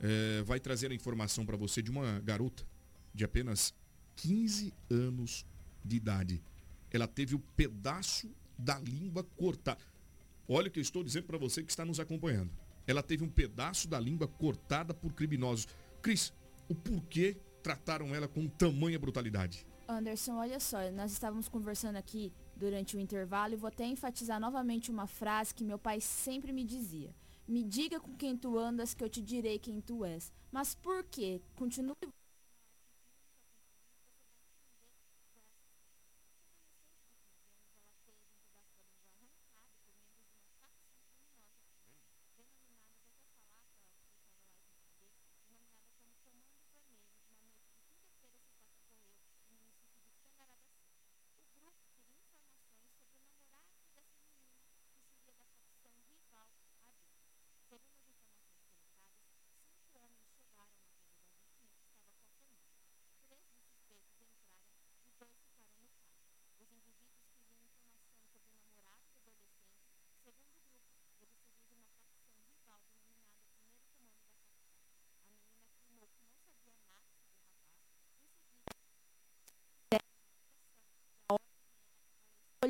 é, 0.01 0.42
vai 0.42 0.61
trazer 0.61 0.90
a 0.90 0.94
informação 0.94 1.46
para 1.46 1.57
você 1.57 1.80
de 1.80 1.90
uma 1.90 2.20
garota 2.20 2.62
de 3.14 3.24
apenas 3.24 3.72
15 4.16 4.74
anos 4.90 5.46
de 5.82 5.96
idade. 5.96 6.42
Ela 6.90 7.07
teve 7.07 7.34
o 7.34 7.38
pedaço 7.57 8.30
da 8.59 8.78
língua 8.78 9.24
cortada. 9.24 9.80
Olha 10.53 10.66
o 10.66 10.70
que 10.72 10.80
eu 10.80 10.82
estou 10.82 11.05
dizendo 11.05 11.26
para 11.26 11.38
você 11.38 11.62
que 11.62 11.70
está 11.70 11.84
nos 11.84 12.01
acompanhando. 12.01 12.51
Ela 12.84 13.05
teve 13.05 13.22
um 13.22 13.30
pedaço 13.30 13.86
da 13.86 14.01
língua 14.01 14.26
cortada 14.26 14.92
por 14.92 15.12
criminosos. 15.12 15.68
Cris, 16.03 16.32
o 16.68 16.74
porquê 16.74 17.36
trataram 17.62 18.12
ela 18.12 18.26
com 18.26 18.48
tamanha 18.48 18.98
brutalidade? 18.98 19.64
Anderson, 19.86 20.34
olha 20.34 20.59
só, 20.59 20.90
nós 20.90 21.12
estávamos 21.12 21.48
conversando 21.48 21.94
aqui 21.94 22.32
durante 22.57 22.96
o 22.96 23.01
intervalo 23.01 23.55
e 23.55 23.57
vou 23.57 23.68
até 23.68 23.86
enfatizar 23.86 24.40
novamente 24.40 24.90
uma 24.90 25.07
frase 25.07 25.55
que 25.55 25.62
meu 25.62 25.78
pai 25.78 26.01
sempre 26.01 26.53
me 26.53 26.64
dizia. 26.64 27.14
Me 27.46 27.62
diga 27.62 28.01
com 28.01 28.16
quem 28.16 28.36
tu 28.36 28.59
andas 28.59 28.92
que 28.92 29.05
eu 29.05 29.09
te 29.09 29.22
direi 29.22 29.57
quem 29.57 29.80
tu 29.80 30.05
és. 30.05 30.32
Mas 30.51 30.74
por 30.74 31.05
quê? 31.05 31.40
Continue 31.55 31.94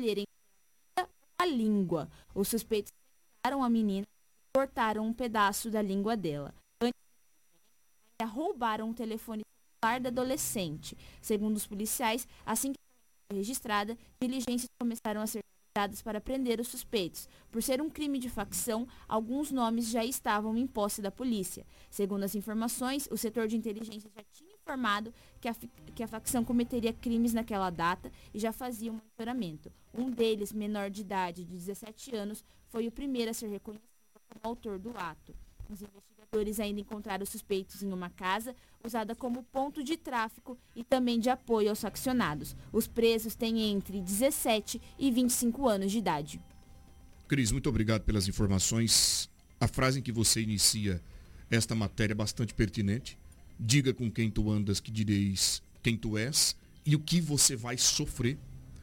escolherem 0.01 0.25
a 1.37 1.45
língua. 1.45 2.09
Os 2.33 2.47
suspeitos 2.47 2.91
pegaram 3.41 3.63
a 3.63 3.69
menina 3.69 4.03
e 4.03 4.57
cortaram 4.57 5.05
um 5.05 5.13
pedaço 5.13 5.69
da 5.69 5.81
língua 5.81 6.17
dela. 6.17 6.53
Antes 6.81 6.99
roubaram 8.33 8.89
o 8.89 8.93
telefone 8.93 9.43
celular 9.79 9.99
da 9.99 10.09
adolescente. 10.09 10.97
Segundo 11.21 11.57
os 11.57 11.67
policiais, 11.67 12.27
assim 12.45 12.73
que 12.73 12.79
foi 13.29 13.37
registrada, 13.37 13.97
diligências 14.19 14.69
começaram 14.79 15.21
a 15.21 15.27
ser 15.27 15.41
dadas 15.75 16.01
para 16.01 16.19
prender 16.19 16.59
os 16.59 16.67
suspeitos. 16.67 17.29
Por 17.49 17.63
ser 17.63 17.81
um 17.81 17.89
crime 17.89 18.19
de 18.19 18.29
facção, 18.29 18.87
alguns 19.07 19.51
nomes 19.51 19.87
já 19.87 20.03
estavam 20.03 20.57
em 20.57 20.67
posse 20.67 21.01
da 21.01 21.11
polícia. 21.11 21.65
Segundo 21.89 22.23
as 22.23 22.35
informações, 22.35 23.07
o 23.09 23.17
setor 23.17 23.47
de 23.47 23.55
inteligência 23.55 24.11
já 24.13 24.23
tinha 24.33 24.50
informado 24.61 25.13
que 25.39 25.47
a, 25.47 25.55
que 25.95 26.03
a 26.03 26.07
facção 26.07 26.45
cometeria 26.45 26.93
crimes 26.93 27.33
naquela 27.33 27.69
data 27.69 28.11
e 28.33 28.39
já 28.39 28.51
fazia 28.51 28.91
um 28.91 28.95
monitoramento. 28.95 29.71
Um 29.93 30.09
deles, 30.09 30.53
menor 30.53 30.89
de 30.89 31.01
idade, 31.01 31.43
de 31.43 31.53
17 31.53 32.15
anos, 32.15 32.43
foi 32.69 32.87
o 32.87 32.91
primeiro 32.91 33.31
a 33.31 33.33
ser 33.33 33.49
reconhecido 33.49 33.83
como 34.29 34.39
autor 34.43 34.79
do 34.79 34.91
ato. 34.97 35.35
Os 35.69 35.81
investigadores 35.81 36.59
ainda 36.59 36.79
encontraram 36.79 37.25
suspeitos 37.25 37.81
em 37.83 37.91
uma 37.91 38.09
casa 38.09 38.55
usada 38.83 39.15
como 39.15 39.43
ponto 39.43 39.83
de 39.83 39.97
tráfico 39.97 40.57
e 40.75 40.83
também 40.83 41.19
de 41.19 41.29
apoio 41.29 41.69
aos 41.69 41.81
faccionados. 41.81 42.55
Os 42.71 42.87
presos 42.87 43.35
têm 43.35 43.71
entre 43.71 43.99
17 43.99 44.81
e 44.97 45.11
25 45.11 45.67
anos 45.67 45.91
de 45.91 45.97
idade. 45.97 46.41
Cris, 47.27 47.51
muito 47.51 47.69
obrigado 47.69 48.03
pelas 48.03 48.27
informações. 48.27 49.29
A 49.59 49.67
frase 49.67 49.99
em 49.99 50.01
que 50.01 50.11
você 50.11 50.41
inicia 50.41 51.01
esta 51.49 51.75
matéria 51.75 52.13
é 52.13 52.15
bastante 52.15 52.53
pertinente. 52.53 53.17
Diga 53.63 53.93
com 53.93 54.09
quem 54.09 54.31
tu 54.31 54.49
andas 54.49 54.79
que 54.79 54.89
direis 54.89 55.61
quem 55.83 55.95
tu 55.95 56.17
és 56.17 56.55
e 56.83 56.95
o 56.95 56.99
que 56.99 57.21
você 57.21 57.55
vai 57.55 57.77
sofrer 57.77 58.39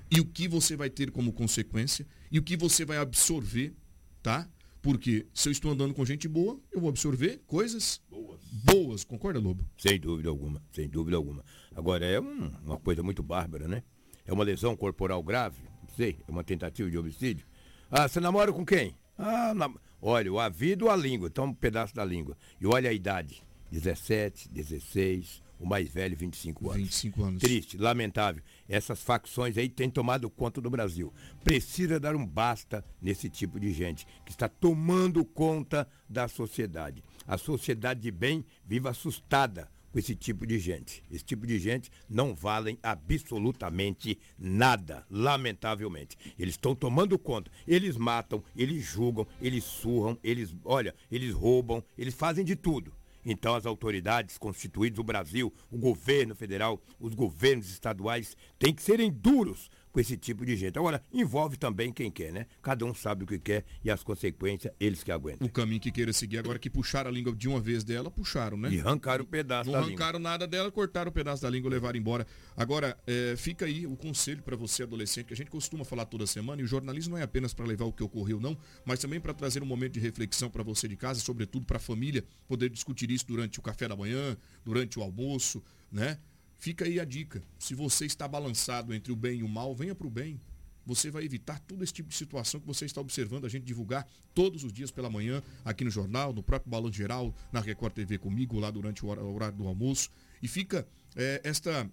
e 0.08 0.20
o 0.20 0.24
que 0.24 0.46
você 0.46 0.76
vai 0.76 0.88
ter 0.88 1.10
como 1.10 1.32
consequência 1.32 2.06
e 2.30 2.38
o 2.38 2.42
que 2.44 2.56
você 2.56 2.84
vai 2.84 2.96
absorver, 2.98 3.74
tá? 4.22 4.48
Porque 4.80 5.26
se 5.34 5.48
eu 5.48 5.52
estou 5.52 5.72
andando 5.72 5.92
com 5.94 6.04
gente 6.04 6.28
boa, 6.28 6.60
eu 6.70 6.80
vou 6.80 6.88
absorver 6.88 7.40
coisas 7.44 8.00
boas. 8.08 8.40
Boas, 8.52 9.02
concorda, 9.02 9.40
Lobo? 9.40 9.64
Sem 9.76 9.98
dúvida 9.98 10.28
alguma, 10.28 10.62
sem 10.72 10.88
dúvida 10.88 11.16
alguma. 11.16 11.44
Agora, 11.74 12.06
é 12.06 12.20
um, 12.20 12.52
uma 12.64 12.78
coisa 12.78 13.02
muito 13.02 13.20
bárbara, 13.20 13.66
né? 13.66 13.82
É 14.24 14.32
uma 14.32 14.44
lesão 14.44 14.76
corporal 14.76 15.20
grave, 15.24 15.60
não 15.82 15.90
sei, 15.96 16.18
é 16.26 16.30
uma 16.30 16.44
tentativa 16.44 16.88
de 16.88 16.96
homicídio. 16.96 17.44
Ah, 17.90 18.06
você 18.06 18.20
namora 18.20 18.52
com 18.52 18.64
quem? 18.64 18.94
Ah, 19.18 19.52
olha, 20.00 20.32
o 20.32 20.36
ouvido 20.40 20.84
ou 20.84 20.90
a 20.92 20.96
língua, 20.96 21.28
toma 21.28 21.50
um 21.50 21.54
pedaço 21.54 21.94
da 21.96 22.04
língua. 22.04 22.36
E 22.60 22.66
olha 22.66 22.90
a 22.90 22.92
idade, 22.92 23.42
17, 23.70 24.48
16, 24.48 25.42
o 25.58 25.66
mais 25.66 25.88
velho, 25.88 26.16
25 26.16 26.70
anos. 26.70 26.82
25 26.82 27.24
anos. 27.24 27.42
Triste, 27.42 27.76
lamentável. 27.76 28.42
Essas 28.68 29.02
facções 29.02 29.58
aí 29.58 29.68
têm 29.68 29.90
tomado 29.90 30.30
conta 30.30 30.60
do 30.60 30.70
Brasil. 30.70 31.12
Precisa 31.42 31.98
dar 31.98 32.14
um 32.14 32.24
basta 32.24 32.84
nesse 33.02 33.28
tipo 33.28 33.58
de 33.58 33.72
gente 33.72 34.06
que 34.24 34.30
está 34.30 34.48
tomando 34.48 35.24
conta 35.24 35.88
da 36.08 36.28
sociedade. 36.28 37.02
A 37.26 37.36
sociedade 37.36 38.00
de 38.00 38.10
bem 38.10 38.44
vive 38.64 38.88
assustada 38.88 39.68
com 39.90 39.98
esse 39.98 40.14
tipo 40.14 40.46
de 40.46 40.58
gente. 40.58 41.02
Esse 41.10 41.24
tipo 41.24 41.46
de 41.46 41.58
gente 41.58 41.90
não 42.08 42.34
valem 42.34 42.78
absolutamente 42.82 44.18
nada, 44.38 45.04
lamentavelmente. 45.10 46.16
Eles 46.38 46.54
estão 46.54 46.74
tomando 46.74 47.18
conta. 47.18 47.50
Eles 47.66 47.96
matam, 47.96 48.42
eles 48.54 48.84
julgam, 48.84 49.26
eles 49.40 49.64
surram, 49.64 50.18
eles, 50.22 50.54
olha, 50.64 50.94
eles 51.10 51.32
roubam, 51.32 51.82
eles 51.96 52.14
fazem 52.14 52.44
de 52.44 52.54
tudo. 52.54 52.92
Então, 53.30 53.54
as 53.54 53.66
autoridades 53.66 54.38
constituídas 54.38 54.96
do 54.96 55.04
Brasil, 55.04 55.52
o 55.70 55.76
governo 55.76 56.34
federal, 56.34 56.80
os 56.98 57.14
governos 57.14 57.68
estaduais, 57.68 58.34
têm 58.58 58.72
que 58.72 58.82
serem 58.82 59.12
duros 59.12 59.70
com 59.98 60.00
esse 60.00 60.16
tipo 60.16 60.46
de 60.46 60.56
gente. 60.56 60.78
Agora, 60.78 61.02
envolve 61.12 61.56
também 61.56 61.92
quem 61.92 62.08
quer, 62.08 62.32
né? 62.32 62.46
Cada 62.62 62.84
um 62.84 62.94
sabe 62.94 63.24
o 63.24 63.26
que 63.26 63.36
quer 63.36 63.64
e 63.82 63.90
as 63.90 64.04
consequências, 64.04 64.72
eles 64.78 65.02
que 65.02 65.10
aguentam. 65.10 65.44
O 65.44 65.50
caminho 65.50 65.80
que 65.80 65.90
queira 65.90 66.12
seguir. 66.12 66.38
Agora 66.38 66.56
que 66.56 66.70
puxaram 66.70 67.10
a 67.10 67.12
língua 67.12 67.34
de 67.34 67.48
uma 67.48 67.60
vez 67.60 67.82
dela, 67.82 68.08
puxaram, 68.08 68.56
né? 68.56 68.70
E 68.70 68.78
arrancaram 68.78 69.24
o 69.24 69.26
pedaço 69.26 69.68
Não 69.68 69.72
da 69.72 69.84
arrancaram 69.84 70.18
língua. 70.20 70.30
nada 70.30 70.46
dela, 70.46 70.70
cortaram 70.70 71.10
o 71.10 71.12
pedaço 71.12 71.42
da 71.42 71.50
língua 71.50 71.68
e 71.68 71.72
levaram 71.72 71.98
embora. 71.98 72.24
Agora, 72.56 72.96
é, 73.08 73.34
fica 73.36 73.64
aí 73.64 73.88
o 73.88 73.96
conselho 73.96 74.40
para 74.40 74.54
você, 74.54 74.84
adolescente, 74.84 75.26
que 75.26 75.34
a 75.34 75.36
gente 75.36 75.50
costuma 75.50 75.84
falar 75.84 76.04
toda 76.04 76.28
semana, 76.28 76.62
e 76.62 76.64
o 76.64 76.68
jornalismo 76.68 77.14
não 77.14 77.18
é 77.18 77.24
apenas 77.24 77.52
para 77.52 77.66
levar 77.66 77.86
o 77.86 77.92
que 77.92 78.04
ocorreu, 78.04 78.38
não, 78.38 78.56
mas 78.84 79.00
também 79.00 79.20
para 79.20 79.34
trazer 79.34 79.64
um 79.64 79.66
momento 79.66 79.94
de 79.94 80.00
reflexão 80.00 80.48
para 80.48 80.62
você 80.62 80.86
de 80.86 80.96
casa, 80.96 81.18
sobretudo 81.18 81.66
para 81.66 81.78
a 81.78 81.80
família, 81.80 82.24
poder 82.46 82.70
discutir 82.70 83.10
isso 83.10 83.26
durante 83.26 83.58
o 83.58 83.62
café 83.62 83.88
da 83.88 83.96
manhã, 83.96 84.36
durante 84.64 84.96
o 84.96 85.02
almoço, 85.02 85.60
né? 85.90 86.18
Fica 86.58 86.84
aí 86.84 86.98
a 87.00 87.04
dica. 87.04 87.42
Se 87.58 87.74
você 87.74 88.04
está 88.04 88.26
balançado 88.28 88.92
entre 88.92 89.12
o 89.12 89.16
bem 89.16 89.40
e 89.40 89.42
o 89.42 89.48
mal, 89.48 89.74
venha 89.74 89.94
para 89.94 90.06
o 90.06 90.10
bem 90.10 90.40
você 90.88 91.10
vai 91.10 91.22
evitar 91.22 91.60
todo 91.60 91.84
esse 91.84 91.92
tipo 91.92 92.08
de 92.08 92.14
situação 92.14 92.58
que 92.58 92.66
você 92.66 92.86
está 92.86 92.98
observando 92.98 93.44
a 93.44 93.48
gente 93.50 93.62
divulgar 93.62 94.06
todos 94.34 94.64
os 94.64 94.72
dias 94.72 94.90
pela 94.90 95.10
manhã, 95.10 95.42
aqui 95.62 95.84
no 95.84 95.90
jornal, 95.90 96.32
no 96.32 96.42
próprio 96.42 96.70
Balão 96.70 96.90
Geral, 96.90 97.34
na 97.52 97.60
Record 97.60 97.92
TV 97.92 98.16
comigo, 98.16 98.58
lá 98.58 98.70
durante 98.70 99.04
o 99.04 99.08
horário 99.08 99.54
do 99.54 99.68
almoço. 99.68 100.08
E 100.42 100.48
fica 100.48 100.88
é, 101.14 101.42
esta 101.44 101.90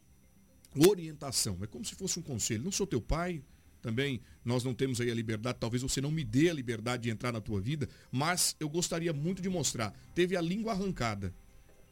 orientação. 0.73 1.57
É 1.61 1.67
como 1.67 1.83
se 1.83 1.93
fosse 1.93 2.17
um 2.17 2.21
conselho. 2.21 2.63
Não 2.63 2.71
sou 2.71 2.87
teu 2.87 3.01
pai, 3.01 3.43
também 3.81 4.21
nós 4.45 4.63
não 4.63 4.73
temos 4.73 5.01
aí 5.01 5.11
a 5.11 5.13
liberdade, 5.13 5.57
talvez 5.59 5.83
você 5.83 5.99
não 5.99 6.09
me 6.09 6.23
dê 6.23 6.49
a 6.49 6.53
liberdade 6.53 7.03
de 7.03 7.09
entrar 7.09 7.33
na 7.33 7.41
tua 7.41 7.59
vida, 7.59 7.89
mas 8.09 8.55
eu 8.61 8.69
gostaria 8.69 9.11
muito 9.11 9.41
de 9.41 9.49
mostrar. 9.49 9.93
Teve 10.15 10.37
a 10.37 10.41
língua 10.41 10.71
arrancada. 10.71 11.33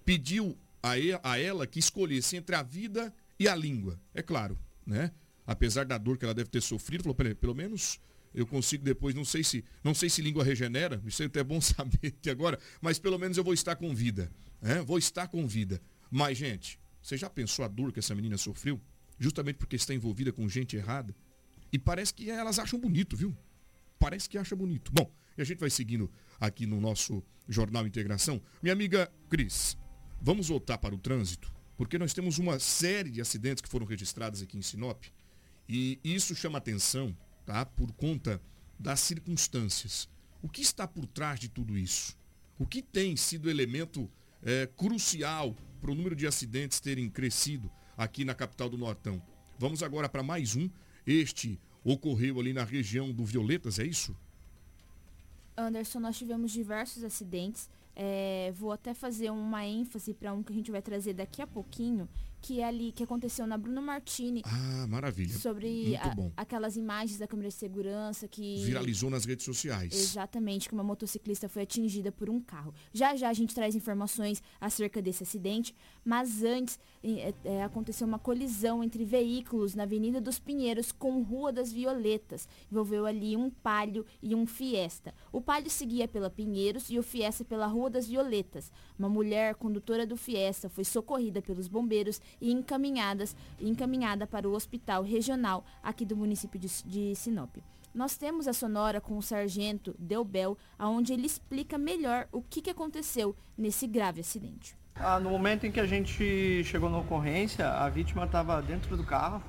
Pediu 0.06 0.58
a, 0.84 1.40
ela 1.40 1.66
que 1.66 1.80
escolhesse 1.80 2.36
entre 2.36 2.56
a 2.56 2.62
vida 2.62 3.14
e 3.40 3.48
a 3.48 3.56
língua. 3.56 4.00
É 4.14 4.22
claro, 4.22 4.60
né? 4.86 5.12
apesar 5.46 5.86
da 5.86 5.98
dor 5.98 6.18
que 6.18 6.26
ela 6.26 6.34
deve 6.34 6.50
ter 6.50 6.62
sofrido, 6.62 7.04
falou, 7.04 7.16
pelo, 7.16 7.36
pelo 7.36 7.56
menos 7.56 8.00
eu 8.34 8.48
consigo 8.48 8.84
depois, 8.84 9.14
não 9.14 9.26
sei 9.26 9.44
se, 9.44 9.64
não 9.84 9.94
sei 9.94 10.10
se 10.10 10.22
língua 10.22 10.44
regenera, 10.44 11.02
isso 11.06 11.22
é 11.22 11.26
até 11.28 11.44
bom 11.44 11.60
saber 11.62 12.08
aqui 12.08 12.30
agora, 12.30 12.60
mas 12.82 12.98
pelo 12.98 13.18
menos 13.18 13.38
eu 13.38 13.44
vou 13.44 13.54
estar 13.54 13.76
com 13.76 13.94
vida, 13.94 14.32
né? 14.62 14.82
Vou 14.82 14.98
estar 14.98 15.28
com 15.28 15.48
vida. 15.48 15.82
Mas, 16.10 16.38
gente, 16.38 16.80
você 17.02 17.18
já 17.18 17.30
pensou 17.30 17.64
a 17.66 17.68
dor 17.68 17.92
que 17.92 18.00
essa 18.00 18.16
menina 18.16 18.38
sofreu? 18.38 18.82
Justamente 19.20 19.58
porque 19.58 19.76
está 19.76 19.94
envolvida 19.94 20.32
com 20.32 20.48
gente 20.50 20.76
errada? 20.76 21.16
E 21.72 21.78
parece 21.78 22.14
que 22.14 22.30
elas 22.30 22.60
acham 22.60 22.80
bonito, 22.80 23.16
viu? 23.16 23.36
Parece 24.00 24.30
que 24.30 24.38
acha 24.38 24.56
bonito. 24.56 24.92
Bom, 24.92 25.12
e 25.38 25.42
a 25.42 25.46
gente 25.46 25.60
vai 25.60 25.70
seguindo 25.70 26.12
aqui 26.40 26.66
no 26.66 26.80
nosso 26.80 27.24
Jornal 27.48 27.86
Integração. 27.88 28.42
Minha 28.62 28.74
amiga 28.74 29.12
Cris, 29.30 29.78
vamos 30.24 30.48
voltar 30.48 30.78
para 30.78 30.96
o 30.96 30.98
trânsito, 30.98 31.54
porque 31.76 31.98
nós 31.98 32.14
temos 32.14 32.40
uma 32.40 32.58
série 32.58 33.12
de 33.12 33.20
acidentes 33.20 33.62
que 33.62 33.68
foram 33.68 33.86
registrados 33.86 34.42
aqui 34.42 34.58
em 34.58 34.62
Sinop. 34.62 35.04
E 35.68 36.00
isso 36.02 36.34
chama 36.34 36.58
atenção, 36.58 37.16
tá? 37.46 37.66
Por 37.66 37.92
conta 37.92 38.42
das 38.80 39.02
circunstâncias. 39.02 40.08
O 40.42 40.48
que 40.48 40.62
está 40.62 40.88
por 40.88 41.06
trás 41.06 41.42
de 41.42 41.50
tudo 41.50 41.78
isso? 41.78 42.18
O 42.58 42.66
que 42.66 42.82
tem 42.82 43.18
sido 43.18 43.50
elemento 43.50 44.10
é, 44.42 44.66
crucial 44.66 45.54
para 45.82 45.92
o 45.92 45.96
número 45.96 46.16
de 46.16 46.26
acidentes 46.26 46.80
terem 46.80 47.10
crescido 47.10 47.70
aqui 47.98 48.24
na 48.24 48.34
capital 48.34 48.70
do 48.70 48.78
Nortão? 48.78 49.22
Vamos 49.60 49.84
agora 49.84 50.08
para 50.08 50.24
mais 50.24 50.56
um. 50.56 50.70
Este 51.06 51.60
ocorreu 51.84 52.40
ali 52.40 52.54
na 52.54 52.64
região 52.64 53.12
do 53.12 53.26
Violetas, 53.26 53.78
é 53.78 53.86
isso? 53.86 54.16
Anderson, 55.58 56.00
nós 56.00 56.18
tivemos 56.18 56.54
diversos 56.54 57.04
acidentes. 57.04 57.70
É, 57.96 58.52
vou 58.56 58.72
até 58.72 58.94
fazer 58.94 59.30
uma 59.30 59.66
ênfase 59.66 60.14
para 60.14 60.34
um 60.34 60.42
que 60.42 60.52
a 60.52 60.56
gente 60.56 60.72
vai 60.72 60.82
trazer 60.82 61.14
daqui 61.14 61.42
a 61.42 61.48
pouquinho, 61.48 62.10
que 62.44 62.60
é 62.60 62.66
ali 62.66 62.92
que 62.92 63.02
aconteceu 63.04 63.48
na 63.48 63.58
Bruno 63.58 63.82
Martini. 63.82 64.42
Ah, 64.44 64.86
maravilha. 64.88 65.34
Sobre 65.38 65.96
a, 65.96 66.14
aquelas 66.36 66.76
imagens 66.76 67.18
da 67.18 67.26
câmera 67.26 67.48
de 67.48 67.56
segurança 67.56 68.28
que 68.28 68.66
viralizou 68.66 69.10
nas 69.10 69.24
redes 69.24 69.46
sociais. 69.46 69.94
Exatamente, 69.94 70.68
que 70.68 70.74
uma 70.74 70.84
motociclista 70.84 71.48
foi 71.48 71.62
atingida 71.62 72.12
por 72.12 72.30
um 72.30 72.42
carro. 72.42 72.74
Já 72.92 73.16
já 73.16 73.30
a 73.30 73.34
gente 73.34 73.56
traz 73.56 73.76
informações 73.76 74.44
acerca 74.60 75.02
desse 75.02 75.24
acidente, 75.24 75.74
mas 76.04 76.44
antes 76.44 76.78
é, 77.02 77.34
é, 77.46 77.64
aconteceu 77.64 78.06
uma 78.06 78.20
colisão 78.20 78.84
entre 78.84 79.06
veículos 79.06 79.74
na 79.74 79.84
Avenida 79.84 80.20
dos 80.20 80.38
Pinheiros 80.38 80.92
com 80.92 81.22
Rua 81.22 81.52
das 81.54 81.72
Violetas. 81.72 82.48
Envolveu 82.70 83.06
ali 83.06 83.38
um 83.38 83.50
Palio 83.50 84.06
e 84.22 84.36
um 84.36 84.46
Fiesta. 84.46 85.14
O 85.32 85.40
Palio 85.40 85.70
seguia 85.70 86.10
pela 86.10 86.30
Pinheiros 86.30 86.90
e 86.90 87.00
o 87.00 87.04
Fiesta 87.04 87.46
pela 87.46 87.68
Rua 87.68 87.83
das 87.90 88.08
Violetas. 88.08 88.72
Uma 88.98 89.10
mulher 89.10 89.56
condutora 89.56 90.06
do 90.06 90.18
Fiesta 90.18 90.70
foi 90.70 90.84
socorrida 90.84 91.42
pelos 91.42 91.68
bombeiros 91.68 92.22
e 92.40 92.52
encaminhadas, 92.52 93.36
encaminhada 93.60 94.26
para 94.28 94.48
o 94.48 94.54
hospital 94.54 95.04
regional 95.04 95.64
aqui 95.82 96.06
do 96.06 96.16
município 96.16 96.60
de, 96.60 96.68
de 96.84 97.16
Sinop. 97.16 97.58
Nós 97.94 98.18
temos 98.18 98.48
a 98.48 98.54
sonora 98.54 99.00
com 99.00 99.18
o 99.18 99.22
sargento 99.22 99.96
Delbel, 100.00 100.58
onde 100.80 101.14
ele 101.14 101.28
explica 101.28 101.78
melhor 101.78 102.28
o 102.32 102.42
que, 102.42 102.62
que 102.62 102.72
aconteceu 102.72 103.36
nesse 103.56 103.86
grave 103.86 104.22
acidente. 104.22 104.76
Ah, 104.96 105.20
no 105.20 105.30
momento 105.30 105.66
em 105.66 105.72
que 105.72 105.80
a 105.80 105.86
gente 105.86 106.64
chegou 106.64 106.90
na 106.90 107.00
ocorrência, 107.00 107.68
a 107.70 107.90
vítima 107.90 108.26
estava 108.26 108.62
dentro 108.62 108.96
do 108.98 109.04
carro, 109.04 109.44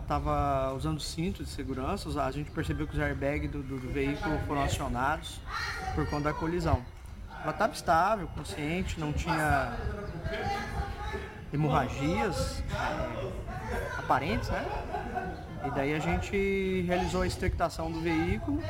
estava 0.00 0.72
usando 0.74 1.00
cinto 1.00 1.42
de 1.42 1.50
segurança, 1.50 2.22
a 2.22 2.30
gente 2.30 2.50
percebeu 2.50 2.86
que 2.86 2.94
os 2.94 3.00
airbags 3.00 3.50
do, 3.50 3.62
do, 3.62 3.92
veículo 3.92 4.38
foram 4.46 4.62
acionados 4.62 5.40
por 5.94 6.08
conta 6.08 6.24
da 6.24 6.32
colisão. 6.32 6.82
Ela 7.42 7.52
estava 7.52 7.72
estável, 7.72 8.28
consciente, 8.28 8.98
não 8.98 9.12
tinha 9.12 9.76
hemorragias 11.52 12.62
é, 12.70 13.98
aparentes, 13.98 14.48
né? 14.48 14.64
E 15.66 15.70
daí 15.70 15.94
a 15.94 15.98
gente 15.98 16.84
realizou 16.86 17.22
a 17.22 17.26
extractação 17.26 17.90
do 17.90 18.00
veículo 18.00 18.62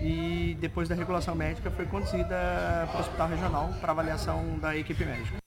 e 0.00 0.56
depois 0.60 0.88
da 0.88 0.94
regulação 0.94 1.34
médica 1.34 1.70
foi 1.70 1.86
conduzida 1.86 2.88
para 2.90 2.96
o 2.96 3.00
hospital 3.00 3.28
regional 3.28 3.70
para 3.80 3.92
avaliação 3.92 4.58
da 4.58 4.76
equipe 4.76 5.04
médica. 5.04 5.41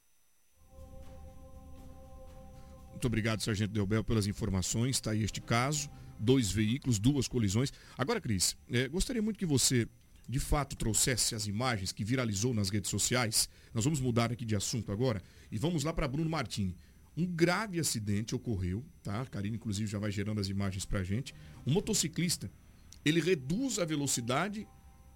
Muito 3.06 3.14
obrigado, 3.14 3.44
Sargento 3.44 3.72
Delbel, 3.72 4.04
pelas 4.04 4.26
informações. 4.26 4.96
Está 4.96 5.12
aí 5.12 5.22
este 5.22 5.40
caso. 5.40 5.92
Dois 6.20 6.52
veículos, 6.52 6.98
duas 6.98 7.28
colisões. 7.28 7.72
Agora, 7.96 8.20
Cris, 8.20 8.58
é, 8.68 8.88
gostaria 8.88 9.22
muito 9.22 9.38
que 9.38 9.46
você, 9.46 9.88
de 10.28 10.40
fato, 10.40 10.76
trouxesse 10.76 11.36
as 11.36 11.46
imagens 11.46 11.92
que 11.92 12.04
viralizou 12.04 12.52
nas 12.52 12.72
redes 12.72 12.90
sociais. 12.90 13.48
Nós 13.76 13.84
vamos 13.84 14.00
mudar 14.00 14.32
aqui 14.32 14.44
de 14.44 14.56
assunto 14.56 14.92
agora 14.92 15.22
e 15.52 15.58
vamos 15.60 15.84
lá 15.84 15.94
para 15.94 16.08
Bruno 16.08 16.28
Martini. 16.28 16.76
Um 17.16 17.28
grave 17.28 17.80
acidente 17.80 18.34
ocorreu, 18.34 18.84
tá? 19.04 19.22
A 19.22 19.26
Karine, 19.28 19.58
inclusive, 19.58 19.88
já 19.88 20.00
vai 20.00 20.10
gerando 20.10 20.42
as 20.42 20.50
imagens 20.50 20.84
para 20.84 21.02
a 21.02 21.04
gente. 21.04 21.32
Um 21.64 21.74
motociclista, 21.74 22.50
ele 23.06 23.22
reduz 23.22 23.78
a 23.78 23.86
velocidade 23.86 24.68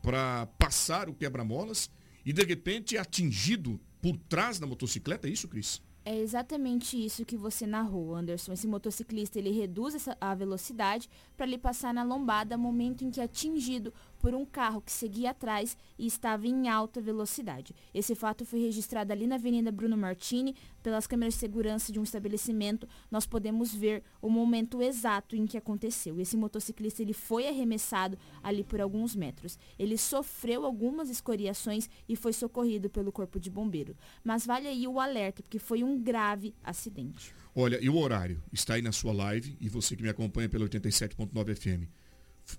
para 0.04 0.46
passar 0.60 1.10
o 1.10 1.14
quebra-molas 1.16 1.90
e, 2.24 2.32
de 2.32 2.44
repente, 2.44 2.98
é 2.98 3.00
atingido 3.00 3.82
por 4.00 4.16
trás 4.16 4.60
da 4.60 4.68
motocicleta. 4.68 5.28
É 5.28 5.32
isso, 5.32 5.48
Cris? 5.48 5.82
É 6.12 6.18
exatamente 6.18 6.97
isso 6.97 7.24
que 7.24 7.38
você 7.38 7.68
narrou, 7.68 8.16
Anderson. 8.16 8.51
Esse 8.51 8.68
motociclista 8.68 9.38
ele 9.38 9.51
reduz 9.51 9.93
essa, 9.93 10.18
a 10.20 10.34
velocidade 10.34 11.07
para 11.38 11.45
lhe 11.45 11.55
passar 11.55 11.93
na 11.93 12.01
lombada, 12.01 12.57
momento 12.57 13.05
em 13.05 13.12
que 13.12 13.22
é 13.22 13.26
atingido 13.26 13.93
por 14.20 14.36
um 14.36 14.45
carro 14.45 14.82
que 14.82 14.91
seguia 14.91 15.32
atrás 15.32 15.78
e 15.97 16.05
estava 16.05 16.45
em 16.45 16.67
alta 16.67 17.01
velocidade. 17.01 17.74
Esse 17.93 18.13
fato 18.13 18.45
foi 18.45 18.59
registrado 18.59 19.11
ali 19.11 19.26
na 19.26 19.36
Avenida 19.36 19.72
Bruno 19.72 19.97
Martini. 19.97 20.55
Pelas 20.84 21.07
câmeras 21.07 21.34
de 21.34 21.39
segurança 21.39 21.91
de 21.91 21.99
um 21.99 22.03
estabelecimento, 22.03 22.88
nós 23.09 23.26
podemos 23.26 23.74
ver 23.74 24.03
o 24.22 24.30
momento 24.30 24.82
exato 24.82 25.36
em 25.36 25.45
que 25.45 25.57
aconteceu. 25.57 26.20
Esse 26.20 26.38
motociclista 26.38 27.01
ele 27.01 27.13
foi 27.13 27.47
arremessado 27.47 28.17
ali 28.43 28.63
por 28.63 28.80
alguns 28.80 29.15
metros. 29.15 29.57
Ele 29.78 29.97
sofreu 29.97 30.65
algumas 30.65 31.09
escoriações 31.09 31.89
e 32.07 32.15
foi 32.15 32.34
socorrido 32.34 32.89
pelo 32.89 33.11
corpo 33.11 33.39
de 33.39 33.49
bombeiro. 33.49 33.95
Mas 34.24 34.45
vale 34.45 34.67
aí 34.67 34.88
o 34.88 34.99
alerta, 34.99 35.41
porque 35.43 35.59
foi 35.59 35.84
um 35.84 35.97
grave 35.97 36.53
acidente. 36.63 37.34
Olha, 37.55 37.80
e 37.82 37.89
o 37.89 37.97
horário? 37.97 38.41
Está 38.53 38.76
aí 38.76 38.82
na 38.82 38.91
sua 38.91 39.11
live 39.11 39.57
e 39.59 39.67
você 39.67 39.95
que 39.95 40.03
me 40.03 40.09
acompanha 40.09 40.47
pelo 40.47 40.67
87.9 40.67 41.55
FM 41.55 41.99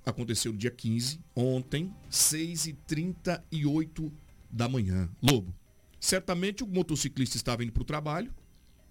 aconteceu 0.04 0.52
no 0.52 0.58
dia 0.58 0.70
15, 0.70 1.20
ontem, 1.34 1.94
6h38 2.10 4.12
da 4.50 4.68
manhã. 4.68 5.08
Lobo, 5.22 5.54
certamente 5.98 6.64
o 6.64 6.66
motociclista 6.66 7.36
estava 7.36 7.62
indo 7.62 7.72
para 7.72 7.82
o 7.82 7.86
trabalho, 7.86 8.32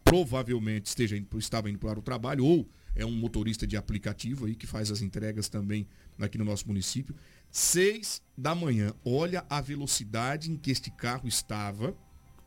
provavelmente 0.03 0.87
esteja 0.87 1.17
indo, 1.17 1.37
estava 1.37 1.69
indo 1.69 1.79
para 1.79 1.99
o 1.99 2.01
trabalho, 2.01 2.45
ou 2.45 2.67
é 2.95 3.05
um 3.05 3.11
motorista 3.11 3.67
de 3.67 3.77
aplicativo 3.77 4.45
aí 4.45 4.55
que 4.55 4.65
faz 4.65 4.91
as 4.91 5.01
entregas 5.01 5.47
também 5.47 5.87
aqui 6.19 6.37
no 6.37 6.45
nosso 6.45 6.67
município. 6.67 7.15
6 7.51 8.21
da 8.37 8.53
manhã, 8.53 8.93
olha 9.05 9.45
a 9.49 9.61
velocidade 9.61 10.51
em 10.51 10.55
que 10.55 10.71
este 10.71 10.91
carro 10.91 11.27
estava, 11.27 11.95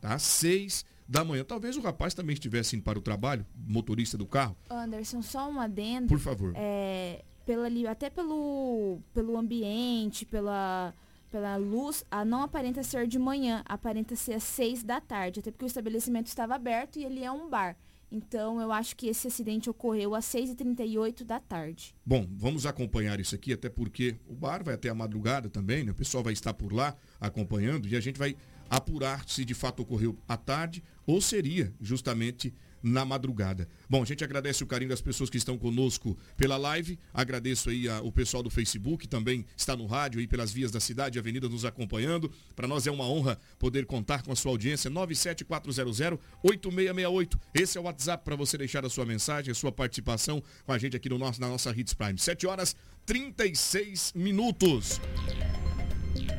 tá? 0.00 0.18
6 0.18 0.84
da 1.08 1.24
manhã. 1.24 1.44
Talvez 1.44 1.76
o 1.76 1.80
rapaz 1.80 2.14
também 2.14 2.34
estivesse 2.34 2.76
indo 2.76 2.82
para 2.82 2.98
o 2.98 3.02
trabalho, 3.02 3.46
motorista 3.54 4.16
do 4.16 4.26
carro. 4.26 4.56
Anderson, 4.70 5.22
só 5.22 5.50
um 5.50 5.60
adendo. 5.60 6.08
Por 6.08 6.18
favor. 6.18 6.52
É, 6.56 7.24
pela, 7.44 7.68
até 7.90 8.10
pelo, 8.10 9.00
pelo 9.12 9.36
ambiente, 9.36 10.24
pela, 10.24 10.94
pela 11.30 11.56
luz, 11.56 12.04
a 12.10 12.24
não 12.24 12.42
aparenta 12.42 12.82
ser 12.82 13.06
de 13.06 13.18
manhã, 13.18 13.62
aparenta 13.66 14.14
ser 14.14 14.34
às 14.34 14.42
seis 14.42 14.82
da 14.82 15.00
tarde, 15.00 15.40
até 15.40 15.50
porque 15.50 15.64
o 15.64 15.66
estabelecimento 15.66 16.26
estava 16.26 16.54
aberto 16.54 16.98
e 16.98 17.04
ele 17.04 17.24
é 17.24 17.30
um 17.30 17.48
bar. 17.48 17.76
Então, 18.14 18.60
eu 18.60 18.70
acho 18.70 18.94
que 18.94 19.06
esse 19.06 19.26
acidente 19.26 19.70
ocorreu 19.70 20.14
às 20.14 20.26
6h38 20.26 21.24
da 21.24 21.40
tarde. 21.40 21.94
Bom, 22.04 22.28
vamos 22.30 22.66
acompanhar 22.66 23.18
isso 23.18 23.34
aqui, 23.34 23.54
até 23.54 23.70
porque 23.70 24.16
o 24.28 24.34
bar 24.34 24.62
vai 24.62 24.74
até 24.74 24.90
a 24.90 24.94
madrugada 24.94 25.48
também, 25.48 25.82
né? 25.82 25.92
O 25.92 25.94
pessoal 25.94 26.22
vai 26.22 26.34
estar 26.34 26.52
por 26.52 26.74
lá 26.74 26.94
acompanhando 27.18 27.88
e 27.88 27.96
a 27.96 28.00
gente 28.00 28.18
vai 28.18 28.36
apurar 28.68 29.26
se 29.26 29.46
de 29.46 29.54
fato 29.54 29.80
ocorreu 29.80 30.14
à 30.28 30.36
tarde 30.36 30.84
ou 31.06 31.22
seria 31.22 31.72
justamente 31.80 32.54
na 32.82 33.04
madrugada. 33.04 33.68
Bom, 33.88 34.02
a 34.02 34.04
gente 34.04 34.24
agradece 34.24 34.64
o 34.64 34.66
carinho 34.66 34.90
das 34.90 35.00
pessoas 35.00 35.30
que 35.30 35.36
estão 35.36 35.56
conosco 35.56 36.18
pela 36.36 36.56
live, 36.56 36.98
agradeço 37.12 37.70
aí 37.70 37.88
a, 37.88 38.00
o 38.00 38.10
pessoal 38.10 38.42
do 38.42 38.50
Facebook, 38.50 39.06
também 39.06 39.46
está 39.56 39.76
no 39.76 39.86
rádio 39.86 40.18
aí 40.20 40.26
pelas 40.26 40.52
vias 40.52 40.72
da 40.72 40.80
cidade, 40.80 41.18
avenida 41.18 41.48
nos 41.48 41.64
acompanhando. 41.64 42.30
Para 42.56 42.66
nós 42.66 42.84
é 42.86 42.90
uma 42.90 43.08
honra 43.08 43.38
poder 43.58 43.86
contar 43.86 44.22
com 44.22 44.32
a 44.32 44.36
sua 44.36 44.50
audiência, 44.50 44.90
97400-8668. 44.90 47.38
Esse 47.54 47.78
é 47.78 47.80
o 47.80 47.84
WhatsApp 47.84 48.24
para 48.24 48.34
você 48.36 48.58
deixar 48.58 48.84
a 48.84 48.90
sua 48.90 49.06
mensagem, 49.06 49.52
a 49.52 49.54
sua 49.54 49.70
participação 49.70 50.42
com 50.64 50.72
a 50.72 50.78
gente 50.78 50.96
aqui 50.96 51.08
no 51.08 51.18
nosso, 51.18 51.40
na 51.40 51.46
nossa 51.48 51.70
Hits 51.70 51.94
Prime. 51.94 52.18
7 52.18 52.44
horas 52.46 52.74
36 53.06 54.12
minutos. 54.14 55.00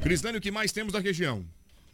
Crislânio, 0.01 0.39
o 0.39 0.41
que 0.41 0.51
mais 0.51 0.71
temos 0.71 0.93
da 0.93 0.99
região? 0.99 1.45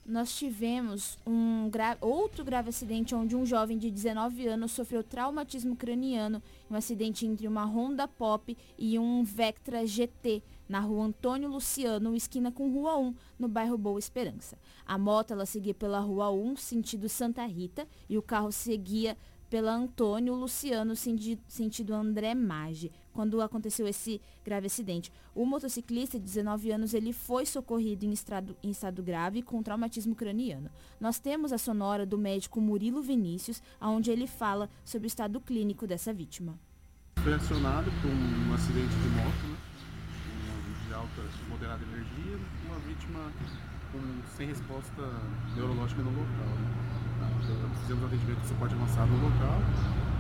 Nós 0.09 0.35
tivemos 0.35 1.17
um 1.25 1.69
gra 1.69 1.97
outro 2.01 2.43
grave 2.43 2.69
acidente 2.69 3.13
onde 3.13 3.35
um 3.35 3.45
jovem 3.45 3.77
de 3.77 3.91
19 3.91 4.47
anos 4.47 4.71
sofreu 4.71 5.03
traumatismo 5.03 5.75
craniano 5.75 6.41
um 6.69 6.75
acidente 6.75 7.25
entre 7.25 7.47
uma 7.47 7.63
Honda 7.63 8.07
Pop 8.07 8.57
e 8.77 8.97
um 8.97 9.23
Vectra 9.23 9.85
GT 9.85 10.41
na 10.67 10.79
rua 10.79 11.05
Antônio 11.05 11.49
Luciano, 11.49 12.15
esquina 12.15 12.51
com 12.51 12.71
Rua 12.71 12.95
1, 12.95 13.15
no 13.39 13.47
bairro 13.47 13.75
Boa 13.75 13.97
Esperança. 13.97 14.55
A 14.85 14.99
moto 14.99 15.31
ela 15.31 15.47
seguia 15.47 15.73
pela 15.73 15.99
Rua 15.99 16.29
1, 16.29 16.57
sentido 16.57 17.09
Santa 17.09 17.43
Rita, 17.47 17.87
e 18.07 18.19
o 18.19 18.21
carro 18.21 18.51
seguia 18.51 19.17
pela 19.49 19.73
Antônio 19.73 20.35
Luciano, 20.35 20.95
sentido 20.95 21.93
André 21.93 22.35
Maggi, 22.35 22.91
quando 23.11 23.41
aconteceu 23.41 23.87
esse 23.87 24.21
grave 24.45 24.67
acidente. 24.67 25.11
O 25.33 25.45
motociclista 25.45 26.19
de 26.19 26.25
19 26.25 26.71
anos 26.71 26.93
ele 26.93 27.11
foi 27.11 27.45
socorrido 27.45 28.05
em 28.05 28.11
estado, 28.11 28.55
em 28.61 28.69
estado 28.69 29.01
grave 29.01 29.41
com 29.41 29.63
traumatismo 29.63 30.15
craniano. 30.15 30.69
Nós 30.99 31.19
temos 31.19 31.51
a 31.51 31.57
sonora 31.57 32.05
do 32.05 32.17
médico 32.17 32.61
Murilo 32.61 33.01
Vinícius, 33.01 33.61
onde 33.81 34.11
ele 34.11 34.27
fala 34.27 34.69
sobre 34.85 35.07
o 35.07 35.09
estado 35.09 35.41
clínico 35.41 35.87
dessa 35.87 36.13
vítima. 36.13 36.57
Foi 37.17 37.33
acionado 37.33 37.91
por 38.01 38.09
um 38.09 38.53
acidente 38.53 38.95
de 38.95 39.09
moto, 39.09 39.47
né? 39.47 39.57
de 40.87 40.93
alta 40.93 41.21
moderada 41.49 41.83
energia, 41.83 42.39
uma 42.65 42.79
vítima 42.79 43.31
com, 43.91 44.37
sem 44.37 44.47
resposta 44.47 45.01
neurológica 45.55 46.01
no 46.01 46.11
local. 46.11 46.25
Né? 46.25 47.08
Fizemos 47.81 48.05
atendimento 48.05 48.41
de 48.41 48.47
suporte 48.47 48.75
avançado 48.75 49.09
no 49.09 49.23
local 49.23 49.59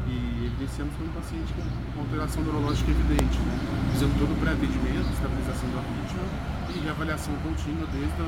e 0.09 0.45
evidenciamos 0.45 0.95
que 0.95 1.03
um 1.03 1.13
paciente 1.13 1.53
com 1.93 2.01
alteração 2.01 2.43
neurológica 2.43 2.89
evidente. 2.89 3.37
Né? 3.37 3.53
Fizemos 3.93 4.17
todo 4.17 4.31
o 4.33 4.37
pré-atendimento, 4.41 5.05
estabilização 5.13 5.69
da 5.69 5.81
vítima 5.85 6.25
e 6.73 6.79
reavaliação 6.79 7.35
contínua 7.45 7.85
desde 7.93 8.21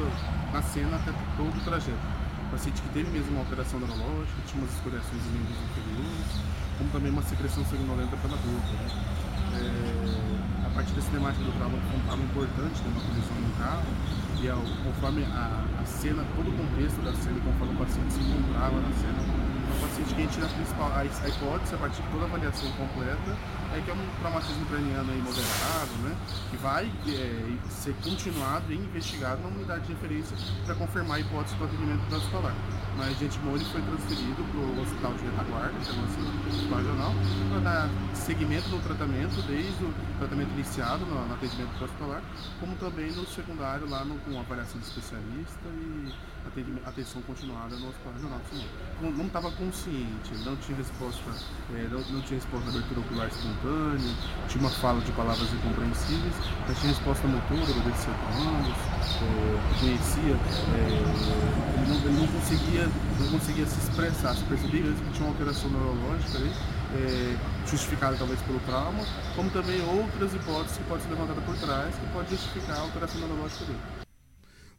a, 0.53 0.61
cena 0.61 0.95
até 0.97 1.11
todo 1.38 1.57
o 1.57 1.61
trajeto. 1.65 2.05
O 2.47 2.51
paciente 2.51 2.82
que 2.82 2.89
teve 2.89 3.09
mesmo 3.09 3.32
uma 3.32 3.41
alteração 3.41 3.80
neurológica, 3.80 4.38
tinha 4.45 4.61
umas 4.61 4.74
escoriações 4.76 5.22
em 5.26 5.32
membros 5.34 5.57
inferiores, 5.57 6.30
como 6.78 6.89
também 6.91 7.11
uma 7.11 7.24
secreção 7.24 7.65
sanguinolenta 7.65 8.15
pela 8.17 8.38
boca. 8.38 8.74
Né? 8.78 9.22
É, 9.51 10.65
a 10.65 10.69
partir 10.69 10.93
da 10.93 11.01
cinemática 11.01 11.43
do 11.43 11.51
trauma, 11.57 11.78
foi 11.78 11.99
um 11.99 12.03
trauma 12.05 12.24
importante, 12.24 12.78
né, 12.82 12.88
uma 12.93 13.01
condição 13.01 13.36
no 13.36 13.51
carro, 13.57 13.89
e 14.41 14.49
ao, 14.49 14.61
conforme 14.84 15.24
a, 15.26 15.65
a, 15.82 15.86
cena, 15.86 16.23
todo 16.36 16.49
o 16.49 16.53
contexto 16.53 17.01
da 17.01 17.13
cena, 17.13 17.39
conforme 17.41 17.73
o 17.73 17.77
paciente 17.77 18.13
se 18.13 18.21
encontrava 18.21 18.79
na 18.79 18.91
cena, 18.93 19.17
é 19.17 19.73
o 19.75 19.82
paciente 19.82 20.13
que 20.13 20.21
a 20.21 20.23
gente 20.23 20.34
tira 20.34 20.45
a 20.45 20.49
principal, 20.49 20.91
a, 20.93 20.99
a 20.99 21.05
hipótese, 21.05 21.75
a 21.75 21.77
partir 21.77 22.01
de 22.01 22.07
toda 22.09 22.23
a 22.23 22.27
avaliação 22.27 22.71
completa, 22.73 23.38
é 23.74 23.82
que 23.82 23.89
é 23.89 23.93
um 23.93 24.07
traumatismo 24.19 24.65
craniano 24.65 25.13
moderado, 25.24 25.91
né? 26.03 26.15
Que 26.49 26.57
vai 26.57 26.91
é, 27.07 27.69
ser 27.69 27.93
continuado 28.03 28.72
e 28.72 28.76
investigado 28.76 29.41
na 29.41 29.47
unidade 29.47 29.86
de 29.88 29.93
referência 29.93 30.36
para 30.65 30.76
confirmar 30.76 31.17
a 31.17 31.19
hipótese 31.22 31.55
do 31.55 31.63
atendimento 31.63 32.01
transescolar. 32.09 32.53
Mas 32.97 33.17
gente 33.17 33.39
Mori 33.39 33.63
foi 33.65 33.82
transferido 33.82 34.43
para 34.43 34.59
o 34.59 34.82
hospital 34.82 35.13
de 35.13 35.24
retaguarda, 35.24 35.74
que 35.80 35.89
é 35.89 35.93
o 35.93 35.95
nosso 35.95 36.19
hospital 36.49 36.78
regional, 36.78 37.13
para 37.49 37.59
dar 37.59 37.89
seguimento 38.13 38.69
no 38.69 38.80
tratamento, 38.80 39.41
desde 39.47 39.84
o 39.84 39.93
tratamento 40.19 40.51
iniciado 40.51 41.05
no, 41.05 41.28
no 41.28 41.34
atendimento 41.34 41.84
hospitalar, 41.84 42.22
como 42.59 42.76
também 42.76 43.11
no 43.11 43.26
secundário, 43.26 43.89
lá 43.89 44.03
no, 44.03 44.15
com 44.19 44.39
avaliação 44.39 44.80
de 44.80 44.88
especialista 44.88 45.59
e 45.65 46.13
atenção 46.86 47.22
continuada 47.22 47.76
no 47.76 47.89
hospital 47.89 48.13
regional 48.13 48.41
Não 49.01 49.26
estava 49.26 49.51
consciente, 49.51 50.34
não 50.43 50.55
tinha 50.57 50.78
resposta, 50.78 51.32
é, 51.74 51.88
não, 51.89 52.01
não, 52.11 52.22
tinha 52.22 52.39
resposta 52.39 52.67
à 52.67 52.69
abertura 52.69 52.99
ocular 52.99 53.28
espontânea, 53.28 53.61
tinha 54.47 54.62
uma 54.62 54.70
fala 54.70 54.99
de 55.01 55.12
palavras 55.12 55.47
incompreensíveis, 55.53 56.34
mas 56.68 56.80
tinha 56.80 56.91
resposta 56.91 57.28
motora, 57.28 57.72
obedecia 57.72 58.14
comandos, 58.14 58.78
é, 59.22 59.80
conhecia, 59.80 60.36
é, 60.36 60.89
ele, 61.78 61.88
não, 61.88 61.95
ele, 61.97 62.20
não, 62.20 62.28
conseguia, 62.28 62.89
não 63.20 63.32
conseguia 63.32 63.66
se 63.68 63.80
expressar, 63.80 64.36
se 64.36 64.43
percebia 64.45 64.82
que 64.82 65.14
tinha 65.14 65.28
uma 65.28 65.30
alteração 65.30 65.70
neurológica 65.70 66.39
aí, 66.39 66.51
é, 66.95 67.68
justificada 67.68 68.18
talvez 68.18 68.41
pelo 68.41 68.59
trauma, 68.62 69.05
como 69.36 69.49
também 69.51 69.80
outras 69.82 70.34
hipóteses 70.34 70.78
que 70.78 70.84
podem 70.86 71.03
ser 71.03 71.12
levantadas 71.12 71.43
por 71.43 71.55
trás, 71.57 71.95
que 71.95 72.05
pode 72.07 72.30
justificar 72.32 72.78
a 72.78 72.82
alteração 72.82 73.20
neurológica 73.20 73.66
dele. 73.66 73.80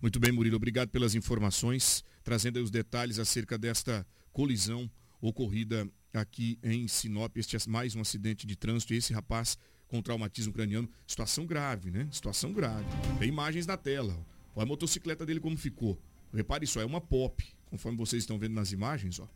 Muito 0.00 0.18
bem, 0.18 0.32
Murilo, 0.32 0.56
obrigado 0.56 0.88
pelas 0.88 1.14
informações, 1.14 2.02
trazendo 2.24 2.60
os 2.60 2.70
detalhes 2.70 3.20
acerca 3.20 3.56
desta 3.56 4.04
colisão 4.32 4.90
ocorrida 5.20 5.86
aqui 6.12 6.58
em 6.62 6.86
Sinop, 6.86 7.36
este 7.36 7.56
é 7.56 7.58
mais 7.68 7.94
um 7.94 8.00
acidente 8.00 8.46
de 8.46 8.56
trânsito, 8.56 8.94
esse 8.94 9.12
rapaz 9.12 9.56
com 9.88 10.00
traumatismo 10.00 10.52
craniano. 10.52 10.88
Situação 11.06 11.44
grave, 11.46 11.90
né? 11.90 12.08
Situação 12.10 12.52
grave. 12.52 12.86
Tem 13.18 13.28
imagens 13.28 13.66
na 13.66 13.76
tela. 13.76 14.14
Olha 14.54 14.64
a 14.64 14.66
motocicleta 14.66 15.26
dele 15.26 15.40
como 15.40 15.56
ficou. 15.56 15.98
Repare 16.32 16.66
só, 16.66 16.80
é 16.80 16.84
uma 16.84 17.00
pop, 17.00 17.44
conforme 17.66 17.98
vocês 17.98 18.22
estão 18.22 18.38
vendo 18.38 18.54
nas 18.54 18.72
imagens, 18.72 19.20
ó. 19.20 19.28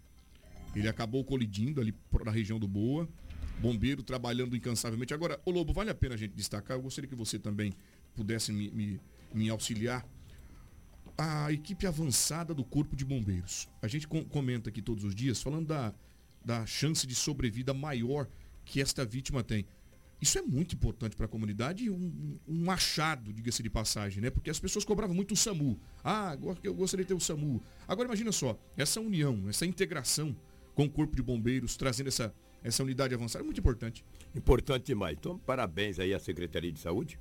Ele 0.74 0.88
acabou 0.88 1.24
colidindo 1.24 1.80
ali 1.80 1.94
na 2.24 2.30
região 2.30 2.58
do 2.58 2.68
Boa. 2.68 3.08
Bombeiro 3.58 4.02
trabalhando 4.02 4.54
incansavelmente. 4.54 5.14
Agora, 5.14 5.40
ô 5.44 5.50
Lobo, 5.50 5.72
vale 5.72 5.90
a 5.90 5.94
pena 5.94 6.14
a 6.14 6.18
gente 6.18 6.34
destacar, 6.34 6.76
eu 6.76 6.82
gostaria 6.82 7.08
que 7.08 7.14
você 7.14 7.38
também 7.38 7.72
pudesse 8.14 8.52
me, 8.52 8.70
me, 8.70 9.00
me 9.32 9.48
auxiliar. 9.48 10.06
A 11.16 11.50
equipe 11.50 11.86
avançada 11.86 12.52
do 12.52 12.62
Corpo 12.62 12.94
de 12.94 13.02
Bombeiros. 13.02 13.66
A 13.80 13.88
gente 13.88 14.06
com, 14.06 14.22
comenta 14.24 14.68
aqui 14.68 14.82
todos 14.82 15.04
os 15.04 15.14
dias, 15.14 15.42
falando 15.42 15.68
da, 15.68 15.94
da 16.47 16.64
chance 16.64 17.05
de 17.07 17.14
sobrevida 17.14 17.74
maior 17.74 18.28
que 18.64 18.80
esta 18.80 19.05
vítima 19.05 19.42
tem. 19.42 19.66
Isso 20.20 20.38
é 20.38 20.42
muito 20.42 20.76
importante 20.76 21.16
para 21.16 21.26
a 21.26 21.28
comunidade 21.28 21.84
e 21.84 21.90
um, 21.90 22.38
um 22.49 22.70
achado, 22.70 23.32
diga-se 23.32 23.62
de 23.62 23.68
passagem, 23.68 24.22
né? 24.22 24.30
Porque 24.30 24.49
as 24.49 24.61
pessoas 24.61 24.84
cobravam 24.84 25.14
muito 25.14 25.34
o 25.34 25.36
SAMU. 25.36 25.78
Ah, 26.03 26.38
eu 26.62 26.72
gostaria 26.72 27.05
de 27.05 27.09
ter 27.09 27.14
o 27.14 27.20
SAMU. 27.20 27.61
Agora 27.86 28.09
imagina 28.09 28.30
só, 28.30 28.57
essa 28.76 29.01
união, 29.01 29.47
essa 29.49 29.66
integração 29.66 30.34
com 30.72 30.84
o 30.84 30.90
Corpo 30.90 31.16
de 31.16 31.22
Bombeiros, 31.22 31.76
trazendo 31.76 32.07
essa, 32.07 32.32
essa 32.62 32.82
unidade 32.82 33.12
avançada, 33.12 33.42
é 33.42 33.44
muito 33.44 33.59
importante. 33.59 34.05
Importante 34.34 34.86
demais. 34.86 35.16
Então, 35.18 35.36
parabéns 35.38 35.99
aí 35.99 36.14
à 36.14 36.18
Secretaria 36.20 36.72
de 36.72 36.78
Saúde, 36.78 37.18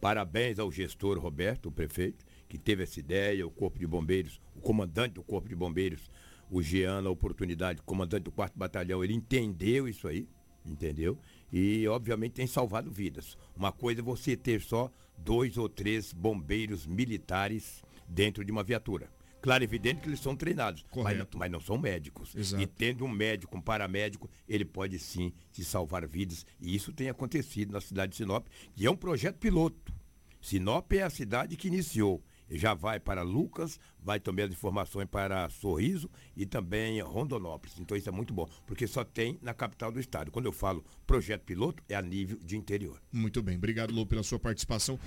parabéns 0.00 0.58
ao 0.58 0.70
gestor 0.70 1.18
Roberto, 1.18 1.66
o 1.66 1.72
prefeito, 1.72 2.24
que 2.48 2.56
teve 2.56 2.84
essa 2.84 3.00
ideia, 3.00 3.46
o 3.46 3.50
Corpo 3.50 3.78
de 3.78 3.86
Bombeiros, 3.86 4.40
o 4.54 4.60
comandante 4.60 5.14
do 5.14 5.22
Corpo 5.22 5.48
de 5.48 5.56
Bombeiros, 5.56 6.08
o 6.50 6.62
Jean, 6.62 7.06
a 7.06 7.10
oportunidade, 7.10 7.80
o 7.80 7.84
comandante 7.84 8.24
do 8.24 8.32
4 8.32 8.58
Batalhão, 8.58 9.02
ele 9.02 9.14
entendeu 9.14 9.88
isso 9.88 10.08
aí, 10.08 10.28
entendeu? 10.64 11.18
E, 11.52 11.86
obviamente, 11.88 12.32
tem 12.32 12.46
salvado 12.46 12.90
vidas. 12.90 13.36
Uma 13.56 13.72
coisa 13.72 14.00
é 14.00 14.04
você 14.04 14.36
ter 14.36 14.60
só 14.60 14.90
dois 15.16 15.56
ou 15.56 15.68
três 15.68 16.12
bombeiros 16.12 16.86
militares 16.86 17.82
dentro 18.08 18.44
de 18.44 18.52
uma 18.52 18.62
viatura. 18.62 19.10
Claro, 19.40 19.62
evidente 19.62 20.00
que 20.00 20.08
eles 20.08 20.20
são 20.20 20.34
treinados, 20.34 20.84
mas 20.96 21.16
não, 21.16 21.26
mas 21.36 21.50
não, 21.50 21.60
são 21.60 21.78
médicos. 21.78 22.34
Exato. 22.34 22.60
E 22.62 22.66
tendo 22.66 23.04
um 23.04 23.08
médico, 23.08 23.56
um 23.56 23.60
paramédico, 23.60 24.28
ele 24.48 24.64
pode 24.64 24.98
sim 24.98 25.32
te 25.52 25.62
salvar 25.62 26.06
vidas. 26.08 26.44
E 26.60 26.74
isso 26.74 26.92
tem 26.92 27.08
acontecido 27.08 27.72
na 27.72 27.80
cidade 27.80 28.12
de 28.12 28.16
Sinop, 28.16 28.46
que 28.74 28.84
é 28.84 28.90
um 28.90 28.96
projeto 28.96 29.38
piloto. 29.38 29.92
Sinop 30.40 30.92
é 30.92 31.02
a 31.02 31.10
cidade 31.10 31.56
que 31.56 31.68
iniciou. 31.68 32.22
Já 32.50 32.74
vai 32.74 32.98
para 32.98 33.22
Lucas, 33.22 33.78
vai 34.00 34.18
também 34.18 34.44
as 34.44 34.52
informações 34.52 35.06
para 35.10 35.48
Sorriso 35.50 36.10
e 36.36 36.46
também 36.46 37.00
Rondonópolis. 37.00 37.78
Então 37.78 37.96
isso 37.96 38.08
é 38.08 38.12
muito 38.12 38.32
bom, 38.32 38.48
porque 38.66 38.86
só 38.86 39.04
tem 39.04 39.38
na 39.42 39.52
capital 39.52 39.92
do 39.92 40.00
estado. 40.00 40.30
Quando 40.30 40.46
eu 40.46 40.52
falo 40.52 40.84
projeto 41.06 41.42
piloto, 41.42 41.82
é 41.88 41.94
a 41.94 42.02
nível 42.02 42.38
de 42.38 42.56
interior. 42.56 43.00
Muito 43.12 43.42
bem, 43.42 43.56
obrigado, 43.56 43.92
Lô, 43.92 44.06
pela 44.06 44.22
sua 44.22 44.38
participação. 44.38 44.98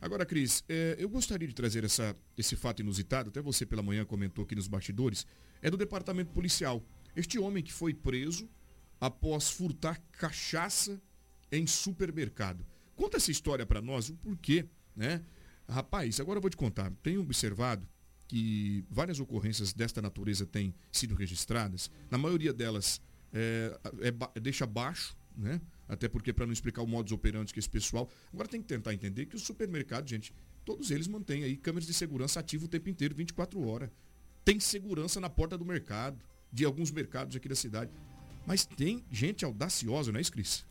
Agora, 0.00 0.24
Cris, 0.24 0.62
é, 0.68 0.94
eu 0.98 1.08
gostaria 1.08 1.48
de 1.48 1.54
trazer 1.54 1.84
essa, 1.84 2.16
esse 2.36 2.54
fato 2.54 2.80
inusitado, 2.80 3.30
até 3.30 3.42
você 3.42 3.66
pela 3.66 3.82
manhã 3.82 4.04
comentou 4.04 4.44
aqui 4.44 4.54
nos 4.54 4.68
bastidores, 4.68 5.26
é 5.60 5.68
do 5.68 5.76
departamento 5.76 6.30
policial. 6.32 6.82
Este 7.16 7.38
homem 7.38 7.64
que 7.64 7.72
foi 7.72 7.92
preso 7.92 8.48
após 9.00 9.50
furtar 9.50 10.00
cachaça 10.12 11.00
em 11.50 11.66
supermercado. 11.66 12.64
Conta 12.94 13.16
essa 13.16 13.30
história 13.30 13.66
para 13.66 13.80
nós, 13.80 14.08
o 14.08 14.14
porquê, 14.14 14.66
né? 14.94 15.22
Rapaz, 15.68 16.18
agora 16.18 16.38
eu 16.38 16.40
vou 16.40 16.50
te 16.50 16.56
contar. 16.56 16.90
Tenho 17.02 17.20
observado 17.20 17.86
que 18.26 18.84
várias 18.90 19.20
ocorrências 19.20 19.72
desta 19.72 20.00
natureza 20.00 20.46
têm 20.46 20.74
sido 20.90 21.14
registradas. 21.14 21.90
Na 22.10 22.18
maioria 22.18 22.52
delas 22.52 23.00
é, 23.32 23.78
é, 24.00 24.40
deixa 24.40 24.66
baixo, 24.66 25.16
né? 25.36 25.60
Até 25.88 26.08
porque 26.08 26.32
para 26.32 26.44
não 26.44 26.52
explicar 26.52 26.82
o 26.82 26.86
modus 26.86 27.12
operandi 27.12 27.52
que 27.52 27.58
esse 27.58 27.68
pessoal. 27.68 28.08
Agora 28.32 28.48
tem 28.48 28.60
que 28.60 28.66
tentar 28.66 28.92
entender 28.92 29.26
que 29.26 29.36
o 29.36 29.38
supermercado, 29.38 30.08
gente, 30.08 30.34
todos 30.64 30.90
eles 30.90 31.06
mantêm 31.06 31.44
aí 31.44 31.56
câmeras 31.56 31.86
de 31.86 31.94
segurança 31.94 32.40
ativas 32.40 32.66
o 32.66 32.68
tempo 32.68 32.88
inteiro, 32.90 33.14
24 33.14 33.60
horas. 33.66 33.90
Tem 34.44 34.60
segurança 34.60 35.20
na 35.20 35.30
porta 35.30 35.56
do 35.56 35.64
mercado, 35.64 36.18
de 36.52 36.64
alguns 36.64 36.90
mercados 36.90 37.36
aqui 37.36 37.48
da 37.48 37.54
cidade. 37.54 37.90
Mas 38.46 38.64
tem 38.64 39.04
gente 39.10 39.44
audaciosa, 39.44 40.10
não 40.10 40.18
é 40.18 40.22
isso, 40.22 40.32
Cris? 40.32 40.66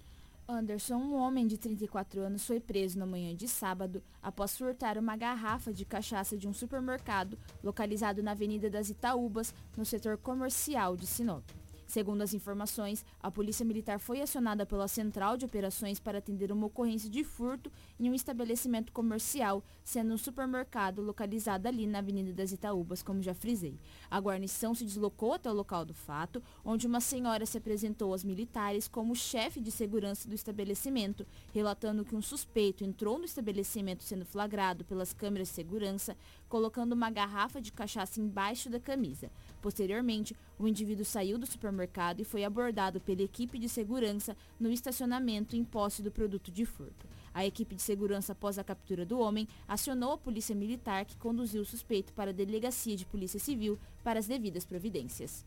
Anderson, 0.50 0.96
um 0.96 1.16
homem 1.16 1.46
de 1.46 1.58
34 1.58 2.22
anos, 2.22 2.46
foi 2.46 2.60
preso 2.60 2.98
na 2.98 3.06
manhã 3.06 3.36
de 3.36 3.50
sábado 3.50 4.02
após 4.24 4.58
furtar 4.58 4.98
uma 4.98 5.18
garrafa 5.18 5.74
de 5.74 5.84
cachaça 5.84 6.38
de 6.38 6.48
um 6.48 6.54
supermercado 6.54 7.38
localizado 7.62 8.24
na 8.24 8.32
Avenida 8.32 8.70
das 8.70 8.90
Itaúbas, 8.90 9.54
no 9.76 9.86
setor 9.86 10.18
comercial 10.18 10.96
de 10.96 11.06
Sinop. 11.06 11.44
Segundo 11.88 12.22
as 12.22 12.34
informações, 12.34 13.06
a 13.22 13.32
Polícia 13.32 13.66
Militar 13.66 13.98
foi 13.98 14.22
acionada 14.22 14.66
pela 14.66 14.90
Central 14.90 15.38
de 15.38 15.46
Operações 15.46 16.02
para 16.02 16.18
atender 16.18 16.52
uma 16.52 16.68
ocorrência 16.68 17.10
de 17.10 17.24
furto 17.24 17.72
em 17.98 18.10
um 18.10 18.14
estabelecimento 18.14 18.92
comercial, 18.92 19.64
sendo 19.86 20.14
um 20.14 20.18
supermercado 20.18 21.02
localizado 21.02 21.66
ali 21.66 21.88
na 21.88 22.00
Avenida 22.00 22.34
das 22.34 22.52
Itaúbas, 22.52 23.02
como 23.02 23.24
já 23.24 23.34
frisei. 23.34 23.80
A 24.12 24.20
guarnição 24.20 24.76
se 24.76 24.84
deslocou 24.84 25.34
até 25.34 25.50
o 25.50 25.54
local 25.54 25.86
do 25.86 25.94
fato, 25.94 26.44
onde 26.66 26.86
uma 26.86 27.00
senhora 27.00 27.46
se 27.46 27.58
apresentou 27.58 28.12
aos 28.12 28.24
militares 28.24 28.90
como 28.90 29.16
chefe 29.16 29.62
de 29.62 29.72
segurança 29.72 30.28
do 30.28 30.36
estabelecimento, 30.36 31.26
relatando 31.54 32.04
que 32.04 32.16
um 32.16 32.22
suspeito 32.22 32.84
entrou 32.84 33.18
no 33.18 33.24
estabelecimento 33.24 34.04
sendo 34.04 34.26
flagrado 34.26 34.84
pelas 34.84 35.14
câmeras 35.14 35.48
de 35.48 35.54
segurança, 35.54 36.18
colocando 36.48 36.94
uma 36.94 37.10
garrafa 37.10 37.62
de 37.62 37.72
cachaça 37.72 38.20
embaixo 38.20 38.70
da 38.70 38.80
camisa. 38.80 39.30
Posteriormente, 39.62 40.36
o 40.58 40.68
indivíduo 40.68 41.06
saiu 41.06 41.38
do 41.38 41.46
supermercado 41.46 42.20
e 42.20 42.24
foi 42.26 42.44
abordado 42.44 43.00
pela 43.02 43.22
equipe 43.22 43.60
de 43.60 43.68
segurança 43.68 44.36
no 44.60 44.72
estacionamento 44.72 45.56
em 45.56 45.64
posse 45.64 46.02
do 46.02 46.12
produto 46.12 46.52
de 46.52 46.66
furto. 46.66 47.08
A 47.34 47.46
equipe 47.46 47.76
de 47.76 47.82
segurança, 47.82 48.32
após 48.32 48.58
a 48.58 48.64
captura 48.64 49.06
do 49.06 49.20
homem, 49.20 49.48
acionou 49.68 50.14
a 50.14 50.18
polícia 50.18 50.56
militar 50.56 51.06
que 51.06 51.18
conduziu 51.18 51.62
o 51.62 51.66
suspeito 51.66 52.14
para 52.14 52.32
a 52.32 52.34
delegacia 52.34 52.96
de 52.96 53.06
polícia 53.06 53.40
civil 53.40 53.78
para 54.04 54.20
as 54.20 54.28
devidas 54.28 54.66
providências. 54.66 55.46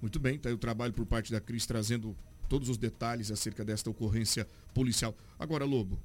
Muito 0.00 0.18
bem, 0.18 0.34
está 0.34 0.48
aí 0.48 0.54
o 0.54 0.58
trabalho 0.58 0.92
por 0.92 1.06
parte 1.06 1.30
da 1.30 1.40
Cris 1.40 1.64
trazendo 1.64 2.16
todos 2.48 2.68
os 2.68 2.76
detalhes 2.76 3.30
acerca 3.30 3.64
desta 3.64 3.88
ocorrência 3.88 4.46
policial. 4.74 5.14
Agora, 5.38 5.64
Lobo, 5.64 5.98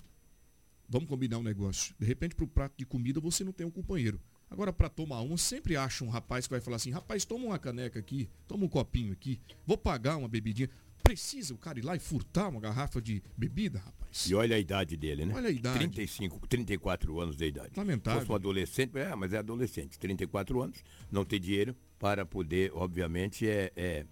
vamos 0.88 1.10
combinar 1.10 1.38
um 1.38 1.44
negócio. 1.44 1.94
De 2.00 2.06
repente, 2.06 2.36
para 2.36 2.46
o 2.46 2.48
prato 2.48 2.74
de 2.78 2.86
comida 2.86 3.20
você 3.20 3.44
não 3.44 3.52
tem 3.52 3.66
um 3.66 3.72
companheiro. 3.72 4.20
Agora, 4.50 4.72
para 4.72 4.90
tomar 4.90 5.22
um, 5.22 5.36
sempre 5.36 5.76
acha 5.76 6.04
um 6.04 6.10
rapaz 6.10 6.48
que 6.48 6.52
vai 6.52 6.62
falar 6.62 6.78
assim: 6.78 6.92
rapaz, 6.92 7.26
toma 7.26 7.46
uma 7.46 7.60
caneca 7.60 8.00
aqui, 8.00 8.30
toma 8.48 8.66
um 8.66 8.70
copinho 8.70 9.12
aqui, 9.12 9.40
vou 9.66 9.78
pagar 9.78 10.18
uma 10.18 10.28
bebidinha. 10.28 10.70
Precisa 11.04 11.54
o 11.54 11.58
cara 11.58 11.80
ir 11.80 11.84
lá 11.84 11.96
e 11.96 12.00
furtar 12.00 12.50
uma 12.50 12.60
garrafa 12.60 13.02
de 13.02 13.24
bebida, 13.38 13.80
rapaz? 13.80 14.30
E 14.30 14.36
olha 14.36 14.56
a 14.56 14.60
idade 14.60 14.98
dele, 14.98 15.26
né? 15.26 15.34
Olha 15.34 15.48
a 15.48 15.52
idade. 15.52 15.78
35, 15.78 16.48
34 16.48 17.20
anos 17.20 17.38
de 17.38 17.46
idade. 17.46 17.72
Lamentável. 17.78 18.22
Se 18.22 18.28
fosse 18.28 18.34
um 18.34 18.36
adolescente, 18.36 18.98
é, 18.98 19.16
mas 19.16 19.32
é 19.32 19.38
adolescente. 19.38 19.98
34 19.98 20.62
anos, 20.62 20.84
não 21.10 21.24
tem 21.24 21.40
dinheiro 21.40 21.76
para 21.98 22.26
poder, 22.26 22.72
obviamente, 22.74 23.48
é, 23.48 23.72
é 23.76 24.06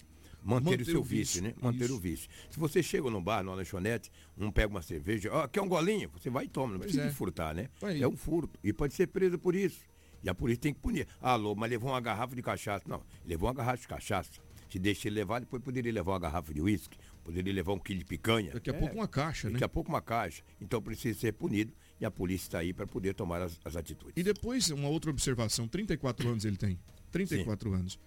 manter, 0.45 0.71
manter, 0.71 0.81
o 0.81 0.85
seu 0.85 0.99
o 1.01 1.03
vício, 1.03 1.41
vício, 1.41 1.43
né? 1.43 1.53
Manter 1.61 1.85
Isso. 1.85 1.95
o 1.95 1.99
vício. 1.99 2.29
Se 2.49 2.59
você 2.59 2.83
chega 2.83 3.09
num 3.09 3.21
bar, 3.21 3.43
numa 3.43 3.55
lanchonete, 3.55 4.11
um 4.37 4.51
pega 4.51 4.67
uma 4.67 4.81
cerveja, 4.81 5.29
ó, 5.33 5.43
oh, 5.43 5.49
quer 5.49 5.61
um 5.61 5.67
golinho? 5.67 6.09
Você 6.13 6.29
vai 6.29 6.45
e 6.45 6.47
toma, 6.47 6.73
não 6.73 6.79
pois 6.79 6.91
precisa 6.91 7.11
é. 7.11 7.13
furtar, 7.13 7.55
né? 7.55 7.69
É 7.81 8.07
um 8.07 8.15
furto. 8.15 8.59
E 8.63 8.71
pode 8.71 8.93
ser 8.93 9.07
preso 9.07 9.39
por 9.39 9.55
isso. 9.55 9.79
E 10.23 10.29
a 10.29 10.35
polícia 10.35 10.61
tem 10.61 10.73
que 10.73 10.79
punir. 10.79 11.07
Alô, 11.19 11.55
mas 11.55 11.69
levou 11.69 11.89
uma 11.91 12.01
garrafa 12.01 12.35
de 12.35 12.41
cachaça. 12.41 12.83
Não, 12.87 13.01
levou 13.25 13.47
uma 13.47 13.55
garrafa 13.55 13.81
de 13.81 13.87
cachaça. 13.87 14.31
Se 14.69 14.79
deixa 14.79 15.07
ele 15.07 15.15
levar, 15.15 15.39
depois 15.39 15.61
poderia 15.63 15.91
levar 15.91 16.13
uma 16.13 16.19
garrafa 16.19 16.53
de 16.53 16.61
uísque, 16.61 16.97
poderia 17.23 17.53
levar 17.53 17.73
um 17.73 17.79
quilo 17.79 17.99
de 17.99 18.05
picanha. 18.05 18.51
Daqui 18.51 18.69
a 18.69 18.73
é, 18.73 18.77
pouco 18.77 18.95
uma 18.95 19.07
caixa, 19.07 19.47
né? 19.47 19.53
Daqui 19.53 19.63
a 19.63 19.69
pouco 19.69 19.89
uma 19.89 20.01
caixa. 20.01 20.43
Então 20.59 20.81
precisa 20.81 21.17
ser 21.19 21.31
punido 21.33 21.71
e 21.99 22.05
a 22.05 22.11
polícia 22.11 22.47
está 22.47 22.59
aí 22.59 22.73
para 22.73 22.87
poder 22.87 23.13
tomar 23.13 23.41
as, 23.41 23.59
as, 23.63 23.75
atitudes. 23.75 24.13
E 24.17 24.23
depois, 24.23 24.69
uma 24.71 24.89
outra 24.89 25.11
observação: 25.11 25.67
34 25.67 26.27
anos 26.27 26.45
ele 26.45 26.57
tem. 26.57 26.79
34 27.11 27.69
Sim. 27.69 27.75
anos. 27.75 27.99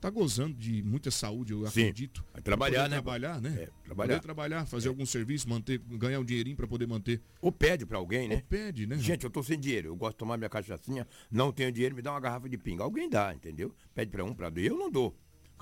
Tá 0.00 0.10
gozando 0.10 0.54
de 0.54 0.82
muita 0.82 1.10
saúde, 1.10 1.52
eu 1.52 1.60
Sim. 1.66 1.80
acredito. 1.80 2.24
Vai 2.32 2.42
trabalhar, 2.42 2.88
né? 2.88 2.96
Trabalhar, 2.96 3.40
né? 3.40 3.48
É, 3.48 3.68
trabalhar. 3.84 4.14
Poder 4.14 4.20
trabalhar, 4.20 4.66
fazer 4.66 4.88
é. 4.88 4.90
algum 4.90 5.06
serviço, 5.06 5.48
manter, 5.48 5.78
ganhar 5.78 6.20
um 6.20 6.24
dinheirinho 6.24 6.56
para 6.56 6.66
poder 6.66 6.86
manter. 6.86 7.20
Ou 7.40 7.50
pede 7.50 7.86
para 7.86 7.98
alguém, 7.98 8.28
né? 8.28 8.36
Ou 8.36 8.42
pede, 8.42 8.86
né? 8.86 8.96
Gente, 8.98 9.24
eu 9.24 9.30
tô 9.30 9.42
sem 9.42 9.58
dinheiro, 9.58 9.88
eu 9.88 9.96
gosto 9.96 10.12
de 10.12 10.18
tomar 10.18 10.36
minha 10.36 10.50
cachaçinha, 10.50 11.06
não 11.30 11.52
tenho 11.52 11.72
dinheiro, 11.72 11.94
me 11.94 12.02
dá 12.02 12.12
uma 12.12 12.20
garrafa 12.20 12.48
de 12.48 12.58
pinga. 12.58 12.82
Alguém 12.82 13.08
dá, 13.08 13.34
entendeu? 13.34 13.74
Pede 13.94 14.10
para 14.10 14.24
um, 14.24 14.34
para 14.34 14.50
dois. 14.50 14.66
Eu 14.66 14.76
não 14.76 14.90
dou. 14.90 15.16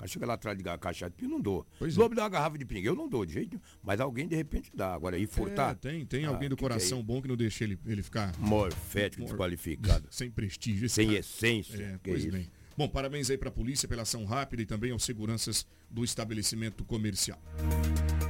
Chega 0.05 0.25
lá 0.25 0.33
atrás 0.33 0.57
de 0.57 0.63
cachaça 0.77 1.09
de 1.09 1.15
pinga, 1.15 1.31
não 1.31 1.41
dou. 1.41 1.65
Pois 1.79 1.95
Lobo 1.95 2.13
é. 2.13 2.17
dá 2.17 2.23
uma 2.23 2.29
garrafa 2.29 2.57
de 2.57 2.65
pinga, 2.65 2.89
eu 2.89 2.95
não 2.95 3.07
dou 3.07 3.25
de 3.25 3.33
jeito 3.33 3.51
nenhum. 3.51 3.61
Mas 3.81 3.99
alguém 3.99 4.27
de 4.27 4.35
repente 4.35 4.69
dá. 4.75 4.93
Agora, 4.93 5.15
aí 5.15 5.25
furtar. 5.25 5.71
É, 5.71 5.75
tem, 5.75 6.05
tem 6.05 6.25
ah, 6.25 6.29
alguém 6.29 6.49
do 6.49 6.57
coração 6.57 6.99
é 6.99 7.03
bom 7.03 7.21
que 7.21 7.27
não 7.27 7.37
deixa 7.37 7.63
ele, 7.63 7.79
ele 7.85 8.03
ficar. 8.03 8.37
Morfético, 8.37 9.21
Mor... 9.21 9.29
desqualificado. 9.29 10.07
sem 10.11 10.29
prestígio. 10.29 10.89
Sem 10.89 11.07
cara. 11.07 11.19
essência. 11.19 11.81
É, 11.81 11.99
pois 12.03 12.25
bem. 12.25 12.51
Bom, 12.77 12.89
parabéns 12.89 13.29
aí 13.29 13.37
para 13.37 13.47
a 13.47 13.51
polícia 13.51 13.87
pela 13.87 14.01
ação 14.01 14.25
rápida 14.25 14.61
e 14.61 14.65
também 14.65 14.91
aos 14.91 15.05
seguranças 15.05 15.65
do 15.89 16.03
estabelecimento 16.03 16.83
comercial. 16.83 17.39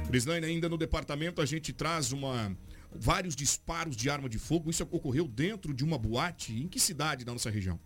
Crislaine, 0.06 0.46
ainda 0.46 0.68
no 0.68 0.78
departamento 0.78 1.42
a 1.42 1.46
gente 1.46 1.72
traz 1.72 2.12
uma 2.12 2.56
vários 2.94 3.34
disparos 3.34 3.96
de 3.96 4.08
arma 4.08 4.28
de 4.28 4.38
fogo. 4.38 4.70
Isso 4.70 4.84
ocorreu 4.84 5.26
dentro 5.26 5.74
de 5.74 5.84
uma 5.84 5.98
boate. 5.98 6.56
Em 6.56 6.68
que 6.68 6.78
cidade 6.78 7.24
da 7.24 7.32
nossa 7.32 7.50
região? 7.50 7.78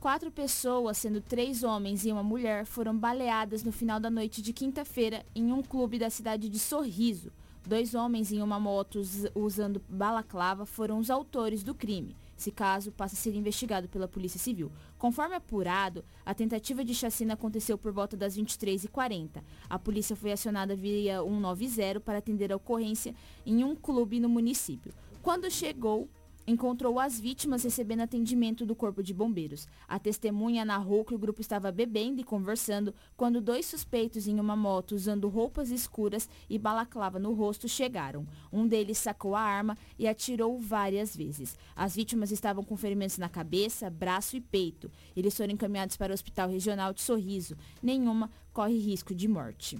Quatro 0.00 0.30
pessoas, 0.30 0.96
sendo 0.96 1.20
três 1.20 1.62
homens 1.62 2.06
e 2.06 2.12
uma 2.12 2.22
mulher, 2.22 2.64
foram 2.64 2.96
baleadas 2.96 3.62
no 3.62 3.72
final 3.72 4.00
da 4.00 4.08
noite 4.08 4.40
de 4.40 4.54
quinta-feira 4.54 5.26
em 5.34 5.52
um 5.52 5.62
clube 5.62 5.98
da 5.98 6.08
cidade 6.08 6.48
de 6.48 6.58
Sorriso. 6.58 7.30
Dois 7.66 7.94
homens 7.94 8.32
em 8.32 8.40
uma 8.40 8.58
moto 8.58 9.02
usando 9.34 9.82
balaclava 9.88 10.64
foram 10.64 10.98
os 10.98 11.10
autores 11.10 11.62
do 11.62 11.74
crime. 11.74 12.16
Esse 12.38 12.52
caso 12.52 12.92
passa 12.92 13.16
a 13.16 13.18
ser 13.18 13.34
investigado 13.34 13.88
pela 13.88 14.06
Polícia 14.06 14.38
Civil. 14.38 14.70
Conforme 14.96 15.34
apurado, 15.34 16.04
a 16.24 16.32
tentativa 16.32 16.84
de 16.84 16.94
chacina 16.94 17.34
aconteceu 17.34 17.76
por 17.76 17.90
volta 17.90 18.16
das 18.16 18.38
23h40. 18.38 19.42
A 19.68 19.76
polícia 19.76 20.14
foi 20.14 20.30
acionada 20.30 20.76
via 20.76 21.20
190 21.20 21.98
para 21.98 22.18
atender 22.18 22.52
a 22.52 22.56
ocorrência 22.56 23.12
em 23.44 23.64
um 23.64 23.74
clube 23.74 24.20
no 24.20 24.28
município. 24.28 24.94
Quando 25.20 25.50
chegou, 25.50 26.08
encontrou 26.48 26.98
as 26.98 27.20
vítimas 27.20 27.62
recebendo 27.62 28.00
atendimento 28.00 28.64
do 28.64 28.74
Corpo 28.74 29.02
de 29.02 29.12
Bombeiros. 29.12 29.68
A 29.86 29.98
testemunha 29.98 30.64
narrou 30.64 31.04
que 31.04 31.14
o 31.14 31.18
grupo 31.18 31.42
estava 31.42 31.70
bebendo 31.70 32.22
e 32.22 32.24
conversando 32.24 32.94
quando 33.18 33.38
dois 33.38 33.66
suspeitos 33.66 34.26
em 34.26 34.40
uma 34.40 34.56
moto 34.56 34.92
usando 34.92 35.28
roupas 35.28 35.70
escuras 35.70 36.26
e 36.48 36.58
balaclava 36.58 37.18
no 37.18 37.34
rosto 37.34 37.68
chegaram. 37.68 38.26
Um 38.50 38.66
deles 38.66 38.96
sacou 38.96 39.36
a 39.36 39.42
arma 39.42 39.76
e 39.98 40.08
atirou 40.08 40.58
várias 40.58 41.14
vezes. 41.14 41.54
As 41.76 41.94
vítimas 41.94 42.32
estavam 42.32 42.64
com 42.64 42.78
ferimentos 42.78 43.18
na 43.18 43.28
cabeça, 43.28 43.90
braço 43.90 44.34
e 44.34 44.40
peito. 44.40 44.90
Eles 45.14 45.36
foram 45.36 45.52
encaminhados 45.52 45.98
para 45.98 46.12
o 46.12 46.14
Hospital 46.14 46.48
Regional 46.48 46.94
de 46.94 47.02
Sorriso. 47.02 47.58
Nenhuma 47.82 48.30
corre 48.54 48.78
risco 48.78 49.14
de 49.14 49.28
morte. 49.28 49.78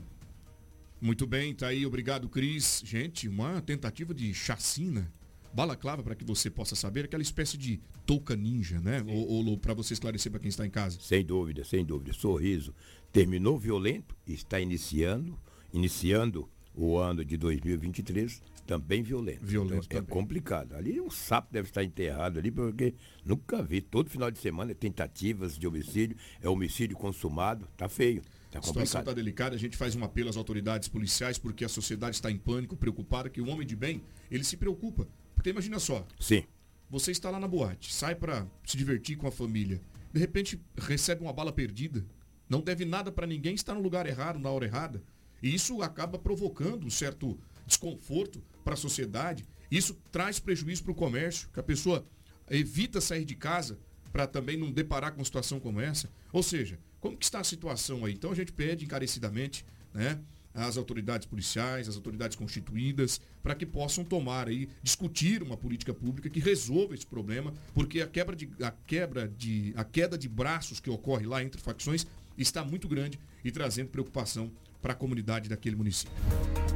Muito 1.00 1.26
bem, 1.26 1.54
tá 1.54 1.68
aí, 1.68 1.86
obrigado, 1.86 2.28
Cris. 2.28 2.82
Gente, 2.84 3.26
uma 3.26 3.62
tentativa 3.62 4.12
de 4.12 4.34
chacina 4.34 5.10
Balaclava, 5.58 6.04
para 6.04 6.14
que 6.14 6.24
você 6.24 6.48
possa 6.48 6.76
saber, 6.76 7.06
aquela 7.06 7.22
espécie 7.22 7.58
de 7.58 7.80
touca 8.06 8.36
ninja, 8.36 8.80
né? 8.80 9.02
Sim. 9.02 9.10
Ou, 9.10 9.44
ou 9.48 9.58
para 9.58 9.74
você 9.74 9.92
esclarecer 9.92 10.30
para 10.30 10.38
quem 10.40 10.48
está 10.48 10.64
em 10.64 10.70
casa. 10.70 11.00
Sem 11.00 11.24
dúvida, 11.24 11.64
sem 11.64 11.84
dúvida. 11.84 12.12
Sorriso 12.12 12.72
terminou 13.12 13.58
violento 13.58 14.14
está 14.24 14.60
iniciando, 14.60 15.36
iniciando 15.72 16.48
o 16.76 16.96
ano 16.96 17.24
de 17.24 17.36
2023 17.36 18.40
também 18.68 19.02
violento. 19.02 19.44
Violento 19.44 19.86
então, 19.86 19.98
É 19.98 20.02
complicado. 20.02 20.76
Ali 20.76 21.00
um 21.00 21.10
sapo 21.10 21.52
deve 21.52 21.68
estar 21.68 21.82
enterrado 21.82 22.38
ali, 22.38 22.52
porque 22.52 22.94
nunca 23.24 23.60
vi. 23.60 23.80
Todo 23.80 24.08
final 24.08 24.30
de 24.30 24.38
semana 24.38 24.70
é 24.70 24.74
tentativas 24.74 25.58
de 25.58 25.66
homicídio, 25.66 26.16
é 26.40 26.48
homicídio 26.48 26.96
consumado, 26.96 27.66
tá 27.76 27.88
feio. 27.88 28.22
Tá 28.50 28.60
a 28.60 28.62
situação 28.62 29.00
está 29.00 29.12
delicada, 29.12 29.56
a 29.56 29.58
gente 29.58 29.76
faz 29.76 29.96
um 29.96 30.04
apelo 30.04 30.28
às 30.28 30.36
autoridades 30.36 30.88
policiais 30.88 31.36
porque 31.36 31.64
a 31.64 31.68
sociedade 31.68 32.14
está 32.14 32.30
em 32.30 32.38
pânico, 32.38 32.76
preocupada, 32.76 33.28
que 33.28 33.40
o 33.40 33.48
homem 33.48 33.66
de 33.66 33.74
bem, 33.74 34.02
ele 34.30 34.44
se 34.44 34.56
preocupa 34.56 35.08
porque 35.38 35.50
imagina 35.50 35.78
só. 35.78 36.04
Sim. 36.18 36.42
Você 36.90 37.12
está 37.12 37.30
lá 37.30 37.38
na 37.38 37.46
boate, 37.46 37.94
sai 37.94 38.16
para 38.16 38.44
se 38.66 38.76
divertir 38.76 39.16
com 39.16 39.28
a 39.28 39.30
família. 39.30 39.80
De 40.12 40.18
repente 40.18 40.60
recebe 40.76 41.22
uma 41.22 41.32
bala 41.32 41.52
perdida. 41.52 42.04
Não 42.48 42.60
deve 42.60 42.84
nada 42.84 43.12
para 43.12 43.24
ninguém, 43.24 43.54
está 43.54 43.72
no 43.72 43.80
lugar 43.80 44.04
errado, 44.06 44.40
na 44.40 44.50
hora 44.50 44.64
errada. 44.64 45.00
E 45.40 45.54
isso 45.54 45.80
acaba 45.80 46.18
provocando 46.18 46.84
um 46.84 46.90
certo 46.90 47.38
desconforto 47.64 48.42
para 48.64 48.74
a 48.74 48.76
sociedade. 48.76 49.46
Isso 49.70 49.96
traz 50.10 50.40
prejuízo 50.40 50.82
para 50.82 50.92
o 50.92 50.96
comércio, 50.96 51.48
que 51.52 51.60
a 51.60 51.62
pessoa 51.62 52.04
evita 52.50 53.00
sair 53.00 53.24
de 53.24 53.36
casa 53.36 53.78
para 54.12 54.26
também 54.26 54.56
não 54.56 54.72
deparar 54.72 55.12
com 55.12 55.20
uma 55.20 55.24
situação 55.24 55.60
como 55.60 55.80
essa. 55.80 56.10
Ou 56.32 56.42
seja, 56.42 56.80
como 56.98 57.16
que 57.16 57.24
está 57.24 57.38
a 57.38 57.44
situação 57.44 58.04
aí? 58.04 58.12
Então 58.12 58.32
a 58.32 58.34
gente 58.34 58.52
pede 58.52 58.84
encarecidamente, 58.84 59.64
né? 59.94 60.18
As 60.66 60.76
autoridades 60.76 61.26
policiais, 61.26 61.88
as 61.88 61.96
autoridades 61.96 62.36
constituídas, 62.36 63.20
para 63.42 63.54
que 63.54 63.64
possam 63.64 64.04
tomar 64.04 64.48
aí, 64.48 64.68
discutir 64.82 65.42
uma 65.42 65.56
política 65.56 65.94
pública 65.94 66.28
que 66.28 66.40
resolva 66.40 66.94
esse 66.94 67.06
problema, 67.06 67.52
porque 67.74 68.00
a 68.00 68.06
quebra 68.06 68.34
de, 68.34 68.50
a 68.62 68.70
quebra 68.70 69.28
de, 69.28 69.72
a 69.76 69.84
queda 69.84 70.18
de 70.18 70.28
braços 70.28 70.80
que 70.80 70.90
ocorre 70.90 71.26
lá 71.26 71.42
entre 71.42 71.60
facções 71.60 72.06
está 72.36 72.64
muito 72.64 72.88
grande 72.88 73.18
e 73.44 73.50
trazendo 73.50 73.88
preocupação 73.88 74.50
para 74.80 74.92
a 74.92 74.96
comunidade 74.96 75.48
daquele 75.48 75.74
município. 75.74 76.14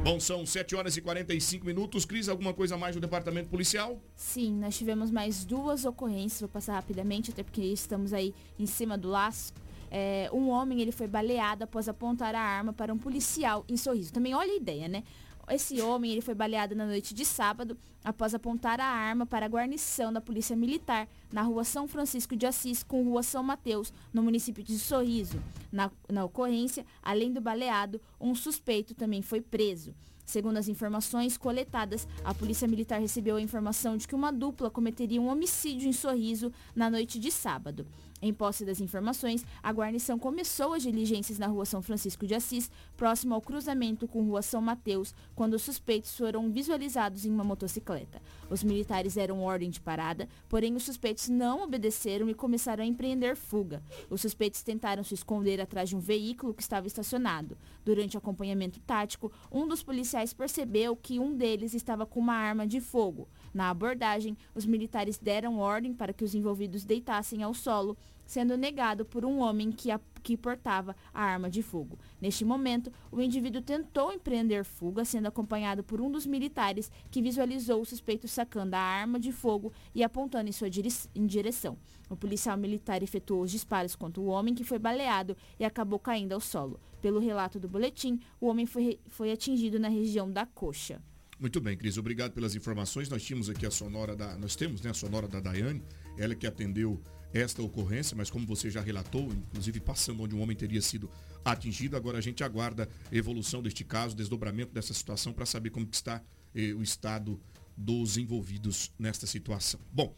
Bom, 0.03 0.19
são 0.19 0.45
7 0.45 0.75
horas 0.75 0.97
e 0.97 1.01
45 1.01 1.65
minutos. 1.65 2.03
Cris, 2.03 2.27
alguma 2.27 2.53
coisa 2.53 2.77
mais 2.77 2.95
do 2.95 2.99
departamento 2.99 3.49
policial? 3.49 4.01
Sim, 4.15 4.53
nós 4.59 4.77
tivemos 4.77 5.09
mais 5.09 5.45
duas 5.45 5.85
ocorrências, 5.85 6.41
vou 6.41 6.49
passar 6.49 6.73
rapidamente, 6.73 7.31
até 7.31 7.41
porque 7.41 7.61
estamos 7.61 8.11
aí 8.11 8.33
em 8.59 8.65
cima 8.65 8.97
do 8.97 9.07
laço 9.07 9.53
é, 9.95 10.27
um 10.33 10.49
homem 10.49 10.81
ele 10.81 10.91
foi 10.91 11.05
baleado 11.05 11.63
após 11.63 11.87
apontar 11.87 12.33
a 12.33 12.41
arma 12.41 12.73
para 12.73 12.91
um 12.91 12.97
policial 12.97 13.63
em 13.69 13.77
Sorriso. 13.77 14.11
Também 14.11 14.33
olha 14.33 14.51
a 14.51 14.55
ideia, 14.55 14.87
né? 14.87 15.03
Esse 15.47 15.79
homem 15.81 16.11
ele 16.11 16.21
foi 16.21 16.33
baleado 16.33 16.73
na 16.73 16.85
noite 16.85 17.13
de 17.13 17.23
sábado 17.23 17.77
após 18.03 18.33
apontar 18.33 18.79
a 18.79 18.85
arma 18.85 19.23
para 19.23 19.45
a 19.45 19.49
guarnição 19.49 20.11
da 20.11 20.19
Polícia 20.19 20.55
Militar 20.55 21.07
na 21.31 21.43
rua 21.43 21.63
São 21.63 21.87
Francisco 21.87 22.35
de 22.35 22.47
Assis 22.47 22.81
com 22.81 23.03
rua 23.03 23.21
São 23.21 23.43
Mateus, 23.43 23.93
no 24.11 24.23
município 24.23 24.63
de 24.63 24.79
Sorriso. 24.79 25.39
Na, 25.71 25.91
na 26.09 26.25
ocorrência, 26.25 26.85
além 27.03 27.31
do 27.31 27.39
baleado, 27.39 28.01
um 28.19 28.33
suspeito 28.33 28.95
também 28.95 29.21
foi 29.21 29.41
preso. 29.41 29.93
Segundo 30.25 30.57
as 30.57 30.69
informações 30.69 31.37
coletadas, 31.37 32.07
a 32.23 32.33
Polícia 32.33 32.67
Militar 32.67 32.99
recebeu 32.99 33.35
a 33.35 33.41
informação 33.41 33.95
de 33.95 34.07
que 34.07 34.15
uma 34.15 34.31
dupla 34.31 34.71
cometeria 34.71 35.21
um 35.21 35.27
homicídio 35.27 35.87
em 35.87 35.93
Sorriso 35.93 36.51
na 36.75 36.89
noite 36.89 37.19
de 37.19 37.29
sábado. 37.29 37.85
Em 38.23 38.33
posse 38.33 38.63
das 38.63 38.79
informações, 38.79 39.45
a 39.61 39.69
guarnição 39.73 40.17
começou 40.17 40.71
as 40.71 40.83
diligências 40.83 41.37
na 41.37 41.47
rua 41.47 41.65
São 41.65 41.81
Francisco 41.81 42.25
de 42.25 42.33
Assis, 42.33 42.71
próximo 42.95 43.35
ao 43.35 43.41
cruzamento 43.41 44.07
com 44.07 44.23
rua 44.23 44.41
São 44.41 44.61
Mateus, 44.61 45.13
quando 45.35 45.55
os 45.55 45.61
suspeitos 45.61 46.15
foram 46.15 46.49
visualizados 46.49 47.25
em 47.25 47.29
uma 47.29 47.43
motocicleta. 47.43 48.21
Os 48.49 48.63
militares 48.63 49.15
deram 49.15 49.41
ordem 49.41 49.69
de 49.69 49.81
parada, 49.81 50.29
porém 50.47 50.73
os 50.73 50.83
suspeitos 50.83 51.27
não 51.27 51.63
obedeceram 51.63 52.29
e 52.29 52.33
começaram 52.33 52.81
a 52.81 52.87
empreender 52.87 53.35
fuga. 53.35 53.83
Os 54.09 54.21
suspeitos 54.21 54.63
tentaram 54.63 55.03
se 55.03 55.13
esconder 55.13 55.59
atrás 55.59 55.89
de 55.89 55.95
um 55.97 55.99
veículo 55.99 56.53
que 56.53 56.61
estava 56.61 56.87
estacionado. 56.87 57.57
Durante 57.83 58.15
o 58.15 58.19
acompanhamento 58.19 58.79
tático, 58.79 59.33
um 59.51 59.67
dos 59.67 59.83
policiais 59.83 60.33
percebeu 60.33 60.95
que 60.95 61.19
um 61.19 61.35
deles 61.35 61.73
estava 61.73 62.05
com 62.05 62.21
uma 62.21 62.35
arma 62.35 62.65
de 62.65 62.79
fogo. 62.79 63.27
Na 63.53 63.69
abordagem, 63.69 64.37
os 64.55 64.65
militares 64.65 65.17
deram 65.17 65.59
ordem 65.59 65.93
para 65.93 66.13
que 66.13 66.23
os 66.23 66.33
envolvidos 66.33 66.85
deitassem 66.85 67.43
ao 67.43 67.53
solo 67.53 67.97
sendo 68.25 68.57
negado 68.57 69.05
por 69.05 69.25
um 69.25 69.39
homem 69.39 69.71
que, 69.71 69.91
a, 69.91 69.99
que 70.21 70.37
portava 70.37 70.95
a 71.13 71.23
arma 71.23 71.49
de 71.49 71.61
fogo. 71.61 71.97
Neste 72.21 72.45
momento, 72.45 72.91
o 73.11 73.21
indivíduo 73.21 73.61
tentou 73.61 74.11
empreender 74.11 74.63
fuga, 74.63 75.05
sendo 75.05 75.27
acompanhado 75.27 75.83
por 75.83 76.01
um 76.01 76.11
dos 76.11 76.25
militares 76.25 76.91
que 77.11 77.21
visualizou 77.21 77.81
o 77.81 77.85
suspeito 77.85 78.27
sacando 78.27 78.75
a 78.75 78.79
arma 78.79 79.19
de 79.19 79.31
fogo 79.31 79.71
e 79.93 80.03
apontando 80.03 80.49
em 80.49 80.53
sua 80.53 80.69
em 81.15 81.25
direção. 81.25 81.77
O 82.09 82.15
policial 82.15 82.57
militar 82.57 83.01
efetuou 83.01 83.41
os 83.41 83.51
disparos 83.51 83.95
contra 83.95 84.21
o 84.21 84.27
homem 84.27 84.53
que 84.53 84.63
foi 84.63 84.79
baleado 84.79 85.35
e 85.59 85.65
acabou 85.65 85.99
caindo 85.99 86.33
ao 86.33 86.39
solo. 86.39 86.79
Pelo 87.01 87.19
relato 87.19 87.59
do 87.59 87.67
boletim, 87.67 88.19
o 88.39 88.47
homem 88.47 88.65
foi, 88.65 88.99
foi 89.07 89.31
atingido 89.31 89.79
na 89.79 89.89
região 89.89 90.31
da 90.31 90.45
coxa. 90.45 91.01
Muito 91.39 91.59
bem, 91.59 91.75
Cris, 91.75 91.97
obrigado 91.97 92.31
pelas 92.31 92.55
informações. 92.55 93.09
Nós 93.09 93.23
tínhamos 93.23 93.49
aqui 93.49 93.65
a 93.65 93.71
sonora 93.71 94.15
da. 94.15 94.37
Nós 94.37 94.55
temos 94.55 94.81
né, 94.81 94.91
a 94.91 94.93
sonora 94.93 95.27
da 95.27 95.39
Daiane, 95.39 95.83
ela 96.17 96.35
que 96.35 96.47
atendeu 96.47 97.01
esta 97.33 97.61
ocorrência, 97.61 98.15
mas 98.15 98.29
como 98.29 98.45
você 98.45 98.69
já 98.69 98.81
relatou, 98.81 99.31
inclusive 99.33 99.79
passando 99.79 100.21
onde 100.23 100.35
um 100.35 100.41
homem 100.41 100.55
teria 100.55 100.81
sido 100.81 101.09
atingido, 101.43 101.97
agora 101.97 102.17
a 102.17 102.21
gente 102.21 102.43
aguarda 102.43 102.87
a 103.11 103.15
evolução 103.15 103.61
deste 103.61 103.83
caso, 103.83 104.15
desdobramento 104.15 104.71
dessa 104.71 104.93
situação 104.93 105.33
para 105.33 105.45
saber 105.45 105.71
como 105.71 105.87
está 105.91 106.21
eh, 106.55 106.73
o 106.73 106.83
estado 106.83 107.39
dos 107.75 108.17
envolvidos 108.17 108.91
nesta 108.99 109.25
situação. 109.25 109.79
Bom, 109.91 110.15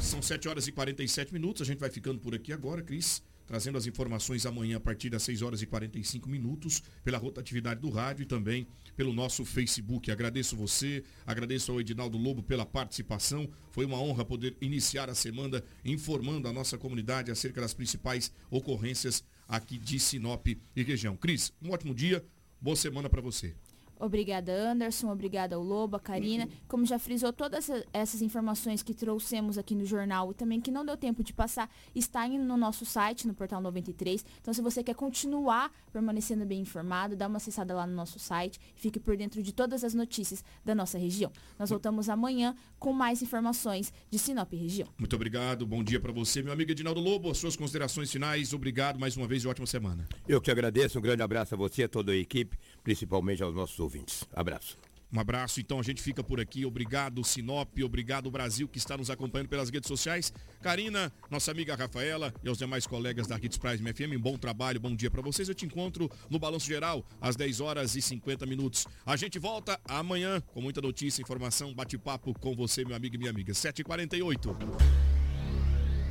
são 0.00 0.22
7 0.22 0.48
horas 0.48 0.66
e 0.66 0.72
47 0.72 1.32
minutos, 1.32 1.60
a 1.60 1.64
gente 1.64 1.78
vai 1.78 1.90
ficando 1.90 2.18
por 2.18 2.34
aqui 2.34 2.52
agora, 2.52 2.82
Cris 2.82 3.22
trazendo 3.50 3.76
as 3.76 3.84
informações 3.84 4.46
amanhã 4.46 4.76
a 4.76 4.80
partir 4.80 5.10
das 5.10 5.24
6 5.24 5.42
horas 5.42 5.60
e 5.60 5.66
45 5.66 6.28
minutos, 6.28 6.84
pela 7.02 7.18
rotatividade 7.18 7.80
do 7.80 7.90
rádio 7.90 8.22
e 8.22 8.26
também 8.26 8.64
pelo 9.00 9.14
nosso 9.14 9.46
Facebook. 9.46 10.10
Agradeço 10.10 10.54
você, 10.54 11.02
agradeço 11.26 11.72
ao 11.72 11.80
Edinaldo 11.80 12.18
Lobo 12.18 12.42
pela 12.42 12.66
participação. 12.66 13.48
Foi 13.70 13.86
uma 13.86 13.98
honra 13.98 14.26
poder 14.26 14.54
iniciar 14.60 15.08
a 15.08 15.14
semana 15.14 15.64
informando 15.82 16.46
a 16.46 16.52
nossa 16.52 16.76
comunidade 16.76 17.30
acerca 17.30 17.62
das 17.62 17.72
principais 17.72 18.30
ocorrências 18.50 19.24
aqui 19.48 19.78
de 19.78 19.98
Sinop 19.98 20.46
e 20.48 20.82
região. 20.82 21.16
Cris, 21.16 21.50
um 21.62 21.70
ótimo 21.70 21.94
dia, 21.94 22.22
boa 22.60 22.76
semana 22.76 23.08
para 23.08 23.22
você. 23.22 23.54
Obrigada, 24.00 24.52
Anderson. 24.52 25.12
Obrigada 25.12 25.54
ao 25.56 25.62
Lobo, 25.62 25.96
a 25.96 26.00
Karina. 26.00 26.48
Como 26.66 26.86
já 26.86 26.98
frisou, 26.98 27.32
todas 27.32 27.70
essas 27.92 28.22
informações 28.22 28.82
que 28.82 28.94
trouxemos 28.94 29.58
aqui 29.58 29.74
no 29.74 29.84
jornal 29.84 30.30
e 30.30 30.34
também 30.34 30.60
que 30.60 30.70
não 30.70 30.84
deu 30.84 30.96
tempo 30.96 31.22
de 31.22 31.32
passar, 31.32 31.70
está 31.94 32.26
no 32.26 32.56
nosso 32.56 32.86
site, 32.86 33.26
no 33.26 33.34
Portal 33.34 33.60
93. 33.60 34.24
Então, 34.40 34.54
se 34.54 34.62
você 34.62 34.82
quer 34.82 34.94
continuar 34.94 35.70
permanecendo 35.92 36.46
bem 36.46 36.60
informado, 36.60 37.14
dá 37.14 37.26
uma 37.26 37.36
acessada 37.36 37.74
lá 37.74 37.86
no 37.86 37.94
nosso 37.94 38.18
site 38.18 38.58
e 38.76 38.80
fique 38.80 38.98
por 38.98 39.16
dentro 39.16 39.42
de 39.42 39.52
todas 39.52 39.84
as 39.84 39.92
notícias 39.92 40.44
da 40.64 40.74
nossa 40.74 40.96
região. 40.96 41.30
Nós 41.58 41.68
voltamos 41.70 42.08
amanhã 42.08 42.54
com 42.78 42.92
mais 42.92 43.22
informações 43.22 43.92
de 44.10 44.18
Sinop 44.18 44.52
região. 44.52 44.88
Muito 44.98 45.14
obrigado. 45.14 45.66
Bom 45.66 45.82
dia 45.82 46.00
para 46.00 46.12
você, 46.12 46.42
meu 46.42 46.52
amigo 46.52 46.70
Edinaldo 46.70 47.00
Lobo. 47.00 47.30
As 47.30 47.38
suas 47.38 47.56
considerações 47.56 48.10
finais. 48.10 48.52
Obrigado 48.52 48.98
mais 48.98 49.16
uma 49.16 49.26
vez 49.26 49.44
e 49.44 49.48
ótima 49.48 49.66
semana. 49.66 50.08
Eu 50.26 50.40
que 50.40 50.50
agradeço. 50.50 50.98
Um 50.98 51.02
grande 51.02 51.22
abraço 51.22 51.54
a 51.54 51.58
você, 51.58 51.84
a 51.84 51.88
toda 51.88 52.12
a 52.12 52.16
equipe, 52.16 52.56
principalmente 52.82 53.42
aos 53.42 53.54
nossos 53.54 53.78
ouvintes. 53.78 54.24
Abraço. 54.34 54.78
Um 55.12 55.18
abraço, 55.18 55.60
então 55.60 55.80
a 55.80 55.82
gente 55.82 56.00
fica 56.00 56.22
por 56.22 56.40
aqui. 56.40 56.64
Obrigado, 56.64 57.24
Sinop, 57.24 57.68
obrigado, 57.82 58.30
Brasil, 58.30 58.68
que 58.68 58.78
está 58.78 58.96
nos 58.96 59.10
acompanhando 59.10 59.48
pelas 59.48 59.68
redes 59.68 59.88
sociais. 59.88 60.32
Karina, 60.62 61.12
nossa 61.28 61.50
amiga 61.50 61.74
Rafaela 61.74 62.32
e 62.44 62.48
aos 62.48 62.58
demais 62.58 62.86
colegas 62.86 63.26
da 63.26 63.36
Hits 63.36 63.58
Prime 63.58 63.92
FM, 63.92 64.20
bom 64.20 64.38
trabalho, 64.38 64.78
bom 64.78 64.94
dia 64.94 65.10
para 65.10 65.20
vocês. 65.20 65.48
Eu 65.48 65.54
te 65.54 65.66
encontro 65.66 66.08
no 66.28 66.38
Balanço 66.38 66.66
Geral, 66.66 67.04
às 67.20 67.34
10 67.34 67.60
horas 67.60 67.96
e 67.96 68.02
50 68.02 68.46
minutos. 68.46 68.86
A 69.04 69.16
gente 69.16 69.38
volta 69.38 69.80
amanhã 69.88 70.40
com 70.40 70.60
muita 70.60 70.80
notícia, 70.80 71.20
informação, 71.22 71.74
bate-papo 71.74 72.32
com 72.38 72.54
você, 72.54 72.84
meu 72.84 72.94
amigo 72.94 73.16
e 73.16 73.18
minha 73.18 73.30
amiga. 73.30 73.52
7h48. 73.52 74.56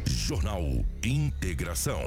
Jornal 0.06 0.62
Integração. 1.04 2.02